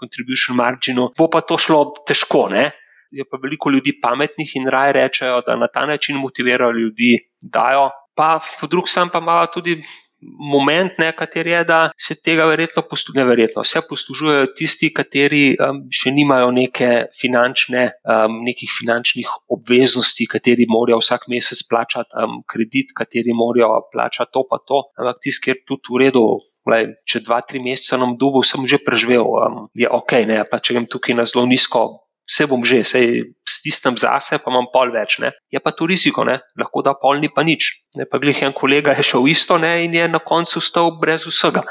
contribution 0.00 0.56
marginu, 0.58 1.08
bo 1.18 1.28
pa 1.32 1.40
to 1.40 1.58
šlo 1.58 1.84
težko. 2.08 2.48
Ne? 2.52 2.70
Je 3.12 3.24
pa 3.28 3.40
veliko 3.40 3.70
ljudi 3.70 3.98
pametnih 4.02 4.56
in 4.60 4.68
raje 4.72 4.92
rečejo, 4.96 5.42
da 5.46 5.56
na 5.56 5.68
ta 5.68 5.86
način 5.86 6.16
motivirajo 6.16 6.72
ljudi, 6.72 7.16
da 7.42 7.58
dajo. 7.60 7.90
Pa 8.14 8.40
po 8.60 8.66
drugi 8.68 8.92
strani 8.92 9.10
pa 9.12 9.20
imajo 9.24 9.46
tudi 9.54 9.78
moment, 10.22 10.98
ne, 10.98 11.10
kater 11.16 11.46
je, 11.46 11.62
da 11.64 11.78
se 11.98 12.16
tega 12.22 12.46
verjetno 12.50 12.82
poslužujejo, 12.90 13.28
verjetno 13.28 13.64
vse 13.64 13.82
poslužujejo 13.88 14.50
tisti, 14.58 14.92
kateri 14.94 15.42
um, 15.56 15.82
še 15.92 16.12
nimajo 16.14 16.50
neke 16.54 16.90
finančne, 17.18 17.88
um, 18.06 18.38
nekih 18.46 18.70
finančnih 18.78 19.30
obveznosti, 19.56 20.28
kateri 20.30 20.68
morajo 20.70 21.00
vsak 21.02 21.28
mesec 21.32 21.64
plačati 21.70 22.18
um, 22.22 22.40
kredit, 22.48 22.94
kateri 22.96 23.34
morajo 23.36 23.82
plačati 23.92 24.32
to 24.32 24.46
pa 24.48 24.62
to. 24.66 24.84
Ampak 24.98 25.22
tisti, 25.26 25.48
kjer 25.48 25.62
tudi 25.66 25.90
v 25.90 26.04
redu. 26.06 26.26
Lej, 26.70 26.92
če 27.10 27.24
dva, 27.26 27.40
tri 27.42 27.58
mesece 27.58 27.98
nam 27.98 28.14
dubu, 28.14 28.44
sem 28.46 28.62
že 28.70 28.78
preživel, 28.86 29.26
um, 29.26 29.66
je 29.74 29.90
ok, 29.90 30.20
ne, 30.30 30.38
pa 30.46 30.62
če 30.62 30.78
grem 30.78 30.86
tukaj 30.86 31.18
na 31.18 31.26
zelo 31.26 31.42
nizko 31.50 31.88
vse 32.28 32.46
bom 32.46 32.62
že, 32.64 32.82
sej 32.86 33.34
stisnem 33.48 33.98
zase, 33.98 34.38
pa 34.38 34.50
imam 34.50 34.68
pol 34.72 34.92
več. 34.94 35.18
Ne. 35.22 35.32
Je 35.52 35.60
pa 35.60 35.74
to 35.74 35.88
riziko, 35.90 36.24
ne. 36.24 36.40
lahko 36.58 36.82
da 36.86 36.94
pol 36.94 37.18
ni 37.20 37.28
pa 37.28 37.42
nič. 37.42 37.90
Ne, 37.98 38.06
pa 38.06 38.22
glih 38.22 38.38
en 38.46 38.54
kolega 38.56 38.94
je 38.96 39.06
šel 39.12 39.28
isto 39.28 39.58
ne, 39.58 39.84
in 39.84 39.94
je 39.94 40.08
na 40.08 40.22
koncu 40.22 40.62
stal 40.62 40.96
brez 41.02 41.26
vsega. 41.26 41.66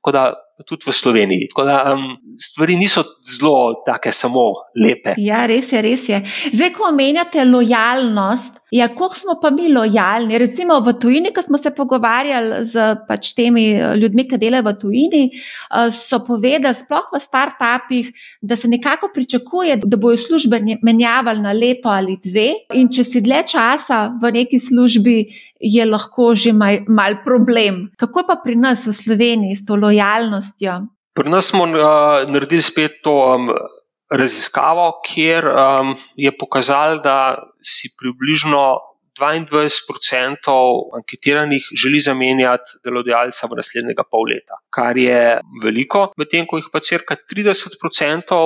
Tako 0.00 0.12
da 0.12 0.24
tudi 0.62 0.86
v 0.86 0.92
Sloveniji. 0.92 1.48
Tako 1.50 1.64
da 1.66 1.94
um, 1.94 2.16
stvari 2.38 2.76
niso 2.76 3.02
zelo 3.26 3.82
take 3.86 4.12
samo 4.12 4.52
lepe. 4.78 5.16
Ja, 5.18 5.46
res 5.50 5.72
je, 5.72 5.82
res 5.82 6.08
je. 6.08 6.20
Zdaj, 6.52 6.70
ko 6.76 6.86
omenjate 6.88 7.42
lojalnost, 7.44 8.60
ja, 8.70 8.88
koliko 8.94 9.18
smo 9.18 9.34
pa 9.42 9.50
mi 9.50 9.66
lojalni? 9.72 10.38
Recimo 10.38 10.78
v 10.80 10.94
tujini, 11.00 11.32
ko 11.34 11.42
smo 11.42 11.58
se 11.58 11.74
pogovarjali 11.74 12.62
z 12.70 12.86
pač 13.08 13.32
temi 13.34 13.66
eh, 13.74 13.96
ljudmi, 13.98 14.28
ki 14.30 14.38
delajo 14.38 14.68
v 14.68 14.74
tujini, 14.78 15.22
eh, 15.30 15.90
so 15.90 16.22
povedali, 16.26 16.74
sploh 16.74 17.10
v 17.14 17.22
startupih, 17.22 18.12
da 18.42 18.56
se 18.56 18.70
nekako 18.70 19.10
pričakuje, 19.14 19.80
da 19.82 19.96
bojo 19.98 20.20
službe 20.22 20.60
menjavali 20.82 21.42
na 21.42 21.52
leto 21.52 21.90
ali 21.90 22.18
dve, 22.22 22.52
in 22.78 22.92
če 22.94 23.04
si 23.04 23.24
dlje 23.24 23.42
časa 23.56 24.06
v 24.22 24.32
neki 24.38 24.62
službi, 24.62 25.18
je 25.64 25.84
lahko 25.86 26.34
že 26.36 26.52
mal, 26.52 26.84
mal 26.88 27.22
problem. 27.24 27.88
Kako 27.96 28.26
pa 28.28 28.36
pri 28.44 28.56
nas 28.56 28.86
v 28.86 28.92
Sloveniji 28.92 29.56
s 29.56 29.64
to 29.64 29.76
lojalnostjo? 29.76 30.43
Pri 31.14 31.30
nas 31.30 31.52
smo 31.52 31.64
uh, 31.64 32.24
naredili 32.26 32.62
spet 32.62 33.00
to 33.02 33.14
um, 33.14 33.50
raziskavo, 34.10 35.00
kjer 35.06 35.46
um, 35.48 35.94
je 36.16 36.32
pokazalo, 36.38 36.98
da 37.04 37.18
si 37.62 37.90
približno 38.00 38.64
22% 39.18 40.54
anketiranih 40.98 41.68
želi 41.82 42.00
zamenjati 42.00 42.78
delodajalca 42.84 43.48
v 43.50 43.58
naslednjega 43.60 44.04
pol 44.10 44.28
leta, 44.32 44.58
kar 44.74 44.98
je 44.98 45.38
veliko, 45.62 46.06
medtem 46.20 46.46
ko 46.50 46.58
jih 46.60 46.70
pa 46.72 46.82
crka 46.84 47.16
30% 47.30 48.40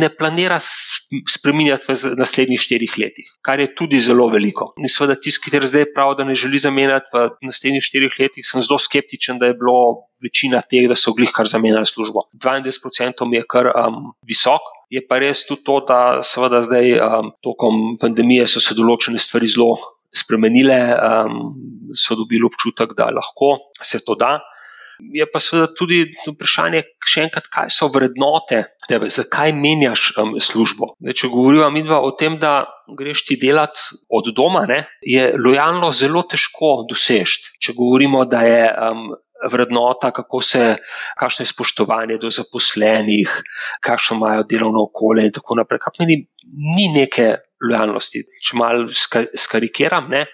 ne 0.00 0.10
planira 0.12 0.58
spremenjati 0.62 1.88
v 1.88 2.14
naslednjih 2.20 2.60
štirih 2.60 2.98
letih, 2.98 3.32
kar 3.44 3.60
je 3.60 3.72
tudi 3.74 4.00
zelo 4.00 4.28
veliko. 4.32 4.72
In 4.78 4.90
seveda 4.90 5.16
tisti, 5.18 5.50
ki 5.50 5.62
zdaj 5.66 5.90
pravijo, 5.94 6.18
da 6.20 6.28
ne 6.28 6.36
želi 6.38 6.58
zamenjati 6.58 7.12
v 7.14 7.28
naslednjih 7.48 7.84
štirih 7.84 8.18
letih, 8.20 8.46
sem 8.46 8.62
zelo 8.62 8.78
skeptičen, 8.82 9.40
da 9.40 9.50
je 9.50 9.58
bilo 9.58 10.08
večina 10.22 10.62
teh, 10.62 10.86
da 10.88 10.96
so 10.98 11.14
glih 11.16 11.32
kar 11.34 11.48
zamenjali 11.48 11.86
službo. 11.86 12.28
22% 12.34 13.34
je 13.34 13.42
kar 13.48 13.72
um, 13.72 14.12
visok. 14.28 14.70
Je 14.92 15.00
pa 15.08 15.16
res 15.22 15.46
tudi 15.48 15.64
to, 15.64 15.80
da 15.88 16.20
seveda 16.26 16.60
zdaj, 16.66 16.94
um, 17.00 17.32
tokom 17.44 17.96
pandemije, 18.00 18.44
so 18.50 18.60
se 18.60 18.76
določene 18.76 19.20
stvari 19.22 19.48
zelo 19.48 19.72
spremenile, 20.12 20.78
um, 20.92 21.38
so 21.96 22.16
dobili 22.18 22.44
občutek, 22.44 22.92
da 22.98 23.08
lahko 23.08 23.54
se 23.80 24.02
to 24.04 24.18
da. 24.20 24.38
Je 25.00 25.24
pa 25.26 25.40
seveda 25.40 25.72
tudi 25.74 26.02
vprašanje, 26.26 26.82
še 27.08 27.24
enkrat, 27.24 27.48
kaj 27.50 27.72
so 27.72 27.88
vrednote 27.90 28.60
tebe, 28.88 29.08
zakaj 29.10 29.54
menjaš 29.56 30.12
um, 30.20 30.36
službo. 30.36 30.92
Ne, 31.00 31.16
če 31.16 31.32
govorimo 31.32 31.70
mi 31.72 31.82
dva 31.86 32.02
o 32.04 32.12
tem, 32.18 32.36
da 32.38 32.68
greš 32.98 33.24
ti 33.30 33.40
delati 33.40 33.96
od 34.12 34.28
doma, 34.36 34.66
ne, 34.68 34.82
je 35.00 35.32
lojalno 35.40 35.90
zelo 35.96 36.22
težko 36.28 36.82
doseči. 36.90 37.56
Če 37.64 37.74
govorimo, 37.78 38.26
da 38.28 38.44
je 38.44 38.62
um, 38.90 39.08
vrednota, 39.50 40.10
kako 40.14 40.40
se, 40.44 40.76
kakšno 41.18 41.42
je 41.42 41.52
spoštovanje 41.52 42.18
do 42.22 42.30
zaposlenih, 42.30 43.32
kakšno 43.80 44.16
imajo 44.16 44.44
delovno 44.50 44.84
okolje 44.90 45.26
in 45.26 45.32
tako 45.32 45.58
naprej. 45.62 45.82
Kar 45.82 45.98
meni 45.98 46.22
ni 46.76 46.88
neke 46.94 47.34
lojalnosti. 47.62 48.24
Če 48.42 48.56
malo 48.58 48.88
skarikiram, 48.92 50.08
ne, 50.10 50.26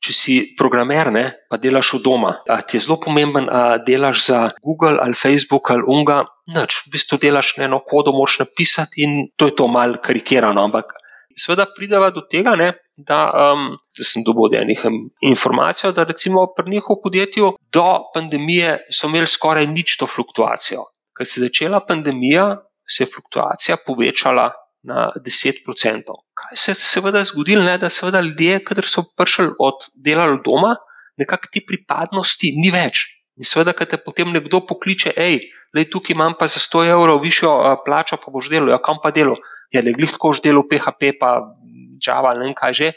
če 0.00 0.14
si 0.16 0.36
programer, 0.56 1.10
ne, 1.12 1.24
pa 1.50 1.58
delaš 1.60 1.94
od 1.98 2.04
doma, 2.06 2.32
a 2.48 2.60
ti 2.64 2.78
je 2.78 2.86
zelo 2.86 2.96
pomemben, 3.02 3.50
da 3.50 3.80
delaš 3.84 4.24
za 4.30 4.38
Google 4.64 4.96
ali 5.02 5.16
Facebook 5.16 5.70
ali 5.74 5.84
Unga. 5.86 6.22
Noč, 6.54 6.84
v 6.86 6.94
bistvu 6.94 7.20
delaš 7.20 7.56
eno 7.60 7.82
kodo, 7.86 8.14
moš 8.16 8.38
napisati 8.44 9.04
in 9.04 9.18
to 9.36 9.50
je 9.50 9.56
to 9.58 9.68
malo 9.68 10.00
karikirano. 10.02 10.64
Ampak 10.64 10.96
seveda 11.36 11.68
prideva 11.76 12.10
do 12.14 12.24
tega, 12.30 12.56
ne, 12.56 12.72
da, 12.96 13.26
um, 13.52 13.74
sem 14.04 14.24
dobil 14.26 14.56
enih 14.60 14.84
informacij, 15.22 15.92
da 15.92 16.04
recimo 16.04 16.46
pri 16.56 16.70
njihovem 16.70 17.02
podjetju 17.02 17.52
do 17.72 17.88
pandemije 18.14 18.78
so 18.92 19.08
imeli 19.08 19.26
skoraj 19.26 19.66
ničto 19.66 20.06
fluktuacijo. 20.06 20.86
Ker 21.16 21.26
se 21.26 21.40
je 21.40 21.48
začela 21.48 21.80
pandemija, 21.86 22.56
se 22.88 23.04
je 23.04 23.12
fluktuacija 23.12 23.76
povečala 23.86 24.50
na 24.82 25.10
10%. 25.16 26.16
Kaj 26.34 26.56
se 26.56 26.70
je 26.70 26.74
seveda 26.74 27.24
zgodilo, 27.24 27.64
ne? 27.64 27.78
da 27.78 27.90
seveda 27.90 28.20
ljudje, 28.20 28.60
ki 28.64 28.82
so 28.88 29.04
prišli 29.16 29.50
od 29.58 29.90
dela 29.94 30.24
od 30.32 30.40
doma, 30.44 30.74
nekako 31.16 31.52
ti 31.52 31.64
pripadnosti 31.66 32.54
ni 32.56 32.70
več. 32.72 33.04
In 33.36 33.48
seveda, 33.48 33.74
ker 33.76 33.88
te 33.88 34.00
potem 34.00 34.32
nekdo 34.32 34.62
pokliče, 34.66 35.12
hej, 35.16 35.40
le 35.76 35.84
tukaj 35.88 36.16
imam 36.16 36.34
pa 36.38 36.48
za 36.50 36.60
100 36.62 36.86
evrov 36.94 37.20
višjo 37.22 37.52
plačo, 37.84 38.18
pa 38.20 38.32
boš 38.32 38.50
delal, 38.52 38.72
ja, 38.74 38.80
kam 38.82 38.98
pa 39.02 39.12
delo. 39.14 39.36
Ja, 39.70 39.84
le 39.86 39.94
glih 39.94 40.10
tako 40.10 40.32
už 40.34 40.42
delo 40.42 40.64
PHP, 40.66 41.14
pa 41.20 41.36
Java, 42.02 42.34
ne 42.34 42.48
vem 42.48 42.56
kaj 42.56 42.74
že. 42.74 42.92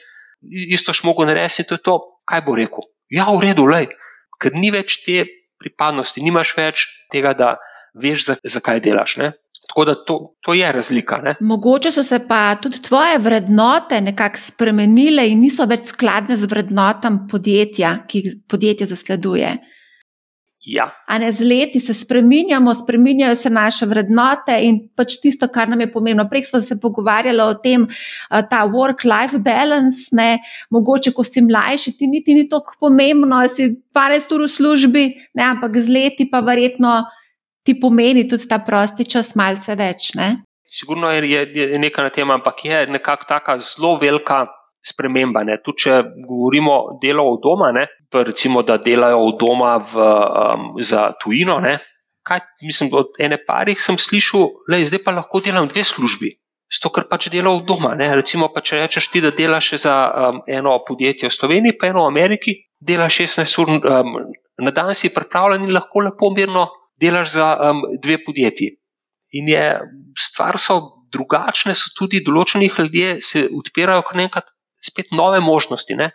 Isto 0.52 0.94
šmogo 0.94 1.26
narediti, 1.26 1.68
to 1.70 1.78
je 1.78 1.84
to, 1.84 2.00
kaj 2.30 2.42
bo 2.46 2.56
rekel. 2.60 2.88
Ja, 3.14 3.30
v 3.32 3.46
redu, 3.48 3.68
le, 3.70 3.86
ker 4.42 4.56
ni 4.58 4.72
več 4.74 5.02
te 5.06 5.24
pripadnosti, 5.62 6.24
nimaš 6.24 6.56
več 6.58 6.88
tega, 7.14 7.34
da 7.38 7.56
veš, 7.94 8.28
zakaj 8.44 8.82
za 8.82 8.84
delaš. 8.84 9.18
Ne? 9.22 9.32
Tako 9.70 9.86
da 9.86 9.96
to, 9.96 10.18
to 10.44 10.54
je 10.54 10.72
razlika. 10.72 11.18
Ne? 11.24 11.36
Mogoče 11.40 11.92
so 11.92 12.04
se 12.04 12.20
pa 12.28 12.56
tudi 12.62 12.82
tvoje 12.82 13.18
vrednote 13.20 14.02
nekako 14.02 14.42
spremenile 14.42 15.28
in 15.30 15.40
niso 15.40 15.66
več 15.70 15.94
skladne 15.94 16.38
z 16.38 16.50
vrednotami 16.52 17.28
podjetja, 17.32 17.96
ki 18.08 18.24
jih 18.24 18.36
podjetje 18.50 18.90
zasleduje. 18.92 19.54
Ja. 20.66 20.86
A 21.08 21.18
ne 21.20 21.32
z 21.32 21.44
leti 21.44 21.80
se 21.80 21.94
spremenjamo, 21.94 22.74
spremenjajo 22.76 23.36
se 23.36 23.50
naše 23.50 23.86
vrednote 23.86 24.56
in 24.64 24.78
pač 24.96 25.18
tisto, 25.20 25.50
kar 25.52 25.68
nam 25.70 25.82
je 25.84 25.90
pomembno. 25.92 26.24
Prej 26.30 26.46
smo 26.48 26.62
se 26.64 26.78
pogovarjali 26.80 27.42
o 27.44 27.54
tem, 27.54 27.88
ta 28.30 28.64
work-life 28.72 29.42
balance. 29.44 30.08
Ne? 30.16 30.40
Mogoče, 30.72 31.12
ko 31.12 31.24
si 31.28 31.44
mlajši, 31.44 31.98
ti 32.00 32.08
niti 32.08 32.34
ni 32.34 32.48
tako 32.50 32.78
pomembno, 32.80 33.42
da 33.44 33.52
si 33.52 33.74
12 33.92 34.34
ur 34.36 34.46
v 34.46 34.50
službi, 34.56 35.06
ne? 35.36 35.44
ampak 35.44 35.76
z 35.78 35.92
leti 35.92 36.30
pa 36.32 36.40
verjetno 36.40 37.02
ti 37.64 37.76
pomeni 37.80 38.28
tudi 38.28 38.48
ta 38.48 38.60
prosti 38.64 39.04
čas 39.04 39.36
malce 39.36 39.76
več. 39.76 40.14
Ne? 40.16 40.46
Sigurno 40.64 41.12
je, 41.12 41.28
je, 41.30 41.48
je 41.76 41.80
nekaj 41.80 42.08
na 42.08 42.12
tem, 42.12 42.32
ampak 42.32 42.66
je 42.66 42.86
nekako 42.88 43.28
tako 43.28 43.60
zelo 43.60 43.98
velika 44.00 44.46
sprememba. 44.84 45.44
Ne? 45.48 45.58
Tudi 45.64 45.86
če 45.86 45.96
govorimo 46.28 46.76
o 46.76 46.98
delu 47.02 47.26
od 47.34 47.42
doma, 47.44 47.72
ne? 47.76 47.88
recimo, 48.14 48.62
da 48.62 48.78
delajo 48.78 49.24
od 49.24 49.40
doma 49.40 49.78
v, 49.80 50.04
um, 50.04 50.70
za 50.84 51.12
tujino. 51.24 51.60
Ne? 51.64 51.78
Kaj, 52.28 52.44
mislim, 52.62 52.92
od 52.96 53.18
ene 53.20 53.40
parih 53.48 53.80
sem 53.82 53.98
slišal, 54.00 54.50
da 54.70 54.80
zdaj 54.80 55.04
pa 55.06 55.16
lahko 55.16 55.42
delam 55.44 55.68
dve 55.72 55.86
službi. 55.88 56.34
Zato, 56.74 56.92
ker 56.94 57.08
pač 57.10 57.30
delajo 57.34 57.62
od 57.62 57.68
doma. 57.70 57.96
Ne? 58.00 58.12
Recimo, 58.20 58.52
pa 58.54 58.62
če 58.66 58.84
rečeš 58.84 59.10
ti, 59.14 59.24
da 59.24 59.34
delaš 59.34 59.74
za 59.86 59.96
um, 60.10 60.44
eno 60.48 60.78
podjetje 60.88 61.32
v 61.32 61.38
Sloveniji, 61.40 61.78
pa 61.80 61.92
eno 61.92 62.06
v 62.06 62.14
Ameriki, 62.14 62.58
delaš 62.84 63.24
16 63.26 63.60
ur 63.64 63.76
um, 63.78 64.16
na 64.62 64.72
dan, 64.76 64.94
si 64.96 65.14
pripravljen 65.14 65.66
in 65.66 65.76
lahko 65.76 66.04
lepo 66.06 66.32
mirno 66.36 66.68
delaš 67.02 67.38
za 67.38 67.54
um, 67.72 67.86
dve 68.04 68.20
podjetji. 68.26 68.76
In 69.34 69.48
je 69.50 69.64
stvar 70.20 70.60
so 70.62 71.04
drugačne, 71.14 71.74
so 71.78 71.94
tudi 71.98 72.22
določeni 72.26 72.70
ljudje, 72.70 73.22
se 73.22 73.48
odpirajo 73.54 74.04
kar 74.06 74.20
nekaj 74.20 74.53
spet 74.84 75.16
nove 75.16 75.40
možnosti. 75.44 75.98
Ne? 76.00 76.12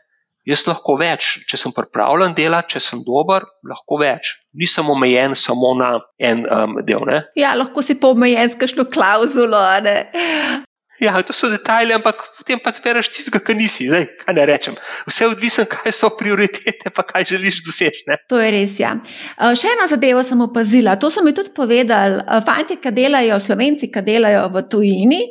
Jaz 0.49 0.65
lahko 0.65 0.95
več, 0.97 1.35
če 1.51 1.59
sem 1.61 1.75
pripravljen 1.77 2.33
delati, 2.37 2.77
če 2.77 2.81
sem 2.81 3.03
dober, 3.05 3.45
lahko 3.69 3.99
več. 4.01 4.33
Nisem 4.57 4.89
omejen 4.89 5.37
samo 5.37 5.75
na 5.77 5.91
en 6.17 6.47
um, 6.47 6.79
del. 6.87 7.05
Ne? 7.09 7.19
Ja, 7.37 7.53
lahko 7.59 7.85
si 7.85 7.99
pa 8.01 8.15
omejen 8.15 8.49
s 8.49 8.57
kakšno 8.57 8.89
klauzulo. 8.89 9.61
Ja, 10.99 11.13
to 11.23 11.35
so 11.37 11.47
detajli, 11.47 11.95
ampak 11.95 12.25
potem 12.35 12.59
pa 12.59 12.73
zbereš 12.75 13.13
tistega, 13.15 13.39
kar 13.45 13.55
nisi. 13.55 13.87
Zdaj, 13.87 14.09
kaj 14.25 14.35
ne 14.35 14.47
rečem. 14.51 14.79
Vse 15.07 15.27
je 15.27 15.29
odvisno, 15.31 15.67
kaj 15.71 15.95
so 15.95 16.11
prioritete, 16.19 16.91
pa 16.91 17.05
kaj 17.07 17.29
želiš 17.29 17.61
doseči. 17.69 18.09
Ne? 18.09 18.17
To 18.33 18.41
je 18.43 18.49
res. 18.51 18.75
Ja. 18.83 18.97
Uh, 19.37 19.55
še 19.55 19.77
eno 19.77 19.87
zadevo 19.91 20.25
sem 20.27 20.43
opazila. 20.43 20.97
To 20.99 21.13
so 21.13 21.23
mi 21.23 21.37
tudi 21.37 21.53
povedali, 21.55 22.19
uh, 22.25 22.41
fanti, 22.47 22.81
ki 22.83 22.95
delajo, 22.97 23.39
slovenci, 23.45 23.93
ki 23.95 24.03
delajo 24.09 24.49
v 24.57 24.65
tujini. 24.73 25.23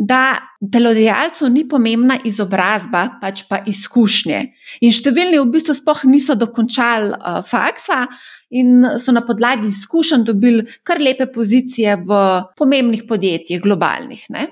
Da 0.00 0.40
delodajalcu 0.64 1.50
ni 1.52 1.66
pomembna 1.68 2.16
izobrazba, 2.24 3.02
pač 3.20 3.42
pa 3.50 3.58
izkušnje. 3.68 4.38
In 4.80 4.94
številni 4.96 5.36
v 5.42 5.50
bistvu 5.52 5.76
sploh 5.76 6.06
niso 6.08 6.36
dokončali 6.40 7.12
uh, 7.12 7.42
faksa 7.44 8.06
in 8.56 8.96
so 8.96 9.12
na 9.12 9.20
podlagi 9.26 9.68
izkušenj 9.68 10.24
dobili 10.24 10.64
kar 10.88 11.02
lepe 11.04 11.28
pozicije 11.34 11.98
v 12.08 12.22
pomembnih 12.56 13.04
podjetjih, 13.10 13.60
globalnih. 13.60 14.24
Ne? 14.32 14.46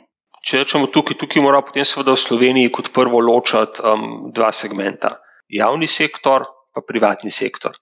Če 0.44 0.60
rečemo 0.60 0.92
tukaj, 0.92 1.16
tukaj 1.16 1.42
moramo 1.42 1.66
potem 1.66 1.88
seveda 1.88 2.12
v 2.12 2.22
Sloveniji 2.26 2.74
kot 2.74 2.92
prvo 2.92 3.24
ločiti 3.24 3.80
um, 3.80 4.28
dva 4.36 4.52
segmenta: 4.52 5.16
javni 5.48 5.88
sektor 5.88 6.44
in 6.76 6.84
privatni 6.84 7.32
sektor. 7.32 7.72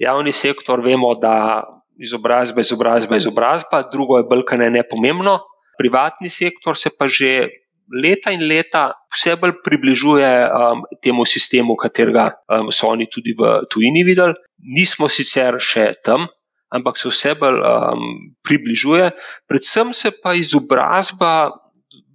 Javni 0.00 0.32
sektor 0.32 0.80
vemo, 0.80 1.12
da 1.14 1.62
izobrazba, 2.00 2.64
izobrazba, 2.64 3.20
izobrazba, 3.20 3.84
drugo 3.92 4.18
je 4.18 4.26
bolj 4.26 4.48
kaj 4.48 4.70
ne 4.72 4.82
pomembno. 4.88 5.38
Privatni 5.78 6.30
sektor 6.30 6.76
se 6.78 6.90
pa 6.98 7.08
že 7.08 7.48
leta 7.92 8.32
in 8.32 8.44
leta 8.48 8.92
vse 9.12 9.36
bolj 9.36 9.58
približuje 9.64 10.30
um, 10.48 10.84
temu 11.02 11.26
sistemu, 11.26 11.76
katerega 11.76 12.30
um, 12.48 12.70
so 12.72 12.88
oni 12.88 13.08
tudi 13.10 13.34
v 13.36 13.64
tujini 13.68 14.04
videli. 14.06 14.36
Nismo 14.62 15.08
sicer 15.08 15.58
še 15.60 15.92
tam, 16.04 16.28
ampak 16.72 16.96
se 16.96 17.10
vse 17.10 17.34
bolj 17.40 17.60
um, 17.60 18.06
približuje. 18.46 19.10
Predvsem 19.48 19.92
se 19.92 20.14
pa 20.22 20.34
izobrazba 20.38 21.52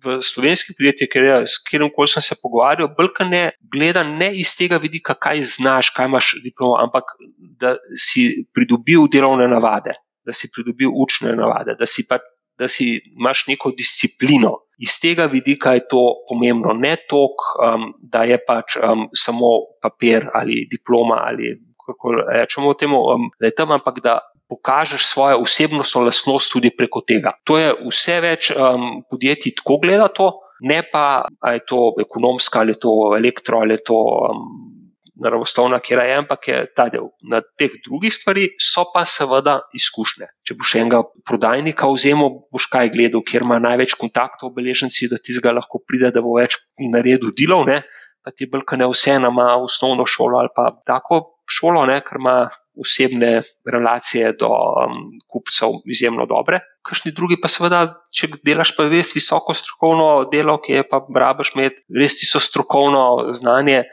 v 0.01 0.18
slovenskih 0.22 0.74
podjetjih, 0.78 1.10
ker 1.10 1.24
je, 1.26 1.36
s 1.45 1.62
katerim 1.62 1.91
koli 1.93 2.10
sem 2.10 2.24
se 2.24 2.38
pogovarjal, 2.41 2.89
brka 2.97 3.26
ne 3.28 3.51
gleda 3.62 4.01
ne 4.05 4.32
iz 4.34 4.55
tega 4.58 4.80
vidika, 4.82 5.14
kaj 5.14 5.43
znaš, 5.58 5.91
kaj 5.93 6.10
imaš 6.10 6.34
diplomo, 6.41 6.78
ampak 6.82 7.14
da 7.62 7.76
si 7.97 8.47
pridobil 8.53 9.05
delovne 9.12 9.49
navade. 9.49 9.97
da 10.28 10.34
si 10.34 10.49
pridobil 10.51 10.91
učne 10.91 11.36
navade, 11.39 11.76
da 11.80 11.86
si, 11.88 12.03
pa, 12.10 12.20
da 12.60 12.68
si 12.68 12.99
imaš 13.20 13.45
neko 13.47 13.72
disciplino. 13.78 14.53
Iz 14.78 14.99
tega 15.01 15.26
vidika 15.26 15.74
je 15.74 15.88
to 15.89 16.03
pomembno, 16.30 16.74
ne 16.74 16.95
toliko, 17.10 17.53
um, 17.66 17.93
da 18.01 18.24
je 18.24 18.38
pač 18.47 18.78
um, 18.78 19.08
samo 19.14 19.47
papir 19.82 20.28
ali 20.34 20.68
diploma 20.72 21.18
ali 21.30 21.58
kako 21.88 22.12
rečemo 22.34 22.74
temu, 22.74 22.97
um, 23.14 23.30
da 23.39 23.47
je 23.47 23.55
tam, 23.55 23.72
ampak 23.72 23.99
da 24.03 24.20
pokažeš 24.49 25.05
svojo 25.05 25.39
osebnostno 25.43 26.01
lastnost 26.01 26.51
tudi 26.53 26.72
preko 26.78 27.01
tega. 27.01 27.32
To 27.43 27.58
je 27.58 27.74
vse 27.89 28.20
več 28.22 28.51
um, 28.51 29.03
podjetij 29.10 29.55
tako 29.60 29.80
gleda 29.84 30.08
to, 30.08 30.32
ne 30.62 30.82
pa, 30.91 31.26
ali 31.39 31.55
je 31.55 31.66
to 31.66 31.82
ekonomska, 32.01 32.60
ali 32.60 32.76
je 32.76 32.80
to 32.80 32.93
elektro, 33.18 33.60
ali 33.60 33.74
je 33.74 33.84
to 33.84 33.97
um, 33.97 34.77
naravoslovna, 35.24 35.80
kjer 35.84 36.01
je, 36.05 36.18
ampak 36.22 36.47
je 36.47 36.57
ta 36.76 36.88
del. 36.93 37.09
Na 37.32 37.41
teh 37.59 37.78
drugih 37.86 38.13
stvarih 38.13 38.57
so 38.61 38.86
pa 38.93 39.03
seveda 39.05 39.59
izkušnje. 39.78 40.30
Če 40.45 40.57
boš 40.59 40.76
enega 40.82 41.01
prodajnika 41.28 41.89
vzel, 41.93 42.22
boš 42.53 42.70
kaj 42.74 42.91
gledal, 42.95 43.24
kjer 43.28 43.45
ima 43.47 43.59
največ 43.63 43.97
kontaktov, 43.99 44.51
obeleženci, 44.51 45.09
da 45.11 45.22
ti 45.22 45.36
zga 45.38 45.55
lahko 45.57 45.82
pride, 45.86 46.11
da 46.15 46.24
bo 46.26 46.38
več 46.39 46.59
naredil 46.93 47.34
delov, 47.38 47.68
ne? 47.70 47.82
pa 48.28 48.34
ti 48.36 48.43
bolj, 48.51 48.65
ne 48.76 48.88
vse, 48.91 49.13
ima 49.24 49.53
osnovno 49.55 50.03
šolo 50.03 50.41
ali 50.41 50.49
pa 50.55 50.74
tako 50.86 51.22
šolo, 51.47 51.86
ne? 51.88 52.01
ker 52.03 52.20
ima 52.20 52.39
osebne 52.78 53.41
relacije 53.65 54.34
do 54.39 54.49
um, 54.49 55.07
kupcev 55.32 55.80
izjemno 55.89 56.28
dobre. 56.30 56.59
Kakšni 56.86 57.11
drugi 57.15 57.39
pa 57.41 57.49
seveda, 57.49 57.80
če 58.13 58.30
delaš 58.45 58.76
pa 58.78 58.86
res 58.91 59.15
visoko 59.15 59.55
strokovno 59.57 60.28
delo, 60.32 60.59
ki 60.61 60.78
je 60.78 60.84
pa 60.89 61.01
rabaš 61.07 61.55
imeti 61.55 61.82
res 62.01 62.20
tisto 62.20 62.41
strokovno 62.43 63.34
znanje, 63.34 63.86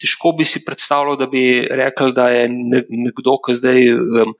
težko 0.00 0.32
bi 0.38 0.46
si 0.48 0.64
predstavljal, 0.64 1.18
da 1.20 1.26
bi 1.30 1.44
rekel, 1.70 2.14
da 2.16 2.28
je 2.32 2.48
nekdo, 2.50 3.36
ki 3.44 3.56
zdaj 3.60 3.92
um, 3.92 4.34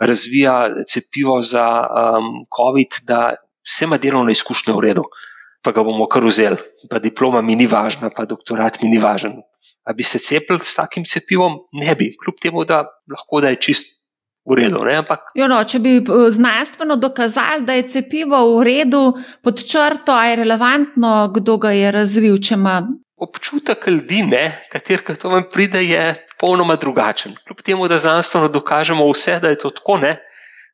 razvija 0.00 0.56
cepivo 0.88 1.40
za 1.42 1.66
um, 1.84 2.44
COVID, 2.56 3.02
da 3.08 3.34
vse 3.66 3.84
ima 3.84 3.98
delovne 4.02 4.32
izkušnje 4.32 4.74
v 4.74 4.84
redu. 4.88 5.06
Pa 5.62 5.70
ga 5.70 5.84
bomo 5.86 6.08
kar 6.10 6.24
vzeli, 6.26 6.58
pa 6.90 6.98
diploma 6.98 7.42
mi 7.42 7.54
ni 7.56 7.68
važna, 7.70 8.10
pa 8.10 8.24
doktorat 8.26 8.80
mi 8.82 8.90
ni 8.90 8.98
važen. 8.98 9.38
A 9.86 9.92
bi 9.92 10.02
se 10.02 10.18
cepili 10.18 10.62
s 10.62 10.74
takim 10.74 11.04
cepivom? 11.06 11.60
Ne 11.72 11.94
bi, 11.94 12.10
kljub 12.18 12.40
temu, 12.42 12.64
da 12.64 12.82
lahko 13.10 13.40
da 13.42 13.52
je 13.52 13.60
čist 13.62 14.02
v 14.46 14.58
redu. 14.58 14.82
Ampak... 14.82 15.30
Jo, 15.38 15.46
no, 15.50 15.60
če 15.64 15.78
bi 15.82 15.96
eh, 16.00 16.26
znanstveno 16.34 16.96
dokazali, 16.98 17.66
da 17.66 17.78
je 17.78 17.86
cepivo 17.94 18.42
v 18.56 18.66
redu, 18.66 19.02
pod 19.42 19.62
črto, 19.62 20.18
je 20.18 20.36
relevantno, 20.42 21.14
kdo 21.34 21.58
ga 21.62 21.74
je 21.76 21.92
razvil. 21.94 22.38
Ima... 22.50 22.80
Občutek 23.22 23.86
ljudi, 23.86 24.24
kater 24.72 25.02
to 25.14 25.30
vam 25.30 25.44
pride, 25.52 25.84
je 25.84 26.02
popolnoma 26.34 26.76
drugačen. 26.76 27.36
Kljub 27.46 27.62
temu, 27.62 27.88
da 27.88 27.98
znanstveno 27.98 28.48
dokažemo 28.48 29.06
vse, 29.12 29.38
da 29.40 29.52
je 29.52 29.58
to 29.62 29.70
tako, 29.70 29.98
ne? 30.02 30.16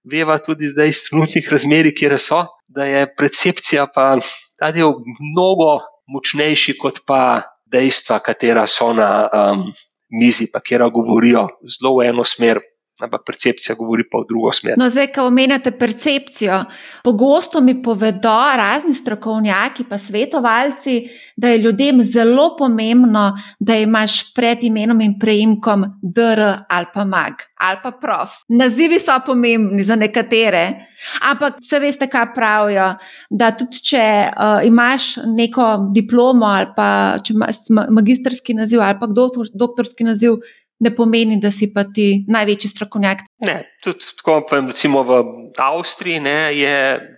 veva 0.05 0.39
tudi 0.39 0.69
zdaj 0.69 0.89
iz 0.89 1.03
trenutnih 1.09 1.49
razmer, 1.53 1.91
kjer 1.97 2.17
so, 2.19 2.45
da 2.69 2.85
je 2.85 3.07
percepcija 3.19 3.87
pa 3.95 4.17
ta 4.59 4.71
del 4.73 4.95
mnogo 5.21 5.79
močnejši 6.09 6.79
kot 6.79 7.03
pa 7.07 7.43
dejstva, 7.69 8.19
katera 8.25 8.67
so 8.67 8.93
na 8.97 9.29
um, 9.29 9.67
mizi, 10.09 10.49
pa 10.53 10.61
kera 10.65 10.89
govorijo 10.89 11.49
zelo 11.69 11.99
v 11.99 12.09
eno 12.09 12.25
smer, 12.25 12.61
ampak 13.03 13.25
percepcija 13.27 13.77
govori 13.79 14.05
pa 14.11 14.23
v 14.23 14.29
drugo 14.29 14.53
smer. 14.53 14.79
No, 14.81 14.89
zdaj, 14.91 15.11
ko 15.15 15.27
omenjate 15.29 15.73
percepcijo, 15.79 16.63
pogosto 17.05 17.61
mi 17.61 17.77
povedo 17.83 18.37
razni 18.57 18.95
strokovnjaki, 18.95 19.87
pa 19.89 19.99
svetovalci, 19.99 20.99
da 21.37 21.49
je 21.49 21.63
ljudem 21.63 22.03
zelo 22.05 22.51
pomembno, 22.59 23.33
da 23.59 23.77
imaš 23.77 24.35
pred 24.35 24.65
imenom 24.65 25.01
in 25.01 25.19
preimkom 25.19 25.85
DR 26.03 26.45
ali 26.69 26.93
pa 26.95 27.05
mag 27.05 27.49
ali 27.59 27.79
pa 27.83 27.91
prof. 27.91 28.31
Nazivi 28.49 28.99
so 28.99 29.17
pomembni 29.27 29.85
za 29.85 29.97
nekatere. 29.97 30.87
Ampak, 31.31 31.59
vse 31.63 31.79
veste, 31.83 32.07
kaj 32.11 32.33
pravijo. 32.35 32.93
Da 33.31 33.51
tudi, 33.57 33.81
če 33.91 34.05
uh, 34.29 34.63
imaš 34.67 35.17
neko 35.27 35.67
diplomo 35.95 36.47
ali 36.47 36.71
pa 36.77 36.89
če 37.25 37.35
imaš 37.35 37.63
magistrski 37.71 38.55
naziv 38.55 38.83
ali 38.83 38.99
pa 39.01 39.07
doktor, 39.11 39.51
doktorski 39.55 40.07
naziv, 40.07 40.39
ne 40.81 40.95
pomeni, 40.95 41.41
da 41.43 41.51
si 41.53 41.71
pa 41.75 41.85
ti 41.95 42.25
največji 42.29 42.71
strokovnjak. 42.71 43.25
Ne, 43.47 43.57
tudi 43.85 44.11
tako, 44.19 44.41
recimo 44.67 45.03
v 45.03 45.23
Avstriji 45.59 46.21
ne, 46.21 46.39
je 46.57 46.77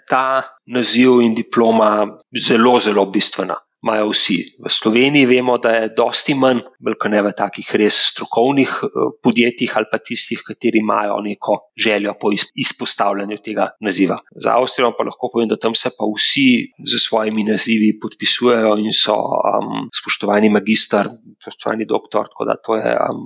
ta 0.08 0.24
naziv 0.66 1.20
in 1.24 1.34
diploma 1.34 2.06
zelo, 2.36 2.78
zelo 2.80 3.06
bistvena 3.12 3.58
imajo 3.82 4.10
vsi. 4.10 4.36
V 4.64 4.70
Sloveniji 4.70 5.26
vemo, 5.26 5.58
da 5.58 5.70
je 5.70 5.88
dosti 5.96 6.34
manj, 6.34 6.60
veliko 6.84 7.08
ne 7.08 7.22
v 7.22 7.32
takih 7.36 7.68
res 7.80 7.96
strokovnih 8.12 8.68
eh, 8.84 8.88
podjetjih 9.24 9.76
ali 9.76 9.88
pa 9.92 9.98
tistih, 9.98 10.42
kateri 10.46 10.82
imajo 10.84 11.20
neko 11.24 11.56
željo 11.76 12.14
po 12.20 12.32
izpostavljanju 12.54 13.38
tega 13.44 13.70
naziva. 13.80 14.18
Za 14.36 14.56
Avstrijo 14.58 14.92
pa 14.98 15.04
lahko 15.08 15.30
povem, 15.32 15.48
da 15.48 15.56
tam 15.56 15.74
se 15.74 15.90
pa 15.96 16.04
vsi 16.04 16.72
z 16.84 17.00
svojimi 17.00 17.44
nazivi 17.44 17.94
podpisujejo 18.02 18.76
in 18.84 18.92
so 18.92 19.16
um, 19.16 19.88
spoštovani 19.96 20.50
magistr, 20.50 21.08
spoštovani 21.40 21.86
doktor, 21.88 22.28
tako 22.28 22.44
da 22.44 22.56
to 22.60 22.76
je 22.76 22.92
um, 22.92 23.24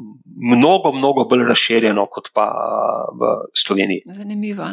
mnogo, 0.54 0.92
mnogo 0.92 1.24
bolj 1.30 1.44
razširjeno 1.48 2.06
kot 2.06 2.30
pa 2.34 2.46
uh, 2.46 3.10
v 3.18 3.34
Sloveniji. 3.58 4.06
Zanimivo. 4.06 4.70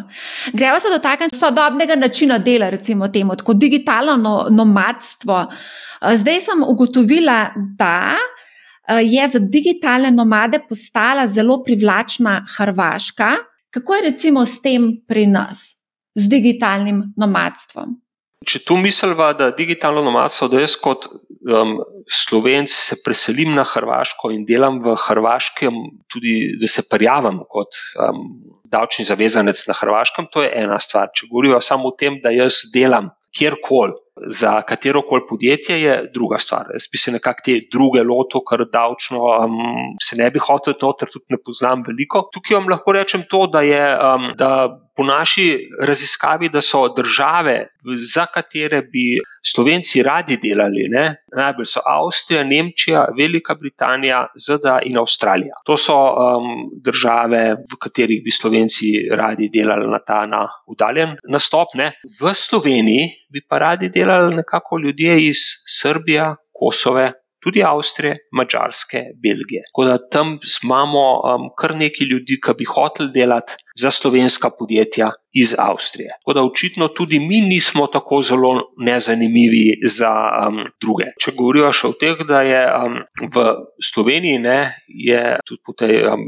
Gremo 0.53 0.79
se 0.79 0.93
dotakniti 0.93 1.37
sodobnega 1.37 1.95
načina 1.95 2.37
dela, 2.37 2.69
recimo 2.69 3.07
temu, 3.07 3.33
kot 3.43 3.57
digitalno 3.57 4.17
no, 4.17 4.45
nomadstvo. 4.49 5.45
Eh, 6.01 6.17
zdaj 6.17 6.41
sem 6.41 6.63
ugotovila, 6.67 7.53
da 7.77 8.15
eh, 8.17 9.01
je 9.03 9.27
za 9.33 9.39
digitalne 9.39 10.11
nomade 10.11 10.59
postala 10.69 11.27
zelo 11.27 11.63
privlačna 11.63 12.45
Hrvaška. 12.57 13.31
Kako 13.71 13.95
je 13.95 14.01
recimo 14.01 14.45
s 14.45 14.61
tem 14.61 14.91
pri 15.07 15.27
nas, 15.27 15.75
z 16.15 16.27
digitalnim 16.27 17.03
nomadstvom? 17.17 18.01
Če 18.41 18.63
tu 18.65 18.75
misliva, 18.81 19.29
da 19.37 19.51
je 19.51 19.57
digitalno 19.59 20.01
nomadstvo, 20.01 20.47
da 20.49 20.63
jaz 20.63 20.73
kot 20.81 21.05
um, 21.05 21.75
slovenc 22.09 22.73
se 22.73 22.97
preselim 23.05 23.53
na 23.53 23.61
Hrvaško 23.69 24.31
in 24.33 24.47
delam 24.49 24.79
v 24.81 24.95
Hrvaškem, 24.97 25.77
tudi 26.09 26.33
da 26.57 26.67
se 26.67 26.87
prijavim 26.89 27.43
kot 27.45 27.77
um, 28.01 28.23
davčni 28.65 29.05
zavezanec 29.05 29.61
na 29.69 29.77
Hrvaškem, 29.77 30.31
to 30.33 30.41
je 30.41 30.49
ena 30.63 30.79
stvar. 30.81 31.11
Če 31.13 31.29
govorijo 31.29 31.61
samo 31.61 31.91
o 31.91 31.95
tem, 31.97 32.17
da 32.23 32.33
jaz 32.33 32.63
delam 32.73 33.11
kjerkoli 33.37 33.93
za 34.27 34.61
katero 34.61 35.01
koli 35.01 35.25
podjetje, 35.29 35.81
je 35.81 35.95
druga 36.13 36.37
stvar. 36.39 36.69
Jaz 36.73 36.87
bi 36.91 36.97
se 36.97 37.11
nekako 37.11 37.41
te 37.45 37.59
druge 37.71 38.03
lotil, 38.03 38.43
kar 38.47 38.65
davčno 38.71 39.19
um, 39.19 39.57
se 40.01 40.15
ne 40.15 40.29
bi 40.29 40.39
hotel 40.39 40.73
to, 40.73 40.93
ker 40.99 41.09
tudi 41.09 41.25
ne 41.35 41.41
poznam 41.45 41.83
veliko. 41.87 42.27
Tukaj 42.33 42.57
vam 42.59 42.69
lahko 42.69 42.97
rečem 42.97 43.25
to, 43.29 43.47
da 43.47 43.61
je. 43.61 43.83
Um, 43.97 44.31
da 44.37 44.51
Po 44.95 45.05
naši 45.07 45.69
raziskavi, 45.87 46.49
da 46.49 46.61
so 46.61 46.93
države, 46.93 47.67
za 48.13 48.25
katere 48.25 48.81
bi 48.81 49.17
Slovenci 49.53 50.03
radi 50.03 50.37
delali, 50.43 50.83
ne? 50.89 51.15
najbolj 51.37 51.65
so 51.65 51.79
Avstrija, 51.87 52.43
Nemčija, 52.43 53.05
Velika 53.17 53.55
Britanija, 53.55 54.25
ZDA 54.35 54.79
in 54.85 54.97
Avstralija. 54.99 55.55
To 55.65 55.77
so 55.77 55.95
um, 55.95 56.67
države, 56.83 57.55
v 57.71 57.79
katerih 57.79 58.19
bi 58.23 58.31
Slovenci 58.31 58.91
radi 59.15 59.49
delali 59.53 59.87
na 59.87 59.99
ta 59.99 60.25
na 60.25 60.43
udaljen 60.67 61.15
nastop. 61.23 61.71
Ne? 61.79 61.93
V 62.19 62.35
Sloveniji 62.35 63.07
bi 63.31 63.41
pa 63.47 63.57
radi 63.63 63.89
delali 63.89 64.10
nekako 64.19 64.79
ljudje 64.83 65.17
iz 65.27 65.41
Srbije, 65.79 66.25
Kosove, 66.59 67.11
tudi 67.43 67.63
Avstrije, 67.65 68.17
Mačarske, 68.37 68.99
Belgije. 69.23 69.61
Tako 69.69 69.85
da 69.89 69.97
tam 70.09 70.37
imamo 70.63 71.03
um, 71.13 71.49
kar 71.59 71.75
nekaj 71.75 72.07
ljudi, 72.11 72.39
ki 72.45 72.57
bi 72.57 72.67
hoteli 72.73 73.11
delati 73.13 73.57
za 73.75 73.91
slovenska 73.91 74.49
podjetja 74.59 75.11
iz 75.31 75.55
Avstrije. 75.57 76.09
Tako 76.19 76.33
da 76.33 76.43
očitno 76.43 76.87
tudi 76.87 77.19
mi 77.19 77.41
nismo 77.41 77.87
tako 77.87 78.21
zelo 78.21 78.71
nezanimivi 78.77 79.79
za 79.87 80.11
um, 80.47 80.59
druge. 80.81 81.05
Če 81.19 81.31
govorijo 81.37 81.71
še 81.71 81.87
o 81.87 81.93
tem, 81.99 82.23
da 82.27 82.41
je 82.41 82.61
um, 82.67 82.97
v 83.31 83.45
Sloveniji, 83.91 84.41
ne, 84.43 84.57
je 84.87 85.21
tudi 85.47 85.61
po 85.65 85.75
tej 85.77 86.03
um, 86.11 86.25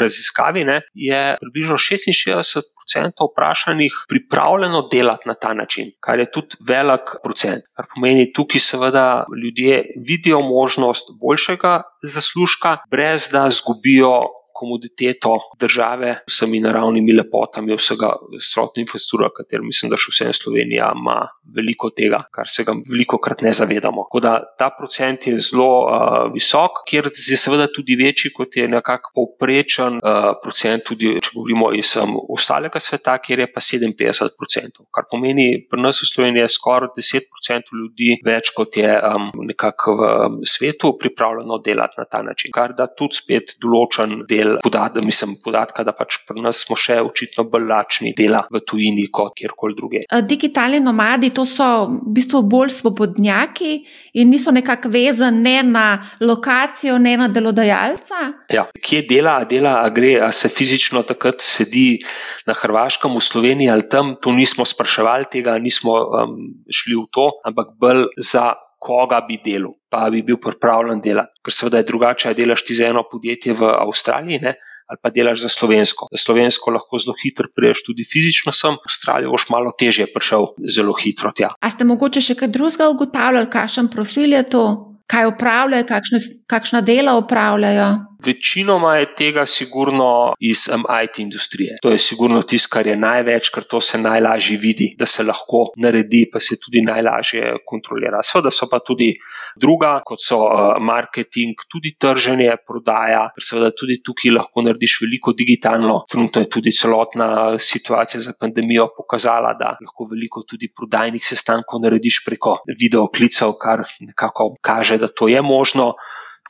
raziskavi, 0.00 0.64
ne, 0.64 0.80
je 0.94 1.20
približno 1.42 1.76
66% 1.76 3.28
vprašanih 3.32 4.00
pripravljeno 4.08 4.86
delati 4.92 5.28
na 5.28 5.34
ta 5.34 5.52
način, 5.54 5.92
kar 6.00 6.18
je 6.22 6.30
tudi 6.32 6.56
velik 6.68 7.16
procent. 7.22 7.68
Kar 7.76 7.90
pomeni, 7.94 8.30
tukaj 8.32 8.62
seveda 8.62 9.06
ljudje 9.42 9.84
vidijo 10.08 10.40
možnost 10.40 11.12
boljšega 11.20 11.82
zaslužka, 12.02 12.78
brez 12.90 13.28
da 13.32 13.48
zgubijo 13.50 14.16
komoditeto 14.56 15.36
države, 15.60 16.14
vsemi 16.28 16.60
naravnimi 16.64 17.14
lepotami, 17.16 17.76
vsega 17.76 18.14
strotne 18.40 18.84
infrastrukture, 18.84 19.30
katero 19.36 19.64
mislim, 19.66 19.92
da 19.92 20.00
še 20.00 20.14
vse 20.14 20.32
Slovenija 20.40 20.90
ima 20.96 21.18
veliko 21.56 21.90
tega, 21.96 22.22
kar 22.32 22.48
se 22.50 22.64
ga 22.66 22.74
veliko 22.90 23.18
krat 23.22 23.42
ne 23.46 23.52
zavedamo. 23.56 24.06
Tako 24.06 24.22
da 24.24 24.32
ta 24.58 24.70
procent 24.78 25.26
je 25.26 25.38
zelo 25.42 25.68
uh, 25.84 26.16
visok, 26.34 26.82
kjer 26.88 27.10
je 27.12 27.38
seveda 27.38 27.68
tudi 27.72 27.96
večji, 28.00 28.32
kot 28.36 28.56
je 28.56 28.68
nekako 28.68 29.12
povprečen 29.20 30.00
uh, 30.00 30.30
procent, 30.42 30.84
tudi 30.86 31.14
če 31.20 31.34
govorimo 31.34 31.72
iz 31.76 31.94
um, 32.00 32.16
ostalega 32.36 32.80
sveta, 32.82 33.16
kjer 33.22 33.44
je 33.44 33.48
pa 33.52 33.62
57 33.62 34.36
procentov. 34.38 34.86
Kar 34.94 35.08
pomeni, 35.10 35.48
pri 35.70 35.82
nas 35.82 36.00
v 36.02 36.10
Sloveniji 36.10 36.46
je 36.46 36.54
skoraj 36.56 36.92
10 36.98 37.30
procentov 37.32 37.80
ljudi 37.80 38.12
več, 38.26 38.52
kot 38.56 38.78
je 38.80 38.92
um, 38.96 39.30
nekako 39.48 39.96
v 39.96 40.10
um, 40.26 40.38
svetu 40.46 40.94
pripravljeno 41.00 41.60
delati 41.64 42.00
na 42.00 42.06
ta 42.10 42.22
način. 42.22 42.54
Kar 42.54 42.74
da 42.76 42.88
tudi 42.88 43.20
spet 43.20 43.56
določen 43.62 44.22
del 44.28 44.45
imeli 44.46 44.62
podatka, 44.62 45.00
mislim, 45.00 45.34
podatka, 45.44 45.84
da 45.84 45.92
pač 45.92 46.18
pri 46.28 46.42
nas 46.44 46.62
smo 46.64 46.76
še 46.76 47.00
očitno 47.04 47.44
bolj 47.50 47.66
lačni 47.68 48.12
dela 48.16 48.44
v 48.50 48.60
tujini 48.66 49.06
kot 49.12 49.34
kjerkoli 49.36 49.76
druge. 49.76 50.02
Digitalni 50.26 50.80
nomadi, 50.80 51.30
to 51.34 51.46
so 51.46 51.86
v 51.90 52.14
bistvu 52.16 52.42
bolj 52.46 52.72
svobodnjaki 52.78 53.72
in 54.14 54.30
niso 54.30 54.52
nekako 54.54 54.90
vezani 54.92 55.42
ne 55.42 55.62
na 55.62 55.86
lokacijo, 56.20 56.98
ne 56.98 57.16
na 57.16 57.28
delodajalca. 57.28 58.22
Ja, 58.52 58.66
kje 58.82 59.02
dela, 59.08 59.38
dela, 59.48 59.78
a 59.82 59.90
gre, 59.94 60.16
a 60.22 60.32
se 60.32 60.48
fizično 60.52 61.02
takrat 61.06 61.42
sedi 61.44 62.02
na 62.46 62.54
Hrvaškem, 62.56 63.12
v 63.16 63.22
Sloveniji 63.22 63.72
ali 63.72 63.86
tam, 63.90 64.14
to 64.22 64.32
nismo 64.34 64.66
spraševali, 64.66 65.30
tega 65.32 65.56
nismo 65.62 65.96
um, 65.96 66.36
šli 66.70 66.96
v 66.96 67.06
to, 67.12 67.30
ampak 67.46 67.74
bolj 67.80 68.06
za 68.22 68.54
koga 68.86 69.22
bi 69.26 69.38
delal, 69.42 69.74
pa 69.96 70.10
bi 70.12 70.22
bil 70.22 70.36
pripravljen 70.42 71.00
delati. 71.00 71.32
Ker 71.44 71.54
seveda 71.56 71.80
je 71.80 71.88
drugače, 71.88 72.32
da 72.32 72.36
delaš 72.36 72.64
ti 72.68 72.76
za 72.76 72.90
eno 72.92 73.04
podjetje 73.10 73.54
v 73.56 73.68
Avstraliji. 73.80 74.42
Ne? 74.44 74.52
Ali 74.86 75.00
pa 75.02 75.10
delaš 75.10 75.40
za 75.46 75.48
slovensko. 75.50 76.10
Za 76.12 76.20
slovensko 76.20 76.74
lahko 76.74 77.00
zelo 77.02 77.14
hitro 77.22 77.48
priješ 77.56 77.82
tudi 77.88 78.04
fizično 78.06 78.52
sem, 78.52 78.76
v 78.76 78.90
Avstralijo 78.90 79.32
boš 79.32 79.48
malo 79.54 79.72
težje 79.78 80.06
prišel 80.12 80.52
zelo 80.76 80.94
hitro 81.00 81.32
tja. 81.32 81.54
A 81.58 81.72
ste 81.72 81.88
mogoče 81.88 82.22
še 82.22 82.36
kaj 82.38 82.52
drugega 82.54 82.90
ugotavljali, 82.92 83.50
kakšen 83.50 83.88
profil 83.90 84.36
je 84.36 84.44
to, 84.52 84.66
kaj 85.10 85.32
upravljajo, 85.32 85.88
kakšne, 85.88 86.20
kakšna 86.50 86.84
dela 86.86 87.16
upravljajo? 87.18 87.88
Večinoma 88.26 88.96
je 88.96 89.14
tega 89.14 89.46
sigurno 89.46 90.34
iz 90.40 90.68
um, 90.74 90.84
IT 91.04 91.18
industrije. 91.18 91.78
To 91.82 91.90
je 91.90 91.98
sigurno 91.98 92.42
tisto, 92.42 92.72
kar 92.72 92.86
je 92.86 92.96
največ, 92.96 93.50
ker 93.54 93.64
to 93.64 93.80
se 93.80 93.98
najlažje 93.98 94.58
vidi, 94.58 94.88
da 94.98 95.06
se 95.06 95.22
lahko 95.22 95.70
naredi, 95.76 96.24
pa 96.32 96.40
se 96.40 96.58
tudi 96.60 96.82
najlažje 96.82 97.54
kontrolira. 97.66 98.22
Seveda 98.26 98.50
so 98.50 98.68
pa 98.70 98.80
tudi 98.84 99.12
druga, 99.56 100.00
kot 100.04 100.22
so 100.22 100.40
uh, 100.46 100.76
marketing, 100.80 101.62
tudi 101.70 101.94
trženje, 101.98 102.56
prodaja, 102.66 103.28
ker 103.36 103.48
seveda 103.50 103.70
tudi 103.76 104.00
tukaj 104.04 104.34
lahko 104.34 104.66
narediš 104.66 104.98
veliko 105.04 105.34
digitalno. 105.38 106.02
Trenutno 106.10 106.42
je 106.42 106.50
tudi 106.50 106.74
celotna 106.74 107.30
situacija 107.58 108.20
za 108.20 108.34
pandemijo 108.40 108.88
pokazala, 108.96 109.54
da 109.54 109.76
lahko 109.80 110.08
veliko 110.12 110.42
tudi 110.48 110.72
prodajnih 110.74 111.24
sestankov 111.26 111.82
narediš 111.84 112.22
preko 112.26 112.58
videoklicev, 112.80 113.54
kar 113.62 113.86
nekako 114.00 114.54
kaže, 114.60 114.98
da 114.98 115.08
to 115.08 115.28
je 115.28 115.42
možno. 115.42 115.92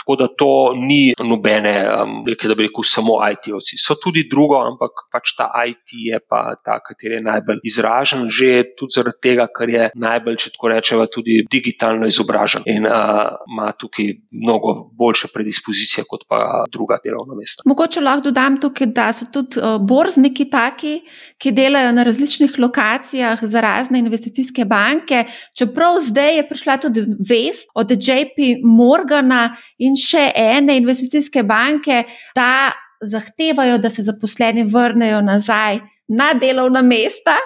Tako 0.06 0.16
da 0.16 0.26
to 0.28 0.72
ni 0.78 1.14
nobene, 1.18 1.74
um, 2.02 2.22
da 2.24 2.54
bi 2.54 2.62
rekel, 2.68 2.84
samo 2.86 3.18
IT-ovci. 3.26 3.74
So 3.74 3.96
tudi 3.98 4.28
drugo, 4.30 4.60
ampak 4.62 5.08
pač 5.10 5.32
ta 5.34 5.48
IT 5.66 5.96
je 5.98 6.20
pa 6.22 6.54
ta, 6.62 6.78
ki 6.78 6.94
je 7.10 7.18
najbolj 7.26 7.58
izražen, 7.66 8.28
že 8.30 8.76
tudi 8.78 8.94
zaradi 8.94 9.18
tega, 9.26 9.48
ker 9.50 9.72
je 9.72 9.88
najbolj, 9.98 10.36
če 10.44 10.52
tako 10.54 10.70
rečemo, 10.70 11.06
tudi 11.10 11.40
digitalno 11.50 12.06
izobražen 12.06 12.62
in 12.70 12.86
uh, 12.86 13.34
ima 13.50 13.72
tukaj 13.74 14.12
mnogo 14.30 14.76
boljše 14.94 15.32
predispozicije 15.34 16.06
kot 16.06 16.22
pa 16.30 16.62
druga 16.70 17.00
delovna 17.02 17.34
mesta. 17.34 17.66
Mogoče 17.66 18.04
lahko 18.06 18.28
dodam 18.28 18.60
tukaj, 18.62 18.92
da 18.94 19.08
so 19.10 19.26
tudi 19.32 19.58
uh, 19.58 19.80
borzniki 19.82 20.46
taki, 20.54 21.00
ki 21.42 21.50
delajo 21.50 21.90
na 21.98 22.06
različnih 22.06 22.54
lokacijah 22.62 23.42
za 23.42 23.60
razne 23.60 23.98
investicijske 24.04 24.64
banke. 24.70 25.24
Čeprav 25.58 25.98
zdaj 26.06 26.36
je 26.36 26.48
prišla 26.48 26.78
tudi 26.86 27.02
vest 27.26 27.74
od 27.74 27.90
JP 27.90 28.62
Morgana 28.62 29.56
in 29.82 29.95
še 30.00 30.30
ene 30.34 30.76
investicijske 30.76 31.42
banke, 31.42 32.04
da 32.34 32.72
zahtevajo, 33.04 33.78
da 33.78 33.90
se 33.90 34.02
zaposleni 34.02 34.64
vrnejo 34.72 35.20
nazaj 35.20 35.80
na 36.08 36.32
delovna 36.34 36.82
mesta. 36.82 37.36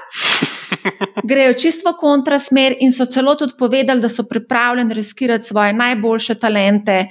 Grejo 1.30 1.54
čisto 1.54 1.90
v 1.90 1.98
kontrasmer 2.00 2.76
in 2.80 2.92
so 2.92 3.06
celo 3.06 3.34
tudi 3.34 3.56
povedali, 3.58 4.00
da 4.00 4.08
so 4.08 4.24
pripravljeni 4.28 4.94
riskirati 4.94 5.46
svoje 5.46 5.72
najboljše 5.72 6.34
talente, 6.34 7.08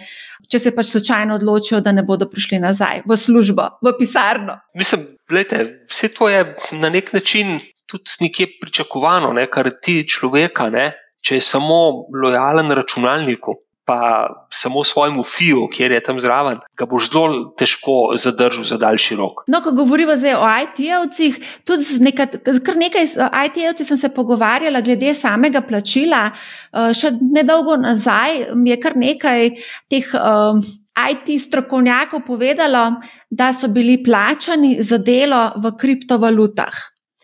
če 0.49 0.59
se 0.59 0.75
pač 0.75 0.93
slučajno 0.93 1.35
odločijo, 1.35 1.81
da 1.81 1.91
ne 1.91 2.03
bodo 2.03 2.29
prišli 2.29 2.59
nazaj 2.59 3.03
v 3.05 3.17
službo, 3.17 3.67
v 3.85 3.93
pisarno. 3.99 4.59
Mislim, 4.77 5.05
gledajte, 5.29 5.85
vse 5.89 6.13
to 6.13 6.29
je 6.29 6.45
na 6.71 6.89
nek 6.89 7.13
način 7.13 7.59
tudi 7.89 8.17
nekje 8.21 8.47
pričakovano, 8.61 9.33
ne? 9.33 9.47
kar 9.49 9.71
ti 9.81 10.03
človeka, 10.07 10.69
ne? 10.69 10.91
če 11.25 11.35
je 11.35 11.43
samo 11.43 11.79
lojalen 12.15 12.71
računalniku, 12.71 13.57
pa 13.89 14.29
samo 14.53 14.83
svojemu 14.83 15.23
FIU, 15.23 15.67
kjer 15.73 15.91
je 15.91 15.99
tam 16.05 16.19
zraven, 16.21 16.59
ga 16.77 16.85
boš 16.85 17.07
zelo 17.09 17.39
težko 17.57 18.13
zadržal 18.21 18.63
za 18.63 18.77
daljši 18.77 19.15
rok. 19.17 19.41
No, 19.49 19.63
ko 19.65 19.73
govorimo 19.73 20.13
zdaj 20.13 20.35
o 20.37 20.45
IT-jevcih, 20.63 21.39
tudi 21.65 21.87
z 21.87 22.03
nekaj, 22.05 22.27
kar 22.65 22.77
nekaj 22.77 23.09
IT-jevci 23.47 23.87
sem 23.87 23.97
se 23.97 24.11
pogovarjala 24.13 24.83
glede 24.85 25.15
samega 25.17 25.63
plačila. 25.65 26.27
Eh, 26.29 26.93
še 26.93 27.15
nedolgo 27.17 27.79
nazaj 27.81 28.51
mi 28.53 28.69
je 28.69 28.77
kar 28.77 28.97
nekaj 28.97 29.49
teh. 29.89 30.13
Um, 30.13 30.61
IT 30.99 31.29
strokovnjakov 31.39 32.25
povedalo, 32.27 32.99
da 33.31 33.53
so 33.55 33.69
bili 33.71 34.01
plačani 34.03 34.83
za 34.83 34.97
delo 34.97 35.53
v 35.55 35.71
kriptovalutah. 35.79 36.75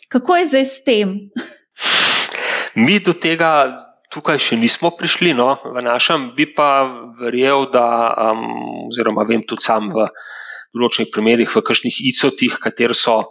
Kako 0.07 0.37
je 0.37 0.45
zdaj 0.47 0.65
s 0.65 0.83
tem? 0.87 1.09
Mi 2.75 2.99
do 3.03 3.13
tega 3.13 3.84
tukaj 4.15 4.39
še 4.39 4.55
nismo 4.59 4.93
prišli, 4.95 5.33
no, 5.35 5.57
v 5.59 5.83
našem, 5.83 6.31
bi 6.37 6.47
pa 6.47 6.87
verjel, 7.19 7.67
da, 7.73 7.85
um, 8.31 8.87
oziroma 8.87 9.27
vem 9.27 9.43
tudi 9.43 9.65
sam 9.67 9.91
v 9.91 10.07
določenih 10.75 11.11
primerih, 11.11 11.51
v 11.51 11.63
kakšnih 11.63 11.99
ICO-tih, 12.11 12.59
kateri 12.63 12.95
so 12.95 13.21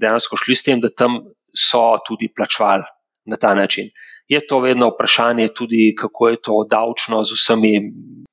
dejansko 0.00 0.40
šli 0.40 0.56
s 0.56 0.66
tem, 0.66 0.80
da 0.80 0.92
tam 0.92 1.20
so 1.52 1.84
tudi 2.06 2.30
plačvali 2.32 2.88
na 3.28 3.36
ta 3.40 3.52
način. 3.54 3.92
Je 4.30 4.40
to 4.46 4.60
vedno 4.62 4.92
vprašanje, 4.92 5.50
tudi 5.56 5.90
kako 5.98 6.28
je 6.30 6.36
to 6.48 6.60
davčno 6.70 7.24
z 7.26 7.36
vsemi 7.36 7.72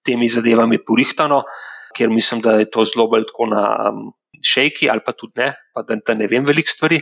temi 0.06 0.30
zadevami 0.30 0.80
porihtano, 0.86 1.42
ker 1.98 2.14
mislim, 2.14 2.42
da 2.46 2.60
je 2.62 2.70
to 2.72 2.86
zelo 2.86 3.08
bolj 3.12 3.26
tako 3.32 3.50
na 3.52 3.64
um, 3.90 4.12
šejki 4.44 4.90
ali 4.90 5.02
pa 5.06 5.14
tudi 5.18 5.42
ne, 5.42 5.52
pa 5.74 5.82
da, 5.82 5.98
da 6.08 6.14
ne 6.14 6.28
vem 6.30 6.46
veliko 6.46 6.70
stvari, 6.70 7.00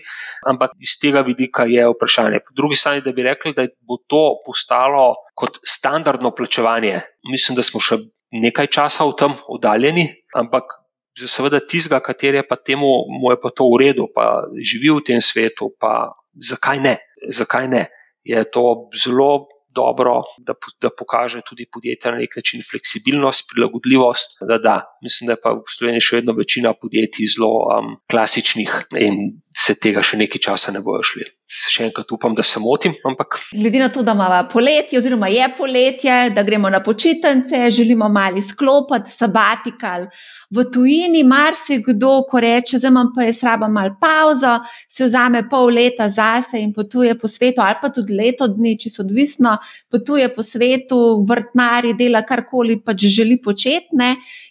ampak 0.48 0.76
iz 0.80 0.96
tega 1.02 1.24
vidika 1.28 1.66
je 1.70 1.88
vprašanje. 1.92 2.40
Po 2.46 2.56
drugi 2.56 2.80
strani, 2.80 3.04
da 3.06 3.12
bi 3.12 3.26
rekli, 3.28 3.54
da 3.54 3.68
bo 3.88 4.00
to 4.08 4.24
postalo 4.46 5.16
kot 5.36 5.60
standardno 5.68 6.32
plačevanje, 6.36 7.02
mislim, 7.32 7.60
da 7.60 7.64
smo 7.64 7.84
še 7.84 8.00
nekaj 8.36 8.72
časa 8.72 9.08
v 9.08 9.20
tem 9.20 9.38
oddaljeni, 9.48 10.10
ampak. 10.36 10.82
Seveda, 11.16 11.62
tizga, 11.64 12.02
kater 12.04 12.36
je 12.36 12.42
pa 12.44 12.58
temu, 12.60 12.90
mu 13.08 13.30
je 13.32 13.38
pa 13.40 13.48
to 13.56 13.70
v 13.72 13.78
redu, 13.86 14.10
pa 14.12 14.44
živi 14.60 14.90
v 14.92 15.04
tem 15.08 15.22
svetu, 15.24 15.70
pa 15.80 16.12
zakaj 16.36 16.82
ne? 16.84 16.98
Zakaj 17.32 17.70
ne? 17.72 17.86
Je 18.28 18.42
to 18.44 18.92
zelo 18.92 19.48
dobro, 19.76 20.22
da, 20.48 20.56
da 20.82 20.90
pokaže 20.90 21.42
tudi 21.50 21.68
podjetja 21.72 22.12
na 22.12 22.24
nek 22.24 22.36
način 22.36 22.64
fleksibilnost, 22.70 23.50
prilagodljivost. 23.52 24.38
Da, 24.50 24.58
da. 24.58 24.76
Mislim, 25.04 25.28
da 25.28 25.38
je 25.38 25.42
pa 25.44 25.56
v 25.60 25.78
Sloveniji 25.78 26.08
še 26.08 26.22
vedno 26.22 26.36
večina 26.38 26.74
podjetij 26.82 27.32
zelo 27.36 27.52
um, 27.68 27.96
klasičnih 28.12 28.78
in 29.00 29.42
se 29.56 29.76
tega 29.80 30.02
še 30.04 30.18
nekaj 30.20 30.42
časa 30.50 30.74
ne 30.76 30.82
bojo 30.84 31.04
šli. 31.08 31.26
Še 31.48 31.86
enkrat 31.86 32.10
upam, 32.12 32.34
da 32.36 32.44
se 32.44 32.60
motim. 32.60 32.92
Ampak... 33.08 33.38
Glede 33.56 33.80
na 33.80 33.88
to, 33.94 34.02
da 34.04 34.12
imamo 34.18 34.42
poletje, 34.52 34.98
oziroma 35.00 35.30
je 35.32 35.46
poletje, 35.56 36.16
da 36.36 36.44
gremo 36.44 36.70
na 36.74 36.82
počitnice, 36.84 37.62
želimo 37.72 38.10
malo 38.12 38.42
sklopiti, 38.44 39.14
sabatikal. 39.16 40.10
V 40.52 40.66
tujini 40.74 41.22
marsikdo, 41.28 42.26
ko 42.28 42.42
reče, 42.44 42.82
da 42.84 42.92
imam 42.92 43.14
pa 43.16 43.30
jaz 43.30 43.46
raba 43.48 43.70
malo 43.72 43.96
pauzo, 44.02 44.58
se 44.92 45.08
vzame 45.08 45.46
pol 45.50 45.72
leta 45.78 46.10
zase 46.12 46.60
in 46.60 46.74
potuje 46.76 47.16
po 47.20 47.32
svetu, 47.32 47.64
ali 47.64 47.80
pa 47.82 47.94
tudi 47.96 48.18
leto 48.18 48.50
dni, 48.52 48.76
če 48.82 48.92
so 48.92 49.06
odvisno, 49.06 49.56
potuje 49.92 50.28
po 50.36 50.44
svetu, 50.44 51.00
vrtnari, 51.30 51.96
dela 51.96 52.26
karkoli 52.28 52.82
pač 52.84 53.08
želi 53.08 53.40
početi, 53.40 53.96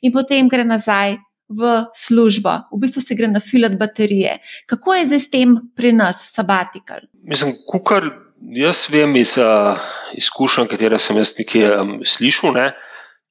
in 0.01 0.13
potem 0.15 0.49
gre 0.49 0.65
nazaj 0.65 1.19
v 1.49 1.85
službo, 1.93 2.51
v 2.73 2.81
bistvu 2.81 3.03
se 3.05 3.15
gre 3.15 3.29
na 3.29 3.41
filat 3.41 3.77
baterije. 3.79 4.39
Kako 4.71 4.95
je 4.95 5.07
zdaj 5.13 5.21
s 5.21 5.31
tem 5.31 5.57
pri 5.77 5.93
nas, 5.93 6.23
sabatikal? 6.33 7.05
Mislim, 7.23 7.53
kukar 7.69 8.09
jaz 8.57 8.89
vem 8.93 9.17
iz 9.17 9.37
uh, 9.39 9.79
izkušenj, 10.17 10.69
katere 10.73 10.99
sem 10.99 11.17
jaz 11.21 11.35
nekje 11.39 11.71
um, 11.77 11.95
slišal, 12.05 12.55
ne, 12.57 12.67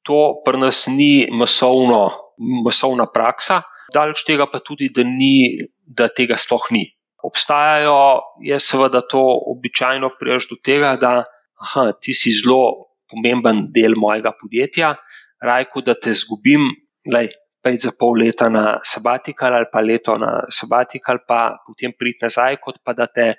to 0.05 0.41
pri 0.45 0.61
nas 0.61 0.85
ni 0.91 1.27
masovno, 1.31 2.09
masovna 2.37 3.07
praksa, 3.09 3.61
daleč 3.93 4.25
tega 4.27 4.47
pa 4.49 4.59
tudi, 4.59 4.89
da, 4.93 5.05
ni, 5.07 5.65
da 5.87 6.09
tega 6.09 6.37
sploh 6.37 6.69
ni. 6.75 6.87
Obstajajo, 7.23 8.19
je 8.43 8.57
seveda 8.59 8.99
to 9.07 9.21
običajno 9.53 10.11
prijaš 10.19 10.49
do 10.51 10.57
tega, 10.59 10.97
da 10.99 11.23
aha, 11.63 11.91
ti 11.95 12.13
si 12.13 12.33
zelo 12.35 12.89
pomemben 13.07 13.69
del 13.71 13.95
mojega 13.95 14.33
podjetja, 14.35 14.95
rajko, 15.43 15.83
da 15.87 15.95
te 15.95 16.11
zgubim, 16.17 16.67
lej, 17.13 17.29
pet 17.63 17.81
za 17.81 17.93
pol 17.99 18.19
leta 18.19 18.49
na 18.51 18.79
sabatikal 18.83 19.55
ali 19.55 19.71
pa 19.71 19.81
leto 19.81 20.17
na 20.19 20.43
sabatikal, 20.49 21.23
pa 21.27 21.57
potem 21.65 21.95
priti 21.97 22.25
nazaj, 22.25 22.59
kot 22.63 22.83
pa 22.83 22.93
da 22.93 23.07
te 23.07 23.33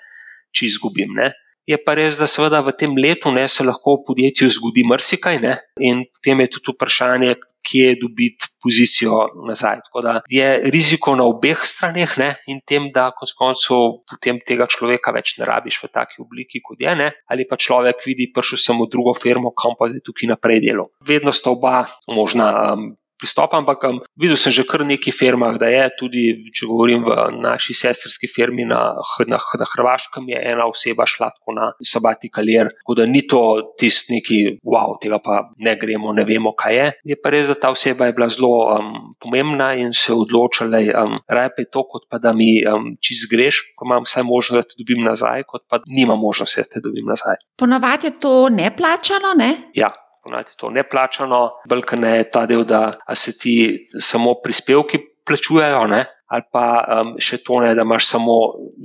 či 0.55 0.71
izgubim. 0.71 1.13
Ne? 1.15 1.33
Je 1.65 1.79
pa 1.81 1.95
res, 1.97 2.19
da 2.21 2.27
seveda 2.29 2.61
v 2.61 2.75
tem 2.77 2.93
letu 2.93 3.31
ne, 3.33 3.47
se 3.49 3.65
lahko 3.65 3.97
v 3.97 4.05
podjetju 4.11 4.51
zgodi 4.53 4.83
marsikaj 4.85 5.39
ne? 5.41 5.55
in 5.81 6.03
potem 6.13 6.43
je 6.45 6.49
tudi 6.57 6.75
vprašanje, 6.75 7.37
kje 7.65 7.95
dobiti 7.97 8.51
pozicijo 8.61 9.23
nazaj. 9.49 9.81
Tako 9.87 10.03
da 10.05 10.13
je 10.29 10.49
riziko 10.75 11.15
na 11.17 11.25
obeh 11.25 11.63
straneh 11.65 12.19
ne? 12.21 12.29
in 12.53 12.61
tem, 12.69 12.91
da 12.93 13.07
konec 13.17 13.33
koncev 13.39 14.05
potem 14.11 14.43
tega 14.45 14.69
človeka 14.69 15.15
več 15.17 15.39
ne 15.39 15.49
rabiš 15.49 15.81
v 15.87 15.91
taki 15.95 16.21
obliki, 16.21 16.61
kot 16.61 16.85
je, 16.85 16.93
ne? 17.01 17.09
ali 17.33 17.49
pa 17.49 17.57
človek 17.57 18.05
vidi, 18.05 18.29
prišel 18.29 18.61
sem 18.61 18.85
v 18.85 18.91
drugo 18.93 19.17
firmo, 19.17 19.57
kam 19.57 19.79
pa 19.79 19.89
je 19.89 20.05
tukaj 20.05 20.35
naprej 20.37 20.61
delo. 20.69 20.91
Vedno 21.01 21.33
sta 21.33 21.55
oba 21.57 21.87
možna. 22.13 22.51
Um, 22.75 22.93
pristop, 23.25 23.57
ampak 23.57 23.81
um, 23.89 24.01
videl 24.21 24.37
sem 24.37 24.53
že 24.53 24.67
kar 24.69 24.85
nekaj 24.85 25.17
firmah, 25.17 25.57
da 25.57 25.73
je 25.73 25.89
tudi, 25.97 26.25
če 26.53 26.69
govorim 26.69 27.07
v 27.09 27.17
naši 27.41 27.73
sestrski 27.73 28.29
firmi 28.29 28.69
na, 28.69 29.01
na, 29.25 29.41
na 29.41 29.67
Hrvaškem, 29.73 30.29
je 30.29 30.43
ena 30.53 30.69
oseba 30.69 31.09
šla 31.09 31.33
tako 31.33 31.57
na 31.57 31.71
sabati 31.81 32.29
kalier. 32.29 32.75
Tako 32.85 32.99
da 33.01 33.09
ni 33.09 33.25
to 33.25 33.41
tisti 33.81 34.19
neki, 34.19 34.39
wow, 34.61 34.99
tega 35.01 35.17
pa 35.25 35.41
ne 35.57 35.77
gremo, 35.81 36.13
ne 36.13 36.27
vemo, 36.29 36.53
kaj 36.53 36.77
je. 36.77 36.87
Je 37.15 37.17
pa 37.17 37.33
res, 37.33 37.49
da 37.49 37.57
ta 37.57 37.73
oseba 37.73 38.11
je 38.11 38.17
bila 38.19 38.29
zelo 38.29 38.53
um, 38.77 38.93
pomembna 39.17 39.73
in 39.81 39.97
se 39.97 40.13
odločila, 40.13 40.69
da 40.77 41.05
um, 41.05 41.17
raje 41.25 41.55
pa 41.57 41.65
je 41.65 41.71
to, 41.73 41.87
kot 41.89 42.07
pa 42.13 42.21
da 42.21 42.35
mi 42.37 42.61
um, 42.69 42.93
čist 43.01 43.31
greš, 43.33 43.65
ko 43.79 43.89
imam 43.89 44.05
vsaj 44.05 44.29
možnost, 44.29 44.55
da 44.61 44.75
te 44.75 44.83
dobim 44.83 45.05
nazaj, 45.09 45.49
kot 45.49 45.65
pa 45.71 45.81
nima 45.89 46.19
možnosti, 46.21 46.61
da 46.61 46.77
te 46.77 46.85
dobim 46.85 47.09
nazaj. 47.09 47.41
Ponavadi 47.57 48.13
je 48.13 48.19
to 48.21 48.35
neplačano, 48.53 49.33
ne? 49.39 49.55
Ja. 49.75 49.95
Ponavadi 50.25 50.51
je 50.51 50.57
to 50.57 50.71
neplačano, 50.71 51.51
brkane 51.69 52.17
je 52.17 52.31
ta 52.31 52.47
del, 52.47 52.65
da 52.65 52.97
se 53.15 53.39
ti 53.39 53.87
samo 54.01 54.35
prispevki 54.45 54.99
plačujejo, 55.27 55.87
ne? 55.87 56.05
ali 56.27 56.43
pa 56.53 56.65
um, 56.83 57.15
še 57.21 57.39
to 57.45 57.61
ne, 57.63 57.75
da 57.77 57.85
imaš 57.85 58.09
samo 58.09 58.35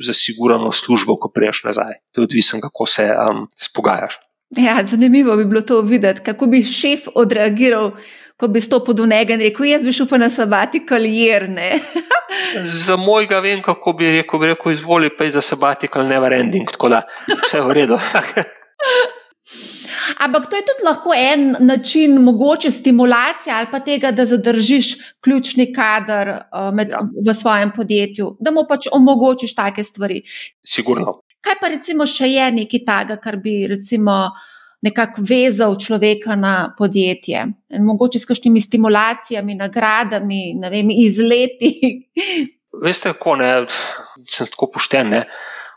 zasigurano 0.05 0.71
službo, 0.75 1.15
ko 1.17 1.31
priješ 1.33 1.63
nazaj. 1.69 1.99
To 2.13 2.21
je 2.21 2.29
odvisno, 2.29 2.59
kako 2.61 2.85
se 2.85 3.07
um, 3.09 3.45
spogajaš. 3.55 4.19
Ja, 4.57 4.79
zanimivo 4.85 5.35
bi 5.37 5.45
bilo 5.45 5.61
to 5.61 5.81
videti, 5.81 6.23
kako 6.25 6.49
bi 6.51 6.63
šef 6.65 7.07
odreagiral, 7.15 7.91
ko 8.39 8.47
bi 8.47 8.61
stopil 8.61 8.97
do 8.97 9.05
njega 9.05 9.33
in 9.33 9.43
rekel: 9.45 9.65
Jaz 9.69 9.85
bi 9.85 9.93
šel 9.93 10.07
pa 10.09 10.17
na 10.17 10.29
sabati 10.29 10.83
kalijerne. 10.85 11.71
za 12.87 12.97
mojega 12.97 13.39
vem, 13.39 13.61
kako 13.61 13.93
bi 13.93 14.11
rekel, 14.19 14.39
bi 14.39 14.51
rekel 14.53 14.73
izvoli 14.73 15.09
pa 15.17 15.27
je 15.27 15.37
za 15.37 15.41
sabati 15.41 15.87
kal 15.87 16.07
never 16.07 16.33
ending, 16.33 16.71
tako 16.71 16.89
da 16.89 17.01
vse 17.45 17.57
je 17.57 17.63
v 17.63 17.77
redu. 17.81 17.99
Ampak 20.17 20.49
to 20.49 20.55
je 20.55 20.65
tudi 20.65 20.85
lahko 20.85 21.13
en 21.15 21.55
način, 21.59 22.17
mogoče 22.23 22.71
stimulacije 22.71 23.53
ali 23.55 23.67
pa 23.71 23.79
tega, 23.79 24.11
da 24.11 24.25
zadržiš 24.25 24.95
ključni 25.23 25.73
kader 25.73 26.29
uh, 26.29 26.73
med, 26.73 26.89
ja. 26.89 27.01
v 27.27 27.33
svojem 27.33 27.71
podjetju, 27.75 28.35
da 28.39 28.51
mu 28.51 28.65
pač 28.69 28.87
omogočiš 28.91 29.55
take 29.55 29.83
stvari. 29.83 30.21
Sigurno. 30.65 31.21
Kaj 31.41 31.55
pa 31.61 31.67
recimo 31.71 32.05
še 32.07 32.27
je 32.27 32.51
nekaj 32.51 32.85
takega, 32.85 33.19
kar 33.23 33.37
bi 33.39 33.61
recimo 33.69 34.15
nekako 34.83 35.23
vezal 35.27 35.77
človeka 35.79 36.35
na 36.35 36.73
podjetje? 36.77 37.45
In 37.75 37.85
mogoče 37.87 38.19
s 38.19 38.27
kakšnimi 38.27 38.61
stimulacijami, 38.61 39.55
nagradami, 39.55 40.41
vem, 40.71 40.91
izleti. 40.91 41.71
Veste, 42.83 43.13
kako 43.15 43.35
ne, 43.39 43.53
sem 44.27 44.47
tako 44.51 44.71
pošten. 44.75 45.15
Ne? 45.15 45.23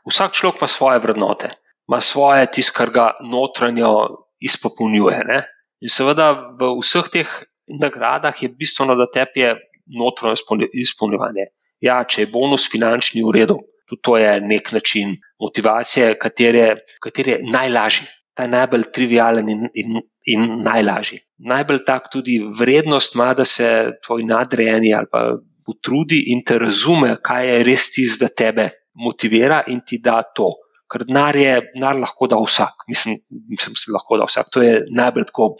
Vsak 0.08 0.34
človek 0.34 0.60
ima 0.60 0.68
svoje 0.68 0.98
vrednote, 0.98 1.52
ima 1.92 2.00
svoje 2.00 2.46
tisto, 2.48 2.72
kar 2.78 2.90
ga 2.90 3.06
notranjo 3.20 3.92
izpopolnjuje. 4.40 5.18
Ne? 5.28 5.42
In 5.84 5.92
seveda 5.92 6.30
v 6.56 6.72
vseh 6.80 7.10
teh 7.12 7.32
nagradah 7.68 8.42
je 8.42 8.48
bistveno, 8.48 8.96
da 8.96 9.10
tebi 9.10 9.44
je 9.44 9.52
notranje 9.92 10.70
izpolnjevanje. 10.72 11.50
Ja, 11.82 12.00
če 12.06 12.24
je 12.24 12.32
bonus 12.32 12.68
finančni 12.70 13.24
v 13.26 13.34
redu, 13.34 13.58
tudi 13.90 14.02
to 14.06 14.16
je 14.16 14.40
nek 14.40 14.72
način 14.72 15.16
motivacije, 15.42 16.14
kateri 16.22 17.32
je 17.34 17.38
najlažji, 17.50 18.06
ta 18.34 18.46
je 18.46 18.52
najbolj 18.54 18.88
trivialen 18.94 19.48
in, 19.50 19.66
in, 19.74 20.00
in 20.32 20.46
najlažji. 20.64 21.18
Najbolj 21.42 21.82
tak 21.84 22.08
tudi 22.12 22.38
vrednost 22.58 23.18
ima, 23.18 23.32
da 23.34 23.44
se 23.44 23.98
tvoj 24.06 24.24
nadrejeni 24.24 24.94
ali 24.94 25.10
pa 25.10 25.24
potrudi 25.66 26.22
in 26.32 26.44
te 26.46 26.58
razume, 26.58 27.16
kaj 27.22 27.48
je 27.48 27.64
res 27.66 27.90
tisto, 27.92 28.24
da 28.24 28.30
tebe 28.30 28.70
motivira 28.94 29.62
in 29.66 29.82
ti 29.86 29.98
da 29.98 30.22
to. 30.22 30.52
Ker 30.92 31.06
denar 31.08 31.36
je, 31.38 31.54
denar 31.74 31.96
lahko 31.96 32.28
da 32.28 32.36
vsak, 32.40 32.84
mislim, 32.88 33.16
mislim, 33.48 33.76
da 33.86 33.96
lahko 33.96 34.18
da 34.20 34.28
vsak, 34.28 34.50
to 34.52 34.62
je 34.62 34.82
najbolj 34.92 35.30
tako 35.30 35.54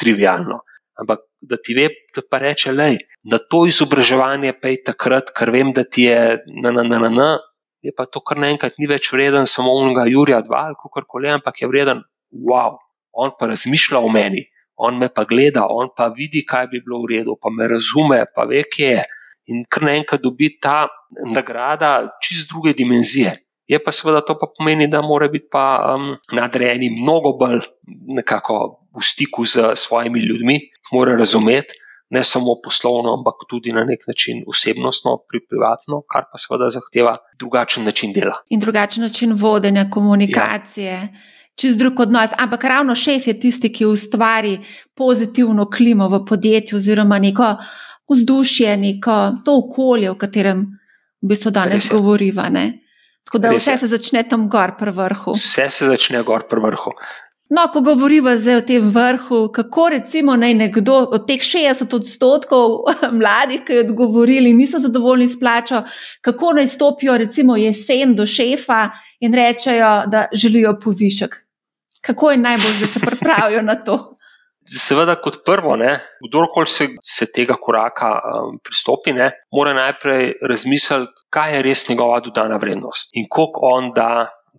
trivialno. 0.00 0.62
Ampak 0.98 1.26
da 1.40 1.58
ti 1.62 1.76
ve, 1.76 1.90
da 2.16 2.24
pa 2.24 2.40
reče, 2.42 2.72
da 2.74 2.88
na 3.30 3.38
to 3.38 3.66
izobraževanje 3.68 4.54
pej 4.62 4.80
takrat, 4.86 5.30
ker 5.36 5.52
vem, 5.54 5.74
da 5.76 5.84
ti 5.84 6.08
je 6.08 6.40
na, 6.62 6.72
na, 6.72 6.82
na, 6.82 6.98
na, 7.04 7.12
na 7.12 7.28
je 7.82 7.92
pa 7.96 8.06
to 8.06 8.20
kar 8.20 8.38
naenkrat 8.42 8.78
ni 8.78 8.88
več 8.90 9.12
vreden 9.14 9.46
samo 9.46 9.74
unega 9.78 10.06
Jurija 10.10 10.42
2 10.46 10.60
ali 10.60 10.78
kako 10.82 11.04
koli, 11.06 11.30
ampak 11.30 11.62
je 11.62 11.68
vreden, 11.70 12.02
wow, 12.50 12.78
on 13.12 13.34
pa 13.38 13.50
razmišlja 13.50 14.02
o 14.02 14.10
meni, 14.12 14.44
on 14.76 14.98
me 14.98 15.08
pa 15.14 15.24
gleda, 15.24 15.66
on 15.70 15.92
pa 15.96 16.08
vidi, 16.14 16.44
kaj 16.46 16.68
bi 16.72 16.82
bilo 16.84 17.02
v 17.04 17.12
redu, 17.14 17.36
pa 17.40 17.50
me 17.54 17.68
razume, 17.70 18.24
pa 18.34 18.46
ve, 18.50 18.64
kje 18.66 18.90
je. 18.96 19.04
In 19.48 19.64
kar 19.70 19.86
naenkrat 19.88 20.22
dobi 20.22 20.50
ta 20.60 20.88
nagrada 21.34 21.92
čist 22.22 22.50
druge 22.50 22.74
dimenzije. 22.76 23.32
Je 23.68 23.78
pa 23.84 23.92
seveda 23.92 24.20
to 24.24 24.38
pa 24.40 24.48
pomeni, 24.58 24.88
da 24.88 25.02
mora 25.02 25.28
biti 25.28 25.48
pa 25.52 25.94
um, 25.94 26.14
nadrejeni 26.32 26.90
mnogo 27.00 27.34
bolj 27.36 27.60
nekako 28.16 28.80
v 28.96 29.04
stiku 29.04 29.44
z 29.46 29.74
svojimi 29.76 30.20
ljudmi, 30.20 30.60
mora 30.92 31.16
razumeti 31.16 31.76
ne 32.10 32.24
samo 32.24 32.54
poslovno, 32.64 33.12
ampak 33.18 33.34
tudi 33.48 33.72
na 33.72 33.84
nek 33.84 34.06
način 34.08 34.44
osebnostno, 34.46 35.18
pri 35.28 35.40
privatno, 35.48 36.02
kar 36.12 36.24
pa 36.32 36.38
seveda 36.38 36.70
zahteva 36.70 37.16
drugačen 37.38 37.84
način 37.84 38.12
dela. 38.12 38.40
In 38.48 38.60
drugačen 38.60 39.02
način 39.02 39.32
vodenja, 39.32 39.90
komunikacije. 39.90 40.92
Ja. 40.92 41.08
Čez 41.54 41.76
drug 41.76 42.00
odnos, 42.00 42.30
ampak 42.38 42.64
ravno 42.64 42.94
šef 42.94 43.26
je 43.26 43.40
tisti, 43.40 43.72
ki 43.72 43.86
ustvari 43.86 44.58
pozitivno 44.94 45.70
klimo 45.70 46.08
v 46.08 46.24
podjetju, 46.24 46.76
oziroma 46.76 47.18
neko 47.18 47.56
vzdušje, 48.14 48.76
neko 48.76 49.16
to 49.44 49.58
okolje, 49.58 50.10
v 50.10 50.18
katerem 50.18 50.60
v 51.22 51.28
bistvu 51.28 51.50
danes 51.50 51.90
govoriva. 51.92 52.48
Tako 53.28 53.38
da 53.38 53.50
vse 53.52 53.76
se 53.76 53.86
začne 53.86 54.22
tam 54.28 54.48
gor, 54.48 54.72
pri 54.78 54.90
vrhu. 54.96 55.34
Vse 55.36 55.66
se 55.70 55.86
začne 55.86 56.22
gor, 56.24 56.46
pri 56.48 56.62
vrhu. 56.64 56.94
No, 57.50 57.66
ko 57.72 57.80
govorimo 57.80 58.32
zdaj 58.36 58.56
o 58.56 58.62
tem 58.64 58.88
vrhu, 58.92 59.40
kako 59.52 59.88
recimo 59.92 60.36
naj 60.36 60.54
nekdo 60.54 60.96
od 61.12 61.26
teh 61.28 61.44
60 61.44 61.94
odstotkov 61.96 62.78
mladih, 63.20 63.66
ki 63.66 63.72
je 63.72 63.84
odgovorili, 63.84 64.54
niso 64.56 64.80
zadovoljni 64.80 65.28
s 65.28 65.38
plačo, 65.40 65.82
kako 66.24 66.52
naj 66.56 66.66
stopijo 66.72 67.18
recimo 67.18 67.56
jesen 67.56 68.14
do 68.16 68.26
šefa 68.26 68.90
in 69.20 69.34
rečejo, 69.34 69.92
da 70.06 70.26
želijo 70.32 70.78
povišek. 70.80 71.36
Kako 72.00 72.30
je 72.30 72.36
najbolj, 72.36 72.80
da 72.80 72.86
se 72.86 73.00
pripravijo 73.00 73.62
na 73.62 73.74
to? 73.74 74.17
Seveda, 74.68 75.14
kot 75.16 75.40
prvo, 75.46 75.76
ne, 75.80 75.94
kdorkoli 76.26 76.68
se, 76.68 76.88
se 77.02 77.30
tega 77.32 77.56
koraka 77.60 78.10
um, 78.18 78.58
pristopi, 78.64 79.14
ne, 79.16 79.30
mora 79.54 79.72
najprej 79.76 80.34
razmisliti, 80.50 81.24
kaj 81.32 81.56
je 81.56 81.62
res 81.64 81.86
njegova 81.88 82.20
dodana 82.24 82.58
vrednost 82.60 83.16
in 83.16 83.28
koliko 83.32 83.70
on 83.72 83.92
da 83.96 84.10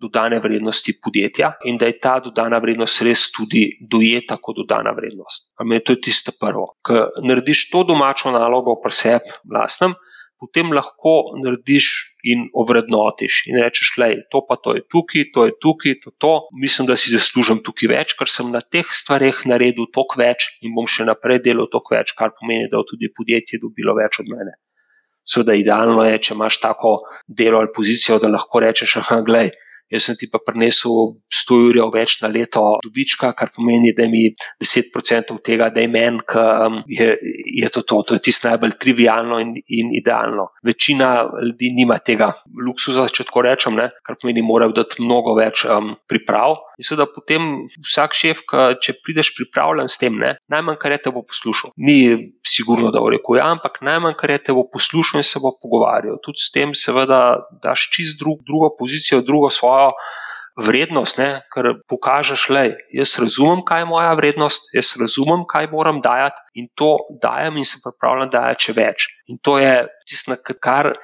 dodane 0.01 0.39
vrednosti 0.39 0.95
podjetja 1.03 1.51
in 1.65 1.77
da 1.77 1.85
je 1.85 1.99
ta 1.99 2.19
dodana 2.23 2.57
vrednost 2.63 3.01
res 3.05 3.27
tudi 3.35 3.65
dojeta 3.91 4.39
kot 4.41 4.61
dodana 4.61 4.93
vrednost. 4.95 5.51
Ampak 5.59 5.85
to 5.85 5.95
je 5.97 6.01
tisto 6.09 6.33
prvo. 6.39 6.73
Ker 6.85 7.09
narediš 7.23 7.67
to 7.71 7.83
domačo 7.83 8.31
nalogo 8.31 8.79
pri 8.83 8.95
sebi, 8.95 9.35
vlastnem, 9.43 9.93
potem 10.39 10.71
lahko 10.73 11.35
narediš 11.43 12.08
in 12.23 12.49
ovrednotiš 12.53 13.43
in 13.47 13.59
rečeš, 13.63 13.93
da 13.97 14.09
je 14.11 14.23
to 14.31 14.41
pa 14.47 14.55
to 14.55 14.75
je 14.75 14.83
tukaj, 14.91 15.29
to 15.33 15.45
je 15.45 15.53
tukaj, 15.61 15.93
to 16.03 16.11
je 16.11 16.15
to. 16.17 16.33
Mislim, 16.61 16.87
da 16.87 16.97
si 16.99 17.13
zaslužim 17.13 17.61
tukaj 17.63 17.91
več, 17.93 18.15
ker 18.19 18.27
sem 18.31 18.51
na 18.51 18.61
teh 18.61 18.87
stvareh 19.01 19.45
naredil 19.45 19.87
toliko 19.93 20.19
več 20.19 20.49
in 20.61 20.75
bom 20.75 20.87
še 20.87 21.07
naprej 21.07 21.43
delal 21.45 21.69
toliko 21.71 21.95
več, 21.95 22.15
kar 22.19 22.35
pomeni, 22.35 22.67
da 22.71 22.81
bo 22.81 22.87
tudi 22.87 23.11
podjetje 23.15 23.61
dobilo 23.63 23.95
več 23.95 24.19
od 24.23 24.31
mene. 24.33 24.57
Seveda, 25.29 25.55
idealno 25.55 26.03
je, 26.07 26.19
če 26.25 26.35
imaš 26.35 26.59
tako 26.63 26.93
delo 27.27 27.59
ali 27.61 27.71
pozicijo, 27.75 28.17
da 28.19 28.31
lahko 28.31 28.63
rečeš, 28.65 28.99
ah, 29.03 29.19
gledaj 29.25 29.53
jaz 29.89 30.05
sem 30.05 30.17
ti 30.19 30.29
pa 30.31 30.39
prinesel 30.45 31.15
100 31.33 31.57
ur 31.69 31.79
več 31.93 32.19
na 32.23 32.29
leto 32.31 32.61
dobička, 32.85 33.31
kar 33.37 33.51
pomeni, 33.55 33.93
da 33.97 34.05
mi 34.09 34.27
10% 34.61 35.37
tega, 35.45 35.69
da 35.73 35.83
je 35.83 35.89
meni, 35.91 36.21
um, 36.37 36.81
je, 36.87 37.09
je 37.61 37.69
to 37.73 37.81
to. 37.81 38.01
To 38.07 38.17
je 38.17 38.23
tisto 38.29 38.49
najbolj 38.49 38.77
trivialno 38.81 39.39
in, 39.43 39.55
in 39.67 39.93
idealno. 39.97 40.49
Večina 40.65 41.09
ljudi 41.43 41.73
nima 41.75 41.99
tega 42.05 42.31
luksuza, 42.65 43.07
če 43.09 43.25
tako 43.29 43.45
rečem, 43.47 43.77
ne? 43.79 43.89
kar 44.05 44.17
pomeni, 44.21 44.45
morajo 44.45 44.75
dati 44.77 45.01
mnogo 45.03 45.35
več 45.39 45.65
um, 45.65 45.95
priprav. 46.09 46.59
In 46.79 46.87
seveda 46.87 47.09
potem 47.11 47.47
vsak 47.83 48.15
šef, 48.15 48.43
če 48.79 48.95
prideš 49.03 49.33
pripravljen 49.35 49.89
s 49.91 49.99
tem, 50.01 50.15
ne? 50.21 50.35
najmanj 50.51 50.79
kar 50.81 50.95
je 50.95 51.01
te 51.07 51.13
bo 51.15 51.25
poslušal. 51.27 51.73
Ni 51.81 51.99
sigurno, 52.45 52.93
da 52.93 53.01
bo 53.03 53.11
rekel 53.11 53.39
ja, 53.39 53.49
ampak 53.51 53.81
najmanj 53.85 54.15
kar 54.19 54.35
je 54.35 54.39
te 54.49 54.55
bo 54.55 54.63
poslušal 54.71 55.23
in 55.23 55.27
se 55.27 55.41
bo 55.43 55.51
pogovarjal. 55.57 56.21
Tudi 56.23 56.41
s 56.45 56.53
tem, 56.55 56.75
seveda, 56.77 57.19
daš 57.63 57.89
čist 57.93 58.19
drug, 58.21 58.45
drugo 58.47 58.71
pozicijo, 58.79 59.21
drugo 59.25 59.49
svojo 59.53 59.78
svojo 59.79 59.93
vrednost, 60.59 61.17
ne, 61.17 61.41
ker 61.53 61.79
pokažeš, 61.87 62.49
da 62.51 62.65
jaz 62.91 63.15
razumem, 63.21 63.61
kaj 63.63 63.81
je 63.81 63.85
moja 63.87 64.11
vrednost, 64.17 64.67
jaz 64.75 64.97
razumem, 64.99 65.45
kaj 65.47 65.69
moram 65.71 66.01
dajati 66.03 66.41
in 66.59 66.67
to 66.75 66.97
dajem 67.21 67.57
in 67.57 67.65
se 67.65 67.79
pripravljam 67.83 68.29
dajati 68.33 68.67
še 68.67 68.75
več. 68.75 69.07
In 69.31 69.39
to 69.41 69.59
je 69.59 69.87
tisto, 70.09 70.35
kar 70.59 70.97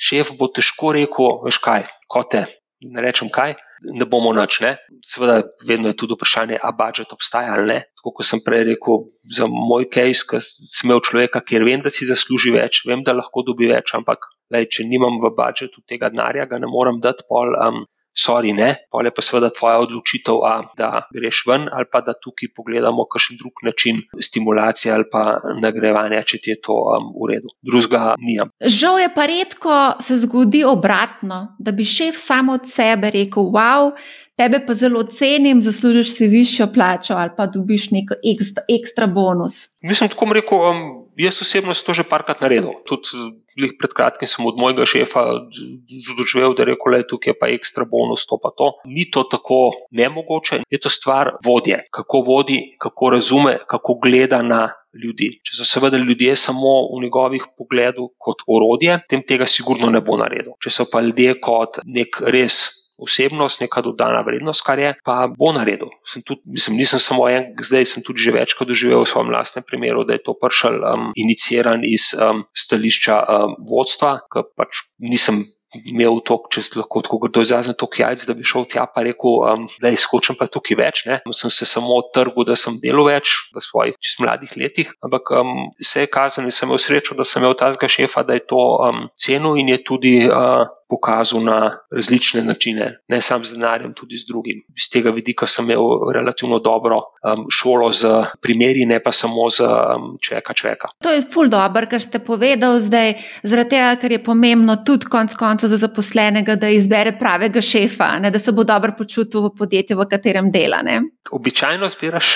šef 0.00 0.32
bo 0.38 0.48
težko 0.48 0.94
rekel, 0.96 1.42
veš 1.44 1.60
kaj, 1.60 1.84
kote. 2.08 2.46
Ne 2.82 3.02
rečem 3.04 3.28
kaj, 3.30 3.52
ne 3.94 4.06
bomo 4.10 4.32
noč. 4.34 4.58
Ne? 4.64 4.72
Seveda, 5.06 5.42
vedno 5.68 5.92
je 5.92 5.98
tudi 6.00 6.16
vprašanje, 6.16 6.56
ali 6.58 6.78
budžet 6.78 7.12
obstaja 7.14 7.52
ali 7.54 7.68
ne. 7.68 7.78
Tako 8.00 8.14
kot 8.16 8.26
sem 8.26 8.40
prej 8.42 8.64
rekel, 8.72 9.04
za 9.30 9.46
moj 9.46 9.86
case, 9.92 10.24
ki 10.26 10.40
sem 10.40 10.88
imel 10.88 11.04
človeka, 11.04 11.44
ker 11.46 11.62
vem, 11.68 11.84
da 11.84 11.92
si 11.94 12.08
zasluži 12.08 12.56
več, 12.56 12.82
vem, 12.88 13.04
da 13.06 13.14
lahko 13.14 13.44
dobi 13.46 13.70
več, 13.70 13.92
ampak 13.94 14.26
lej, 14.50 14.66
če 14.72 14.88
nimam 14.88 15.20
v 15.22 15.30
budžetu 15.36 15.84
tega 15.86 16.10
denarja, 16.10 16.48
ga 16.50 16.58
ne 16.58 16.70
morem 16.70 16.98
dati 17.04 17.28
pol. 17.28 17.54
Um, 17.54 17.84
sorry, 18.14 18.52
ne, 18.52 18.76
pa 18.90 19.02
je 19.04 19.10
pa 19.14 19.22
seveda 19.22 19.50
tvoja 19.50 19.80
odločitev, 19.82 20.40
a, 20.44 20.54
da 20.76 21.08
greš 21.14 21.44
ven 21.48 21.68
ali 21.72 21.88
pa 21.92 22.00
da 22.00 22.12
tukaj 22.12 22.52
pogledamo 22.56 23.06
kakšen 23.08 23.36
drug 23.40 23.64
način 23.64 24.02
stimulacije 24.20 24.94
ali 24.94 25.04
pa 25.12 25.40
nagrajevanja, 25.60 26.22
če 26.22 26.38
ti 26.38 26.50
je 26.50 26.60
to 26.60 26.76
um, 26.76 27.12
v 27.16 27.32
redu. 27.32 27.52
Drugega 27.62 28.14
nijam. 28.20 28.52
Žal 28.60 29.00
je 29.00 29.12
pa 29.14 29.26
redko 29.26 29.78
se 30.00 30.18
zgodi 30.24 30.64
obratno, 30.64 31.56
da 31.58 31.72
bi 31.72 31.84
šef 31.84 32.16
samo 32.18 32.52
od 32.52 32.68
sebe 32.68 33.10
rekel: 33.10 33.42
Wow, 33.42 33.92
tebe 34.36 34.60
pa 34.66 34.74
zelo 34.74 35.02
cenim, 35.02 35.62
zaslužiš 35.62 36.16
si 36.16 36.26
višjo 36.26 36.68
plačo 36.74 37.14
ali 37.14 37.30
pa 37.36 37.46
dobiš 37.46 37.90
nek 37.90 38.16
ekstra, 38.34 38.64
ekstra 38.68 39.06
bonus. 39.06 39.68
Mislim, 39.82 40.10
tako 40.10 40.32
rekel. 40.32 40.68
Um, 40.70 41.01
Jaz 41.16 41.42
osebno 41.44 41.74
sem 41.74 41.86
to 41.86 41.94
že 41.94 42.04
parkrat 42.08 42.40
naredil. 42.40 42.80
Tudi 42.88 43.72
pred 43.76 43.92
kratkim 43.92 44.28
sem 44.28 44.46
od 44.48 44.56
mojega 44.56 44.86
šefa 44.88 45.44
doživel, 46.16 46.54
da 46.56 46.64
je 46.64 46.72
rekel, 46.72 46.96
da 46.96 47.00
je 47.02 47.08
tukaj 47.10 47.36
pa 47.40 47.50
ekstra 47.52 47.84
bonus, 47.84 48.24
to 48.26 48.38
pa 48.40 48.52
to. 48.56 48.72
Ni 48.88 49.10
to 49.10 49.24
tako 49.28 49.88
nemogoče, 49.90 50.62
je 50.70 50.78
to 50.80 50.88
stvar 50.88 51.36
vodje, 51.44 51.84
kako 51.92 52.24
vodi, 52.26 52.62
kako 52.80 53.10
razume, 53.10 53.58
kako 53.68 53.98
gleda 54.02 54.42
na 54.42 54.70
ljudi. 54.92 55.40
Če 55.44 55.56
so 55.56 55.68
seveda 55.68 56.00
ljudje 56.00 56.36
samo 56.36 56.72
v 56.92 57.02
njegovih 57.04 57.48
pogledih 57.58 58.12
kot 58.18 58.44
orodje, 58.46 58.98
tem 59.08 59.24
tega 59.26 59.46
sigurno 59.48 59.90
ne 59.92 60.00
bo 60.04 60.16
naredil. 60.20 60.56
Če 60.60 60.72
so 60.72 60.88
pa 60.92 61.00
ljudje 61.04 61.38
kot 61.40 61.80
nek 61.84 62.20
res 62.32 62.81
osebnost, 62.98 63.60
neka 63.60 63.82
dodana 63.84 64.22
vrednost, 64.26 64.64
kar 64.66 64.78
je, 64.78 64.92
pa 65.04 65.26
bo 65.30 65.52
naredil. 65.54 65.92
Sem 66.08 66.24
tudi, 66.26 66.42
mislim, 66.44 66.78
nisem 66.80 67.02
samo 67.02 67.28
en, 67.30 67.52
zdaj 67.60 67.88
sem 67.94 68.04
tudi 68.06 68.22
že 68.22 68.34
večkrat 68.34 68.68
doživel 68.68 69.04
v 69.04 69.10
svojem 69.10 69.32
lastnem 69.34 69.64
primeru, 69.66 70.04
da 70.04 70.18
je 70.18 70.24
to 70.26 70.36
prišel 70.38 70.82
um, 70.82 71.10
iniciran 71.16 71.82
iz 71.86 72.12
um, 72.18 72.44
stališča 72.54 73.16
um, 73.22 73.58
vodstva, 73.68 74.20
ker 74.32 74.48
pač 74.56 74.86
nisem. 75.00 75.44
Imel 75.72 76.18
to, 76.20 76.36
če 76.52 76.60
lahko 76.76 77.00
tako 77.00 77.16
grdo 77.22 77.40
izrazim, 77.46 77.72
to 77.80 77.86
jajc, 77.88 78.26
da 78.28 78.34
bi 78.36 78.44
šel 78.44 78.66
tja 78.68 78.82
in 78.84 79.06
rekel, 79.06 79.38
um, 79.40 79.62
da 79.80 79.88
je 79.88 80.02
skočen 80.02 80.36
pa 80.36 80.44
tukaj 80.44 80.76
več. 80.76 81.00
Ne. 81.08 81.16
Sem 81.32 81.48
se 81.48 81.64
samo 81.64 81.96
odtrgal, 81.96 82.44
da 82.44 82.58
sem 82.60 82.76
delal 82.82 83.08
več 83.08 83.32
v 83.56 83.62
svojih 83.64 83.96
čist 83.96 84.20
mladih 84.20 84.52
letih, 84.60 84.90
ampak 85.00 85.32
um, 85.32 85.72
se 85.80 86.04
je 86.04 86.10
kazalo 86.12 86.44
in 86.44 86.52
sem 86.52 86.68
imel 86.68 86.76
srečo, 86.76 87.16
da 87.16 87.24
sem 87.24 87.40
imel 87.40 87.56
tazga 87.56 87.88
šefa, 87.88 88.20
da 88.28 88.36
je 88.36 88.44
to 88.52 88.60
um, 88.60 89.06
cenil 89.16 89.56
in 89.56 89.72
je 89.72 89.80
tudi 89.80 90.12
uh, 90.28 90.68
pokazal 90.92 91.40
na 91.44 91.58
različne 91.90 92.42
načine, 92.44 92.86
ne 93.08 93.20
samo 93.20 93.44
z 93.48 93.56
denarjem, 93.56 93.94
tudi 93.96 94.18
z 94.20 94.28
drugim. 94.28 94.60
Z 94.76 94.90
tega 94.92 95.10
vidika 95.10 95.46
sem 95.48 95.64
imel 95.64 96.12
relativno 96.14 96.58
dobro 96.60 96.98
um, 97.00 97.46
šolo 97.48 97.88
z 97.96 98.10
primeri, 98.44 98.84
ne 98.86 98.98
pa 99.00 99.12
samo 99.12 99.48
z 99.50 99.64
um, 99.64 100.18
čeka 100.20 100.52
čeka. 100.52 100.92
To 101.00 101.12
je 101.14 101.22
ful 101.32 101.48
dobro, 101.48 101.88
kar 101.88 102.04
ste 102.04 102.20
povedali 102.20 102.82
zdaj, 102.84 103.14
zaradi 103.42 103.76
tega, 103.76 103.94
ker 104.02 104.12
je 104.12 104.24
pomembno 104.24 104.76
tudi 104.84 105.08
konec 105.08 105.36
koncev 105.40 105.72
za 105.72 105.80
zaposlenega, 105.86 106.58
da 106.60 106.68
izbere 106.68 107.14
pravega 107.18 107.62
šefa, 107.64 108.18
ne, 108.20 108.30
da 108.30 108.38
se 108.38 108.52
bo 108.52 108.64
dobro 108.68 108.92
počutil 108.98 109.48
v 109.48 109.54
podjetju, 109.58 109.96
v 109.96 110.08
katerem 110.10 110.52
dela. 110.52 110.82
Ne. 110.84 111.00
Običajno 111.32 111.88
zbiraš 111.88 112.28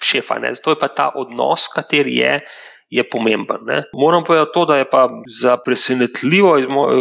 šefa, 0.00 0.38
ne. 0.38 0.54
zato 0.54 0.72
je 0.72 0.80
pa 0.80 0.88
ta 0.88 1.10
odnos, 1.14 1.68
kater 1.74 2.06
je 2.06 2.40
je 2.90 3.04
pomemben. 3.10 3.64
Ne. 3.66 3.82
Moram 3.92 4.24
povedati 4.24 4.50
to, 4.54 4.64
da 4.64 4.76
je 4.76 4.90
pa 4.90 5.08
za 5.40 5.56
presenetljivo, 5.56 6.56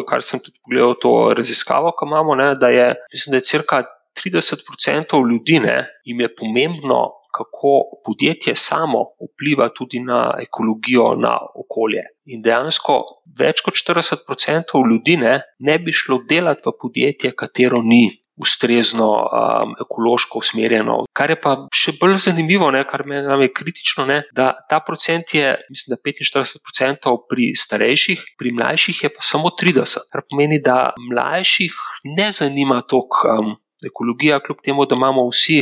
kar 0.10 0.24
sem 0.24 0.40
tudi 0.44 0.60
pogledal, 0.64 0.96
to 1.02 1.14
raziskavo, 1.38 1.94
ki 1.96 2.08
imamo, 2.08 2.36
ne, 2.36 2.56
da 2.56 2.70
je, 2.74 2.90
mislim, 3.14 3.32
da 3.32 3.38
je 3.38 3.50
crka 3.52 3.84
30% 4.24 5.24
ljudi, 5.30 5.60
ne, 5.60 5.78
jim 6.04 6.22
je 6.22 6.36
pomembno, 6.36 7.02
kako 7.38 8.02
podjetje 8.06 8.56
samo 8.56 9.00
vpliva 9.26 9.70
tudi 9.70 10.00
na 10.00 10.22
ekologijo, 10.42 11.12
na 11.16 11.38
okolje. 11.56 12.04
In 12.26 12.42
dejansko 12.42 12.96
več 13.40 13.62
kot 13.66 13.78
40% 13.78 14.82
ljudi 14.90 15.18
ne, 15.22 15.42
ne 15.60 15.78
bi 15.80 15.94
šlo 15.94 16.24
delati 16.30 16.66
v 16.66 16.74
podjetje, 16.82 17.36
katero 17.38 17.84
ni 17.86 18.08
ustrezno 18.38 19.10
um, 19.12 19.74
ekološko 19.82 20.40
usmerjeno. 20.40 20.98
Kar 21.14 21.34
je 21.34 21.40
pa 21.42 21.56
še 21.74 21.96
bolj 22.02 22.18
zanimivo, 22.30 22.70
ne, 22.72 22.84
kar 22.88 23.04
me 23.10 23.22
je 23.44 23.52
kritično, 23.54 24.06
ne, 24.10 24.22
da 24.36 24.52
ta 24.70 24.80
procent 24.86 25.34
je, 25.34 25.56
mislim, 25.74 25.96
da 25.96 26.02
45% 26.06 27.16
pri 27.30 27.52
starejših, 27.58 28.26
pri 28.38 28.54
mlajših 28.58 29.04
je 29.08 29.14
pa 29.14 29.26
samo 29.26 29.54
30%. 29.54 30.10
Kar 30.14 30.26
pomeni, 30.30 30.62
da 30.64 30.94
mlajših 31.12 31.80
ne 32.18 32.32
zanima 32.32 32.82
toliko. 32.88 33.38
Um, 33.38 33.56
Ekologija, 33.86 34.40
kljub 34.42 34.58
temu, 34.66 34.86
da 34.90 34.96
imamo 34.98 35.28
vsi 35.30 35.60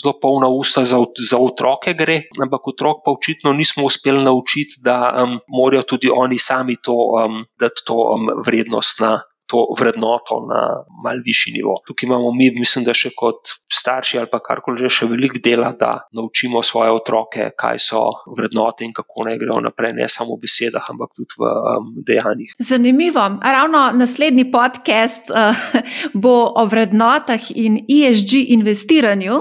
zelo 0.00 0.14
polna 0.22 0.48
usta 0.48 0.86
za, 0.88 1.02
za 1.30 1.36
otroke, 1.36 1.92
gre, 1.92 2.22
ampak 2.40 2.68
otrok 2.72 3.02
pa 3.04 3.12
očitno 3.12 3.52
nismo 3.52 3.84
uspeli 3.84 4.22
naučiti, 4.24 4.80
da 4.80 4.96
um, 5.22 5.34
morajo 5.52 5.82
tudi 5.82 6.08
oni 6.08 6.38
sami 6.38 6.78
to, 6.80 6.96
um, 6.96 7.42
dati 7.60 7.84
to 7.84 7.98
um, 8.14 8.30
vrednost 8.46 9.04
na 9.04 9.18
to 9.48 9.64
vrednoto 9.78 10.40
na 10.48 10.60
mal 11.02 11.20
višji 11.24 11.52
nivo. 11.56 11.74
Tukaj 11.86 12.06
imamo 12.06 12.32
mi, 12.32 12.50
mislim, 12.54 12.84
da 12.84 12.94
še 12.94 13.14
kot 13.16 13.52
starši 13.72 14.18
ali 14.20 14.30
pa 14.30 14.42
karkoli 14.44 14.84
že 14.84 14.92
še 14.98 15.08
veliko 15.10 15.40
dela, 15.44 15.72
da 15.80 15.92
naučimo 16.12 16.62
svoje 16.62 16.92
otroke, 16.92 17.50
kaj 17.56 17.80
so 17.82 18.02
vrednote 18.36 18.84
in 18.84 18.92
kako 18.96 19.28
naj 19.28 19.38
grejo 19.40 19.60
naprej, 19.64 19.94
ne 19.96 20.08
samo 20.12 20.36
v 20.36 20.44
besedah, 20.44 20.90
ampak 20.92 21.14
tudi 21.16 21.40
v 21.40 21.48
um, 21.48 21.88
dejanjih. 22.04 22.52
Zanimivo. 22.60 23.24
Ravno 23.42 23.86
naslednji 23.96 24.50
podcast 24.52 25.32
uh, 25.32 25.56
bo 26.22 26.36
o 26.54 26.66
vrednotah 26.68 27.50
in 27.56 27.80
ESG 27.88 28.44
investiranju. 28.58 29.40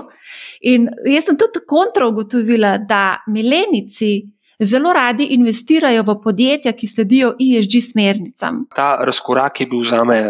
In 0.72 0.88
jaz 1.06 1.28
sem 1.28 1.38
tudi 1.38 1.62
kontra 1.68 2.08
ugotovila, 2.08 2.78
da 2.78 3.20
milenici 3.28 4.37
zelo 4.64 4.94
radi 4.94 5.28
investirajo 5.36 6.04
v 6.04 6.16
podjetja, 6.24 6.74
ki 6.74 6.88
sledijo 6.88 7.34
ESG 7.40 7.82
smernicam. 7.92 8.66
Ta 8.76 8.96
razkorak 9.06 9.62
je 9.62 9.68
bil 9.68 9.84
za 9.84 10.04
me 10.04 10.22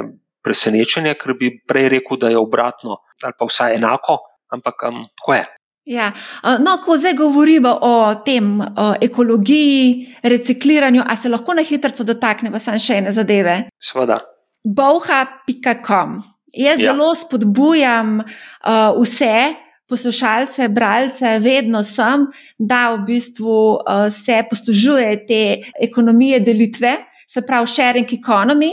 presenečenje, 0.43 1.13
ker 1.19 1.35
bi 1.39 1.51
prej 1.67 1.89
rekel, 1.97 2.17
da 2.17 2.29
je 2.29 2.37
obratno 2.37 3.01
ali 3.23 3.33
pa 3.39 3.45
vsaj 3.45 3.75
enako, 3.75 4.19
ampak 4.53 4.83
um, 4.89 5.05
tako 5.17 5.33
je. 5.33 5.45
Ja. 5.87 6.11
No, 6.59 6.77
ko 6.85 6.97
zdaj 6.99 7.13
govorimo 7.15 7.71
o 7.81 8.15
tem, 8.25 8.59
o 8.61 8.87
ekologiji, 9.01 10.15
recikliranju, 10.23 11.03
a 11.07 11.15
se 11.15 11.29
lahko 11.29 11.53
na 11.53 11.63
hitro 11.63 12.03
dotaknemo 12.03 12.59
samo 12.59 12.79
še 12.79 12.99
ene 13.01 13.13
zadeve? 13.15 13.55
Sveda. 13.79 14.19
Bauha.com. 14.63 16.19
Jaz 16.53 16.79
ja. 16.79 16.91
zelo 16.91 17.13
spodbujam 17.15 18.19
uh, 18.19 18.99
vse, 18.99 19.53
poslušalce, 19.89 20.69
bralce, 20.69 21.37
vedno 21.39 21.83
sem, 21.83 22.27
da 22.57 22.91
v 22.95 23.05
bistvu 23.07 23.53
uh, 23.75 24.07
se 24.13 24.41
poslužuje 24.49 25.13
te 25.27 25.41
ekonomije 25.81 26.39
delitve, 26.39 26.97
se 27.27 27.41
pravi 27.41 27.67
sharing 27.67 28.13
economy. 28.13 28.71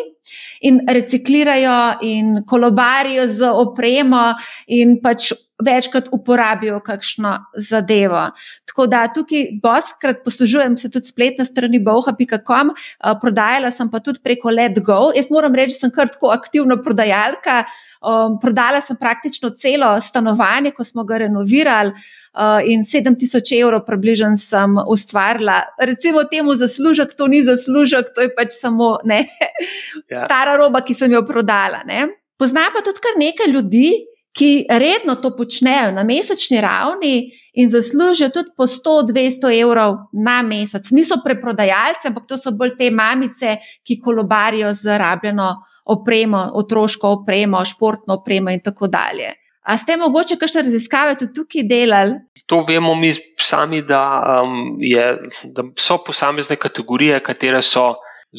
In 0.65 0.79
reciklirajo, 0.89 1.99
in 2.03 2.39
kolobarijo 2.49 3.27
z 3.29 3.51
opremo, 3.53 4.31
in 4.73 4.95
pač 5.03 5.35
večkrat 5.63 6.09
uporabijo 6.13 6.79
kakšno 6.81 7.35
zadevo. 7.61 8.23
Tako 8.67 8.87
da 8.91 9.05
tukaj, 9.13 9.47
doskrat 9.63 10.25
poslužujem 10.25 10.79
se 10.81 10.91
tudi 10.91 11.07
spletne 11.07 11.45
strani 11.45 11.79
boha.com, 11.79 12.73
uh, 12.73 13.13
prodajala 13.21 13.71
sem 13.71 13.91
pa 13.91 14.01
tudi 14.01 14.25
preko 14.25 14.51
Let 14.51 14.81
Go. 14.81 15.13
Jaz 15.17 15.31
moram 15.31 15.55
reči, 15.55 15.77
da 15.77 15.85
sem 15.85 15.93
kar 15.95 16.09
tako 16.09 16.33
aktivna 16.35 16.81
prodajalka. 16.83 17.65
Um, 18.05 18.37
prodala 18.41 18.83
sem 18.85 18.97
praktično 19.01 19.51
celo 19.57 19.95
stanovanje, 20.01 20.75
ko 20.77 20.85
smo 20.85 21.05
ga 21.09 21.23
renovirali, 21.25 21.93
uh, 22.35 22.61
in 22.69 22.85
7000 22.85 23.55
evrov 23.63 23.87
približno 23.87 24.37
sem 24.39 24.77
ustvarila. 24.89 25.63
Recimo 25.81 26.25
temu 26.25 26.55
zaslužek, 26.55 27.15
to 27.17 27.29
ni 27.33 27.43
zaslužek, 27.43 28.13
to 28.15 28.21
je 28.21 28.35
pač 28.37 28.53
samo 28.61 28.99
ne, 29.05 29.25
ja. 30.11 30.25
stara 30.27 30.57
roba, 30.61 30.85
ki 30.85 30.95
sem 30.95 31.13
jo 31.13 31.25
prodala. 31.27 31.81
Ne. 31.89 32.09
Pozna 32.37 32.69
pa 32.75 32.85
tudi 32.85 33.01
kar 33.01 33.17
nekaj 33.17 33.49
ljudi, 33.49 33.89
ki 34.35 34.67
redno 34.69 35.15
to 35.23 35.31
počnejo 35.37 35.93
na 35.95 36.03
mesečni 36.05 36.61
ravni 36.61 37.31
in 37.55 37.71
zaslužijo 37.71 38.29
tudi 38.35 38.51
po 38.57 38.67
100-200 38.67 39.53
evrov 39.63 39.97
na 40.13 40.43
mesec. 40.43 40.91
Niso 40.91 41.21
preprodajalci, 41.25 42.11
ampak 42.11 42.27
to 42.27 42.39
so 42.39 42.51
bolj 42.51 42.75
te 42.79 42.91
mamice, 42.91 43.57
ki 43.87 44.01
kolobarijo 44.03 44.75
z 44.75 44.99
rabljeno 44.99 45.53
opremo, 45.85 46.51
otroško 46.55 47.09
opremo, 47.21 47.65
športno 47.65 48.15
opremo 48.21 48.51
in 48.51 48.63
tako 48.65 48.87
dalje. 48.87 49.35
A 49.65 49.79
ste 49.81 49.97
mogoče 49.97 50.37
kakšne 50.37 50.63
raziskave 50.67 51.15
tudi 51.17 51.33
tukaj 51.33 51.65
delali? 51.69 52.19
To 52.47 52.61
vemo 52.69 52.95
mi 52.95 53.13
sami, 53.41 53.81
da, 53.83 54.01
um, 54.45 54.77
je, 54.79 55.05
da 55.45 55.65
so 55.81 55.99
posamezne 56.05 56.57
kategorije, 56.61 57.23
katere 57.25 57.63
so 57.63 57.95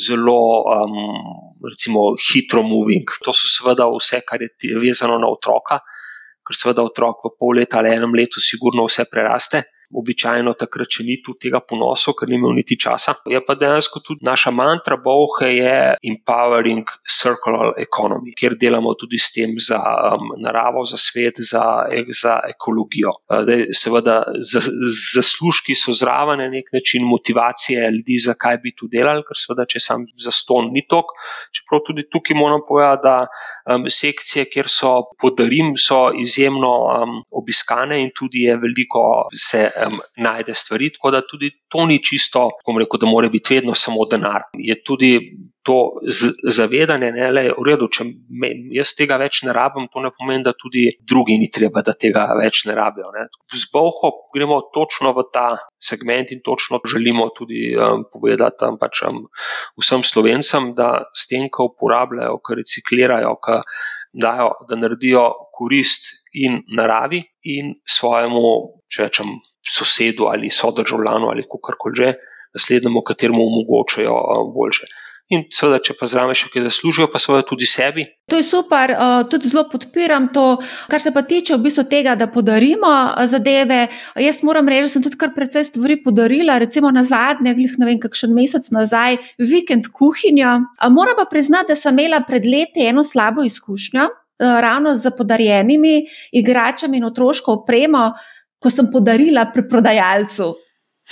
zelo, 0.08 0.38
um, 0.70 1.00
recimo, 1.66 2.12
hitro 2.22 2.62
moving. 2.62 3.10
To 3.26 3.34
so 3.34 3.50
seveda 3.50 3.88
vse, 3.90 4.22
kar 4.28 4.44
je 4.44 4.78
vezano 4.82 5.18
na 5.18 5.32
otroka, 5.32 5.80
ker 6.46 6.60
seveda 6.60 6.86
otrok 6.86 7.26
v 7.26 7.34
pol 7.40 7.58
leta 7.58 7.82
ali 7.82 7.96
enem 7.96 8.14
letu 8.14 8.44
sigurno 8.44 8.86
vse 8.86 9.08
preraste. 9.10 9.64
Običajno 9.94 10.54
takrat, 10.58 10.90
če 10.90 11.06
ni 11.06 11.18
tu 11.24 11.36
tega 11.40 11.60
ponosa, 11.62 12.14
ker 12.18 12.30
ni 12.30 12.40
imel 12.40 12.56
niti 12.58 12.78
časa. 12.80 13.16
Je 13.30 13.40
pa 13.46 13.56
dejansko 13.60 14.02
tudi 14.06 14.26
naša 14.26 14.52
mantra 14.56 14.98
Bohe 15.02 15.52
je 15.52 15.76
Empowering 16.10 16.90
Circular 17.06 17.74
Economy, 17.82 18.34
kjer 18.38 18.58
delamo 18.60 18.96
tudi 19.00 19.20
s 19.22 19.32
tem 19.36 19.56
za 19.62 19.80
um, 20.16 20.34
naravo, 20.42 20.86
za 20.88 20.98
svet, 20.98 21.42
za, 21.44 21.86
za 22.10 22.40
ekologijo. 22.50 23.16
Uh, 23.30 23.44
dej, 23.48 23.68
seveda, 23.78 24.22
zaslužki 25.16 25.76
so 25.78 25.94
zraven 25.96 26.42
na 26.42 26.50
nek 26.52 26.72
način 26.74 27.06
motivacije 27.08 27.92
ljudi, 27.92 28.20
zakaj 28.26 28.60
bi 28.64 28.74
to 28.76 28.90
delali, 28.92 29.26
ker 29.28 29.38
seveda, 29.40 29.68
če 29.70 29.82
sam 29.84 30.08
za 30.22 30.34
ston 30.34 30.72
ni 30.74 30.86
tok. 30.90 31.14
Čeprav 31.56 31.84
tudi 31.88 32.08
tukaj 32.10 32.38
moram 32.38 32.64
povedati, 32.68 33.04
da 33.06 33.76
um, 33.76 33.88
sekcije, 33.92 34.48
kjer 34.52 34.70
so 34.72 34.96
podarim, 35.22 35.76
so 35.80 36.10
izjemno 36.22 36.74
um, 36.90 37.20
obiskane 37.32 38.02
in 38.02 38.12
tudi 38.16 38.46
je 38.48 38.58
veliko 38.58 39.06
se 39.36 39.68
um, 39.88 40.00
najde 40.18 40.54
stvari. 40.54 40.90
Tako 40.96 41.12
da 41.12 41.22
tudi 41.22 41.52
to 41.72 41.86
ni 41.86 42.04
čisto, 42.04 42.50
kako 42.60 42.80
rekel, 42.80 43.02
da 43.02 43.12
mora 43.12 43.30
biti 43.30 43.56
vedno 43.56 43.76
samo 43.76 44.06
denar. 44.12 44.48
Je 44.54 44.84
tudi 44.84 45.20
to 45.66 45.92
zavedanje, 46.52 47.12
da 47.12 47.42
je 47.42 47.54
v 47.58 47.64
redu, 47.66 47.88
če 47.90 48.06
me, 48.30 48.52
jaz 48.78 48.92
tega 48.94 49.18
več 49.18 49.42
ne 49.48 49.54
rabim, 49.56 49.88
to 49.90 50.04
ne 50.04 50.12
pomeni, 50.14 50.44
da 50.46 50.54
tudi 50.54 50.84
drugi 51.10 51.40
ni 51.42 51.50
treba, 51.50 51.82
da 51.82 51.96
tega 51.98 52.28
več 52.38 52.64
ne 52.70 52.76
rabijo. 52.78 53.10
Ne. 53.16 53.26
Z 53.50 53.72
Boho 53.74 54.12
gremo 54.36 54.60
točno 54.76 55.16
v 55.18 55.26
ta 55.34 55.48
segment 55.82 56.30
in 56.36 56.44
točno 56.46 56.84
želimo 56.86 57.32
tudi 57.34 57.74
um, 57.74 58.06
povedati 58.14 58.70
um, 58.70 58.78
pač, 58.78 59.02
um, 59.10 59.24
vsem 59.82 60.06
slovencem, 60.06 60.76
da 60.78 61.08
s 61.18 61.26
tem, 61.32 61.50
ko 61.50 61.72
uporabljajo, 61.72 62.38
ko 62.46 62.60
reciklirajo, 62.62 63.34
ko 63.42 63.64
dajo, 64.14 64.54
da 64.70 64.78
naredijo 64.78 65.26
korist 65.56 66.14
in 66.36 66.62
naravi, 66.78 67.24
in 67.42 67.74
svojemu, 67.90 68.54
če 68.92 69.08
rečem, 69.08 69.34
sosedu 69.66 70.30
ali 70.32 70.52
sodržavljanu 70.54 71.32
ali 71.32 71.48
kako 71.48 71.78
koli 71.80 72.02
že, 72.02 72.14
naslednjemu, 72.56 73.02
kateremu 73.02 73.42
omogočajo 73.44 74.14
boljše. 74.56 74.88
In 75.34 75.42
seveda, 75.50 75.80
če 75.82 75.96
pa 75.98 76.06
zraven 76.06 76.38
še 76.38 76.52
kaj 76.54 76.68
zaslužijo, 76.68 77.08
pa 77.10 77.18
seveda 77.18 77.48
tudi 77.50 77.66
sebi. 77.66 78.04
To 78.30 78.38
je 78.38 78.46
super, 78.46 78.92
tudi 79.32 79.50
zelo 79.50 79.64
podpiram 79.72 80.28
to, 80.34 80.44
kar 80.92 81.02
se 81.02 81.10
pa 81.16 81.24
tiče 81.26 81.56
v 81.56 81.64
bistvu 81.64 81.88
tega, 81.90 82.14
da 82.14 82.28
podarimo 82.30 82.92
zadeve. 83.32 83.88
Jaz 84.22 84.44
moram 84.46 84.70
reči, 84.70 84.86
da 84.86 84.92
sem 84.94 85.06
tudi 85.08 85.18
kar 85.18 85.34
precej 85.34 85.66
stvari 85.66 85.98
podarila, 86.04 86.60
recimo 86.62 86.92
na 86.94 87.02
zadnje, 87.10 87.56
glih 87.58 87.74
ne 87.82 87.90
vem, 87.90 87.98
kakšen 88.04 88.38
mesec 88.38 88.70
nazaj, 88.76 89.18
vikend 89.42 89.90
kuhinjo. 89.90 90.60
Moram 90.94 91.18
pa 91.18 91.26
priznati, 91.32 91.74
da 91.74 91.80
sem 91.80 91.98
imela 91.98 92.22
pred 92.30 92.46
leti 92.46 92.86
eno 92.86 93.02
slabo 93.02 93.48
izkušnjo, 93.50 94.06
ravno 94.40 94.94
z 94.96 95.10
podarjenimi 95.18 96.06
igračami 96.32 96.98
in 96.98 97.10
otroško 97.10 97.64
opremo, 97.64 98.12
ko 98.60 98.72
sem 98.74 98.92
podarila 98.92 99.46
pri 99.54 99.68
prodajalcu. 99.70 100.54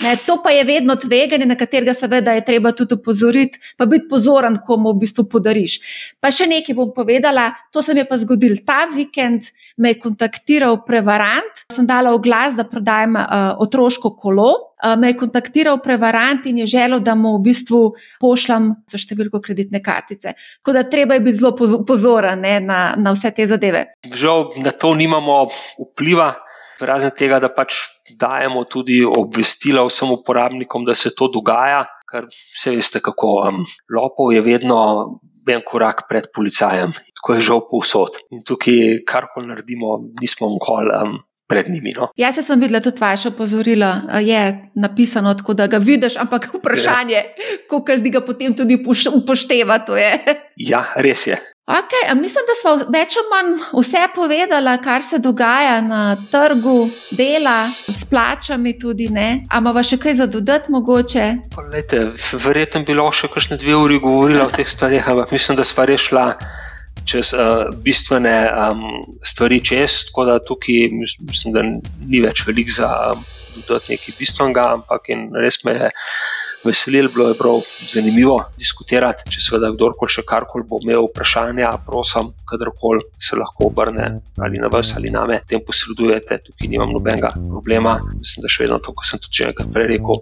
Ne, 0.01 0.15
to 0.25 0.39
pa 0.43 0.49
je 0.49 0.63
vedno 0.63 0.95
tveganje, 0.95 1.45
na 1.45 1.55
katerega 1.55 1.93
seveda 1.93 2.33
je 2.33 2.41
treba 2.45 2.71
tudi 2.73 2.95
upozoriti, 2.97 3.59
pa 3.77 3.85
biti 3.85 4.07
pozoren, 4.09 4.57
komu 4.65 4.89
v 4.95 5.03
bistvu 5.03 5.27
podariš. 5.29 5.75
Pa 6.17 6.31
še 6.33 6.47
nekaj 6.49 6.73
bom 6.73 6.89
povedala, 6.95 7.51
to 7.69 7.83
se 7.85 7.93
mi 7.93 8.01
je 8.01 8.07
pa 8.09 8.17
zgodil 8.17 8.57
ta 8.65 8.87
vikend, 8.89 9.51
me 9.77 9.93
je 9.93 9.99
kontaktiral 10.01 10.79
prevarant, 10.87 11.61
sem 11.69 11.85
dala 11.85 12.09
v 12.15 12.23
glas, 12.25 12.57
da 12.57 12.65
prodajam 12.65 13.19
uh, 13.21 13.25
otroško 13.61 14.15
kolo. 14.17 14.73
Uh, 14.81 14.95
me 14.97 15.11
je 15.11 15.17
kontaktiral 15.19 15.77
prevarant 15.83 16.47
in 16.49 16.63
je 16.63 16.71
želel, 16.73 17.03
da 17.05 17.13
mu 17.13 17.35
v 17.37 17.43
bistvu 17.51 17.83
pošljem 18.23 18.71
za 18.89 18.97
številko 18.97 19.43
kreditne 19.45 19.77
kartice. 19.83 20.33
Tako 20.57 20.73
da 20.73 20.83
treba 20.89 21.19
je 21.19 21.25
biti 21.29 21.37
zelo 21.37 21.53
pozoren 21.85 22.41
ne, 22.41 22.57
na, 22.65 22.79
na 22.97 23.13
vse 23.13 23.29
te 23.37 23.45
zadeve. 23.45 23.91
Žal 24.09 24.49
na 24.65 24.73
to 24.73 24.95
nimamo 24.97 25.45
vpliva 25.77 26.31
razen 26.85 27.13
tega, 27.17 27.39
da 27.43 27.49
pač 27.53 27.79
dajemo 28.19 28.65
tudi 28.69 29.01
obvestila 29.05 29.85
vsem 29.87 30.11
uporabnikom, 30.15 30.85
da 30.85 30.95
se 30.95 31.13
to 31.15 31.29
dogaja, 31.33 31.83
ker 32.09 32.27
vse 32.29 32.75
veste, 32.75 33.01
kako 33.03 33.35
um, 33.47 33.61
lopov 33.93 34.33
je 34.35 34.41
vedno 34.45 34.79
en 35.49 35.63
korak 35.65 36.05
pred 36.07 36.29
policajem, 36.35 36.93
tako 37.17 37.35
je 37.35 37.45
žal 37.49 37.63
povsod. 37.67 38.19
In 38.31 38.43
tukaj, 38.47 39.03
kar 39.07 39.27
koli 39.33 39.49
naredimo, 39.49 39.97
nismo 40.21 40.51
nikoli 40.53 40.93
um, 40.99 41.17
pred 41.47 41.69
njimi. 41.69 41.93
No. 41.97 42.09
Jaz 42.17 42.39
sem 42.45 42.59
videla 42.59 42.79
tudi 42.81 43.01
vaše 43.01 43.27
opozorilo, 43.29 43.91
je 44.21 44.71
napisano 44.75 45.33
tako, 45.33 45.53
da 45.53 45.67
ga 45.67 45.77
vidiš, 45.77 46.17
ampak 46.17 46.49
vprašanje 46.57 47.13
je, 47.13 47.23
koliko 47.69 47.91
ljudi 47.91 48.09
ga 48.09 48.21
potem 48.25 48.55
tudi 48.55 48.77
upošteva. 49.13 49.79
Ja, 50.55 50.83
res 50.95 51.27
je. 51.27 51.37
Okay, 51.65 52.21
mislim, 52.21 52.43
da 52.47 52.55
smo 52.59 52.71
več 52.91 53.15
ali 53.17 53.29
manj 53.31 53.53
vse 53.73 54.01
povedali, 54.15 54.73
kar 54.83 55.03
se 55.03 55.17
dogaja 55.19 55.79
na 55.81 56.01
trgu 56.31 56.89
dela, 57.11 57.69
s 57.71 58.03
plačami 58.05 58.75
tudi. 58.79 59.07
Ampak 59.49 59.79
še 59.87 59.97
kaj 59.97 60.15
za 60.19 60.27
dodati, 60.27 60.71
mogoče? 60.71 61.25
Lejte, 61.71 62.03
verjetno 62.45 62.83
bi 62.83 62.97
lahko 62.99 63.15
še 63.23 63.31
kakšne 63.33 63.57
dve 63.63 63.79
uri 63.79 64.01
govorila 64.03 64.45
o 64.45 64.53
teh 64.53 64.67
stvarih, 64.67 65.07
ampak 65.07 65.31
mislim, 65.31 65.57
da 65.57 65.65
smo 65.65 65.87
rešila 65.87 66.27
čez 67.05 67.33
uh, 67.35 67.69
bistvene 67.83 68.35
um, 68.49 68.83
stvari 69.23 69.59
čez, 69.65 70.05
tako 70.09 70.25
da 70.29 70.39
tukaj 70.39 70.89
mislim, 70.93 71.53
da 71.53 71.63
ni 71.63 72.21
več 72.23 72.45
velik 72.47 72.71
za 72.71 72.89
um, 73.13 73.25
dodati 73.67 73.93
nekaj 73.93 74.15
bistvenega, 74.19 74.67
ampak 74.79 75.11
res 75.43 75.61
me 75.63 75.75
je 75.77 75.89
veselilo, 76.65 77.09
bilo 77.13 77.27
je 77.29 77.37
prav 77.37 77.61
zanimivo 77.89 78.37
diskutirati. 78.57 79.29
Če 79.31 79.41
seveda 79.41 79.71
kdorkoli 79.73 80.11
še 80.11 80.23
karkoli 80.27 80.67
bo 80.69 80.79
imel 80.83 81.07
vprašanja, 81.09 81.71
prosim, 81.85 82.31
kadarkoli 82.49 83.03
se 83.19 83.37
lahko 83.39 83.69
obrne 83.71 84.09
ali 84.43 84.61
na 84.61 84.69
vas 84.73 84.93
ali 84.97 85.11
na 85.13 85.25
me, 85.27 85.39
tem 85.47 85.61
posredujete, 85.65 86.39
tukaj 86.47 86.69
nimam 86.71 86.93
nobenega 86.93 87.33
problema. 87.37 87.97
Mislim, 88.13 88.45
da 88.45 88.51
še 88.51 88.65
vedno 88.65 88.79
to, 88.83 88.93
kar 88.97 89.09
sem 89.09 89.21
tudi 89.23 89.49
nekaj 89.49 89.69
prej 89.73 89.89
rekel, 89.93 90.21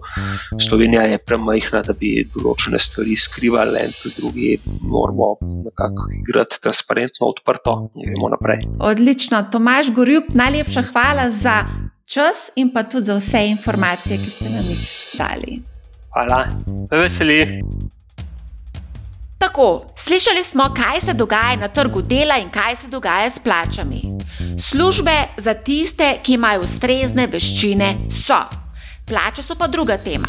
Slovenija 0.68 1.06
je 1.12 1.20
premajhna, 1.26 1.82
da 1.86 1.96
bi 1.98 2.14
določene 2.34 2.80
stvari 2.82 3.16
skrivali, 3.18 3.78
en 3.82 3.94
pri 4.00 4.14
drugi 4.18 4.50
moramo 4.80 5.34
nekako 5.68 6.10
igrati 6.18 6.60
transparentno, 6.62 7.30
odprto 7.32 7.78
in 7.96 8.12
gremo 8.12 8.32
naprej. 8.34 8.66
Odlično, 8.92 9.44
Tomaš 9.52 9.92
Gorjub, 9.96 10.32
najlepša 10.34 10.88
hvala 10.92 11.30
za. 11.30 11.62
Čas 12.12 12.50
in 12.60 12.72
pa 12.74 12.82
tudi 12.82 13.08
za 13.08 13.14
vse 13.16 13.46
informacije, 13.48 14.18
ki 14.18 14.30
ste 14.30 14.50
nam 14.50 14.66
jih 14.68 14.82
dali. 15.18 15.62
Hvala, 16.12 16.46
me 16.90 16.98
veseli. 16.98 17.62
Tako, 19.38 19.86
slišali 19.96 20.44
smo, 20.44 20.64
kaj 20.74 21.00
se 21.00 21.12
dogaja 21.12 21.56
na 21.56 21.68
trgu 21.68 22.02
dela 22.02 22.36
in 22.38 22.50
kaj 22.50 22.76
se 22.76 22.88
dogaja 22.88 23.30
s 23.30 23.38
plačami. 23.38 24.02
Službe 24.58 25.12
za 25.36 25.54
tiste, 25.54 26.18
ki 26.22 26.34
imajo 26.34 26.60
ustrezne 26.60 27.26
veščine, 27.26 27.96
so. 28.10 28.61
Plače 29.06 29.42
so 29.42 29.54
pa 29.54 29.66
druga 29.66 29.96
tema. 29.96 30.28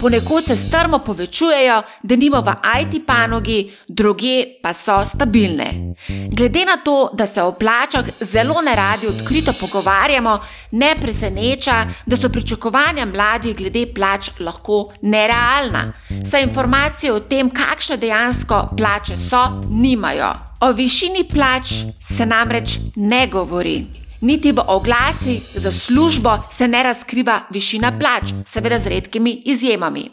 Ponekod 0.00 0.44
se 0.44 0.56
strmo 0.56 0.98
povečujejo, 0.98 1.82
da 2.02 2.16
nimo 2.16 2.40
v 2.40 2.52
IT 2.80 3.06
panogi, 3.06 3.72
druge 3.88 4.44
pa 4.62 4.72
so 4.72 5.04
stabilne. 5.06 5.94
Glede 6.30 6.64
na 6.64 6.76
to, 6.84 7.10
da 7.14 7.26
se 7.26 7.42
o 7.42 7.52
plačah 7.52 8.04
zelo 8.20 8.62
ne 8.62 8.74
radi 8.76 9.06
odkrito 9.06 9.52
pogovarjamo, 9.60 10.38
ne 10.70 10.94
preseneča, 11.00 11.86
da 12.06 12.16
so 12.16 12.28
pričakovanja 12.28 13.06
mladih 13.06 13.56
glede 13.56 13.86
plač 13.94 14.30
lahko 14.40 14.92
nerealna. 15.02 15.92
Saj 16.30 16.42
informacije 16.42 17.12
o 17.12 17.20
tem, 17.20 17.50
kakšne 17.50 17.96
dejansko 17.96 18.68
plače 18.76 19.16
so, 19.16 19.62
nimajo. 19.70 20.32
O 20.60 20.72
višini 20.72 21.24
plač 21.24 21.72
se 22.02 22.26
namreč 22.26 22.78
ne 22.96 23.26
govori 23.26 24.01
niti 24.22 24.52
v 24.52 24.64
oglasi 24.66 25.40
za 25.54 25.72
službo 25.72 26.38
se 26.50 26.68
ne 26.68 26.82
razkriva 26.82 27.40
višina 27.50 27.98
plač, 27.98 28.32
seveda 28.46 28.78
z 28.78 28.86
redkimi 28.86 29.42
izjemami. 29.44 30.10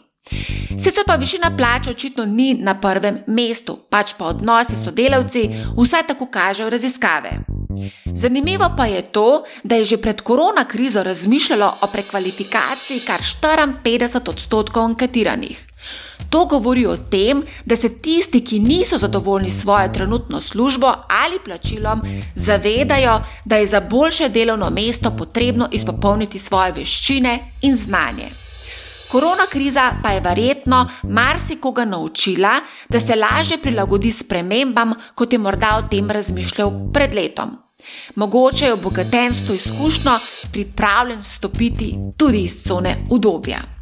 Sicer 0.80 1.04
pa 1.08 1.16
višina 1.16 1.52
plač 1.58 1.88
očitno 1.88 2.26
ni 2.26 2.54
na 2.54 2.76
prvem 2.80 3.24
mestu, 3.28 3.80
pač 3.90 4.14
pa 4.18 4.30
odnosi 4.30 4.76
s 4.76 4.86
sodelavci, 4.86 5.50
vsaj 5.78 6.08
tako 6.08 6.30
kažejo 6.32 6.70
raziskave. 6.70 7.32
Zanimivo 8.14 8.70
pa 8.78 8.86
je 8.86 9.02
to, 9.02 9.44
da 9.64 9.76
je 9.76 9.86
že 9.86 9.98
pred 9.98 10.22
korona 10.22 10.66
krizo 10.66 11.04
razmišljalo 11.04 11.78
o 11.82 11.88
prekvalifikaciji 11.88 13.00
kar 13.00 13.20
54 13.20 14.30
odstotkov 14.30 14.84
anketiranih. 14.84 15.69
To 16.30 16.46
govori 16.46 16.86
o 16.86 16.98
tem, 16.98 17.44
da 17.66 17.76
se 17.76 17.90
tisti, 18.02 18.42
ki 18.46 18.60
niso 18.60 18.98
zadovoljni 18.98 19.52
s 19.52 19.62
svojo 19.62 19.90
trenutno 19.94 20.42
službo 20.42 20.94
ali 21.08 21.40
plačilom, 21.46 22.02
zavedajo, 22.36 23.22
da 23.46 23.56
je 23.56 23.68
za 23.68 23.80
boljše 23.80 24.30
delovno 24.30 24.70
mesto 24.70 25.12
potrebno 25.18 25.70
izpopolniti 25.72 26.40
svoje 26.40 26.72
veščine 26.72 27.40
in 27.62 27.76
znanje. 27.76 28.30
Korona 29.12 29.46
kriza 29.52 29.92
pa 30.04 30.10
je 30.10 30.22
verjetno 30.22 30.90
marsikoga 31.04 31.86
naučila, 31.86 32.52
da 32.90 33.00
se 33.00 33.16
lažje 33.16 33.58
prilagodi 33.58 34.12
spremembam, 34.12 34.94
kot 35.16 35.34
je 35.34 35.40
morda 35.40 35.78
o 35.78 35.88
tem 35.90 36.12
razmišljal 36.12 36.72
pred 36.94 37.16
letom. 37.16 37.58
Mogoče 38.16 38.66
je 38.66 38.74
obogaten 38.74 39.34
s 39.34 39.48
to 39.48 39.54
izkušnjo 39.54 40.12
pripravljen 40.52 41.24
stopiti 41.24 41.96
tudi 42.18 42.44
iz 42.44 42.64
cone 42.64 42.98
udobja. 43.10 43.79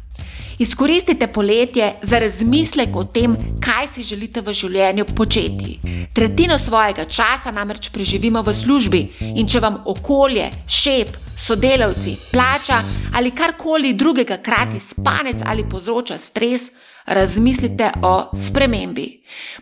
Izkoristite 0.58 1.26
poletje 1.26 1.94
za 2.02 2.18
razmislek 2.18 2.96
o 2.96 3.04
tem, 3.04 3.36
kaj 3.60 3.86
si 3.94 4.02
želite 4.02 4.40
v 4.40 4.52
življenju 4.52 5.04
početi. 5.14 5.78
Tretjino 6.14 6.58
svojega 6.58 7.04
časa 7.04 7.52
namreč 7.54 7.90
preživimo 7.94 8.42
v 8.42 8.54
službi 8.54 9.02
in 9.20 9.46
če 9.46 9.62
vam 9.62 9.76
okolje, 9.86 10.50
šef, 10.66 11.14
sodelavci, 11.38 12.16
plača 12.32 12.80
ali 13.14 13.30
karkoli 13.30 13.94
drugega 13.94 14.40
krati 14.42 14.80
spanec 14.80 15.46
ali 15.46 15.68
povzroča 15.70 16.18
stres, 16.18 16.70
razmislite 17.06 17.92
o 18.02 18.30
spremembi. 18.36 19.06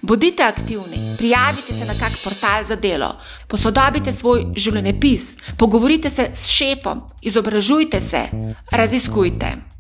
Bodite 0.03 0.43
aktivni, 0.43 1.15
prijavite 1.19 1.75
se 1.75 1.85
na 1.85 1.95
kak 2.01 2.13
portal 2.25 2.65
za 2.65 2.77
delo, 2.77 3.13
posodobite 3.49 4.13
svoj 4.13 4.47
življenjepis, 4.57 5.37
pogovorite 5.59 6.11
se 6.11 6.31
s 6.33 6.49
šefom, 6.49 7.05
izobražujte 7.23 8.01
se, 8.01 8.27
raziskujte. 8.71 9.76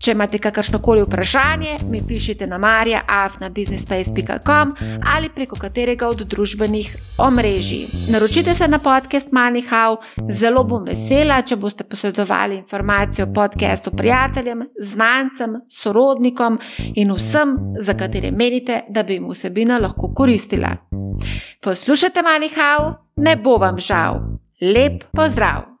Če 0.00 0.14
imate 0.16 0.38
kakršno 0.40 0.78
koli 0.80 1.02
vprašanje, 1.04 1.74
mi 1.90 2.00
pišite 2.08 2.46
na 2.48 2.58
marja.afnabusinessspace.com 2.58 4.72
ali 5.14 5.28
preko 5.28 5.56
katerega 5.60 6.08
od 6.08 6.22
družbenih 6.24 6.96
omrežij. 7.18 7.86
Naročite 8.08 8.54
se 8.54 8.68
na 8.68 8.78
podcast 8.78 9.32
Manihau, 9.32 9.96
zelo 10.32 10.64
bom 10.64 10.84
vesela, 10.88 11.42
če 11.42 11.56
boste 11.60 11.84
posredovali 11.84 12.56
informacijo 12.56 13.26
o 13.26 13.32
podkastu 13.34 13.90
prijateljem, 13.96 14.62
znancem, 14.80 15.60
sorodnikom 15.68 16.58
in 16.94 17.12
vsem, 17.12 17.58
za 17.80 17.94
katere 17.94 18.30
menite, 18.30 18.82
da 18.88 19.02
bi 19.02 19.12
jim 19.18 19.28
vsebina 19.28 19.78
lahko 19.78 20.14
koristila. 20.16 20.76
Poslušajte 21.60 22.22
Manihau, 22.24 22.94
ne 23.16 23.36
bo 23.36 23.56
vam 23.60 23.78
žal. 23.78 24.20
Lep 24.60 25.04
pozdrav! 25.12 25.79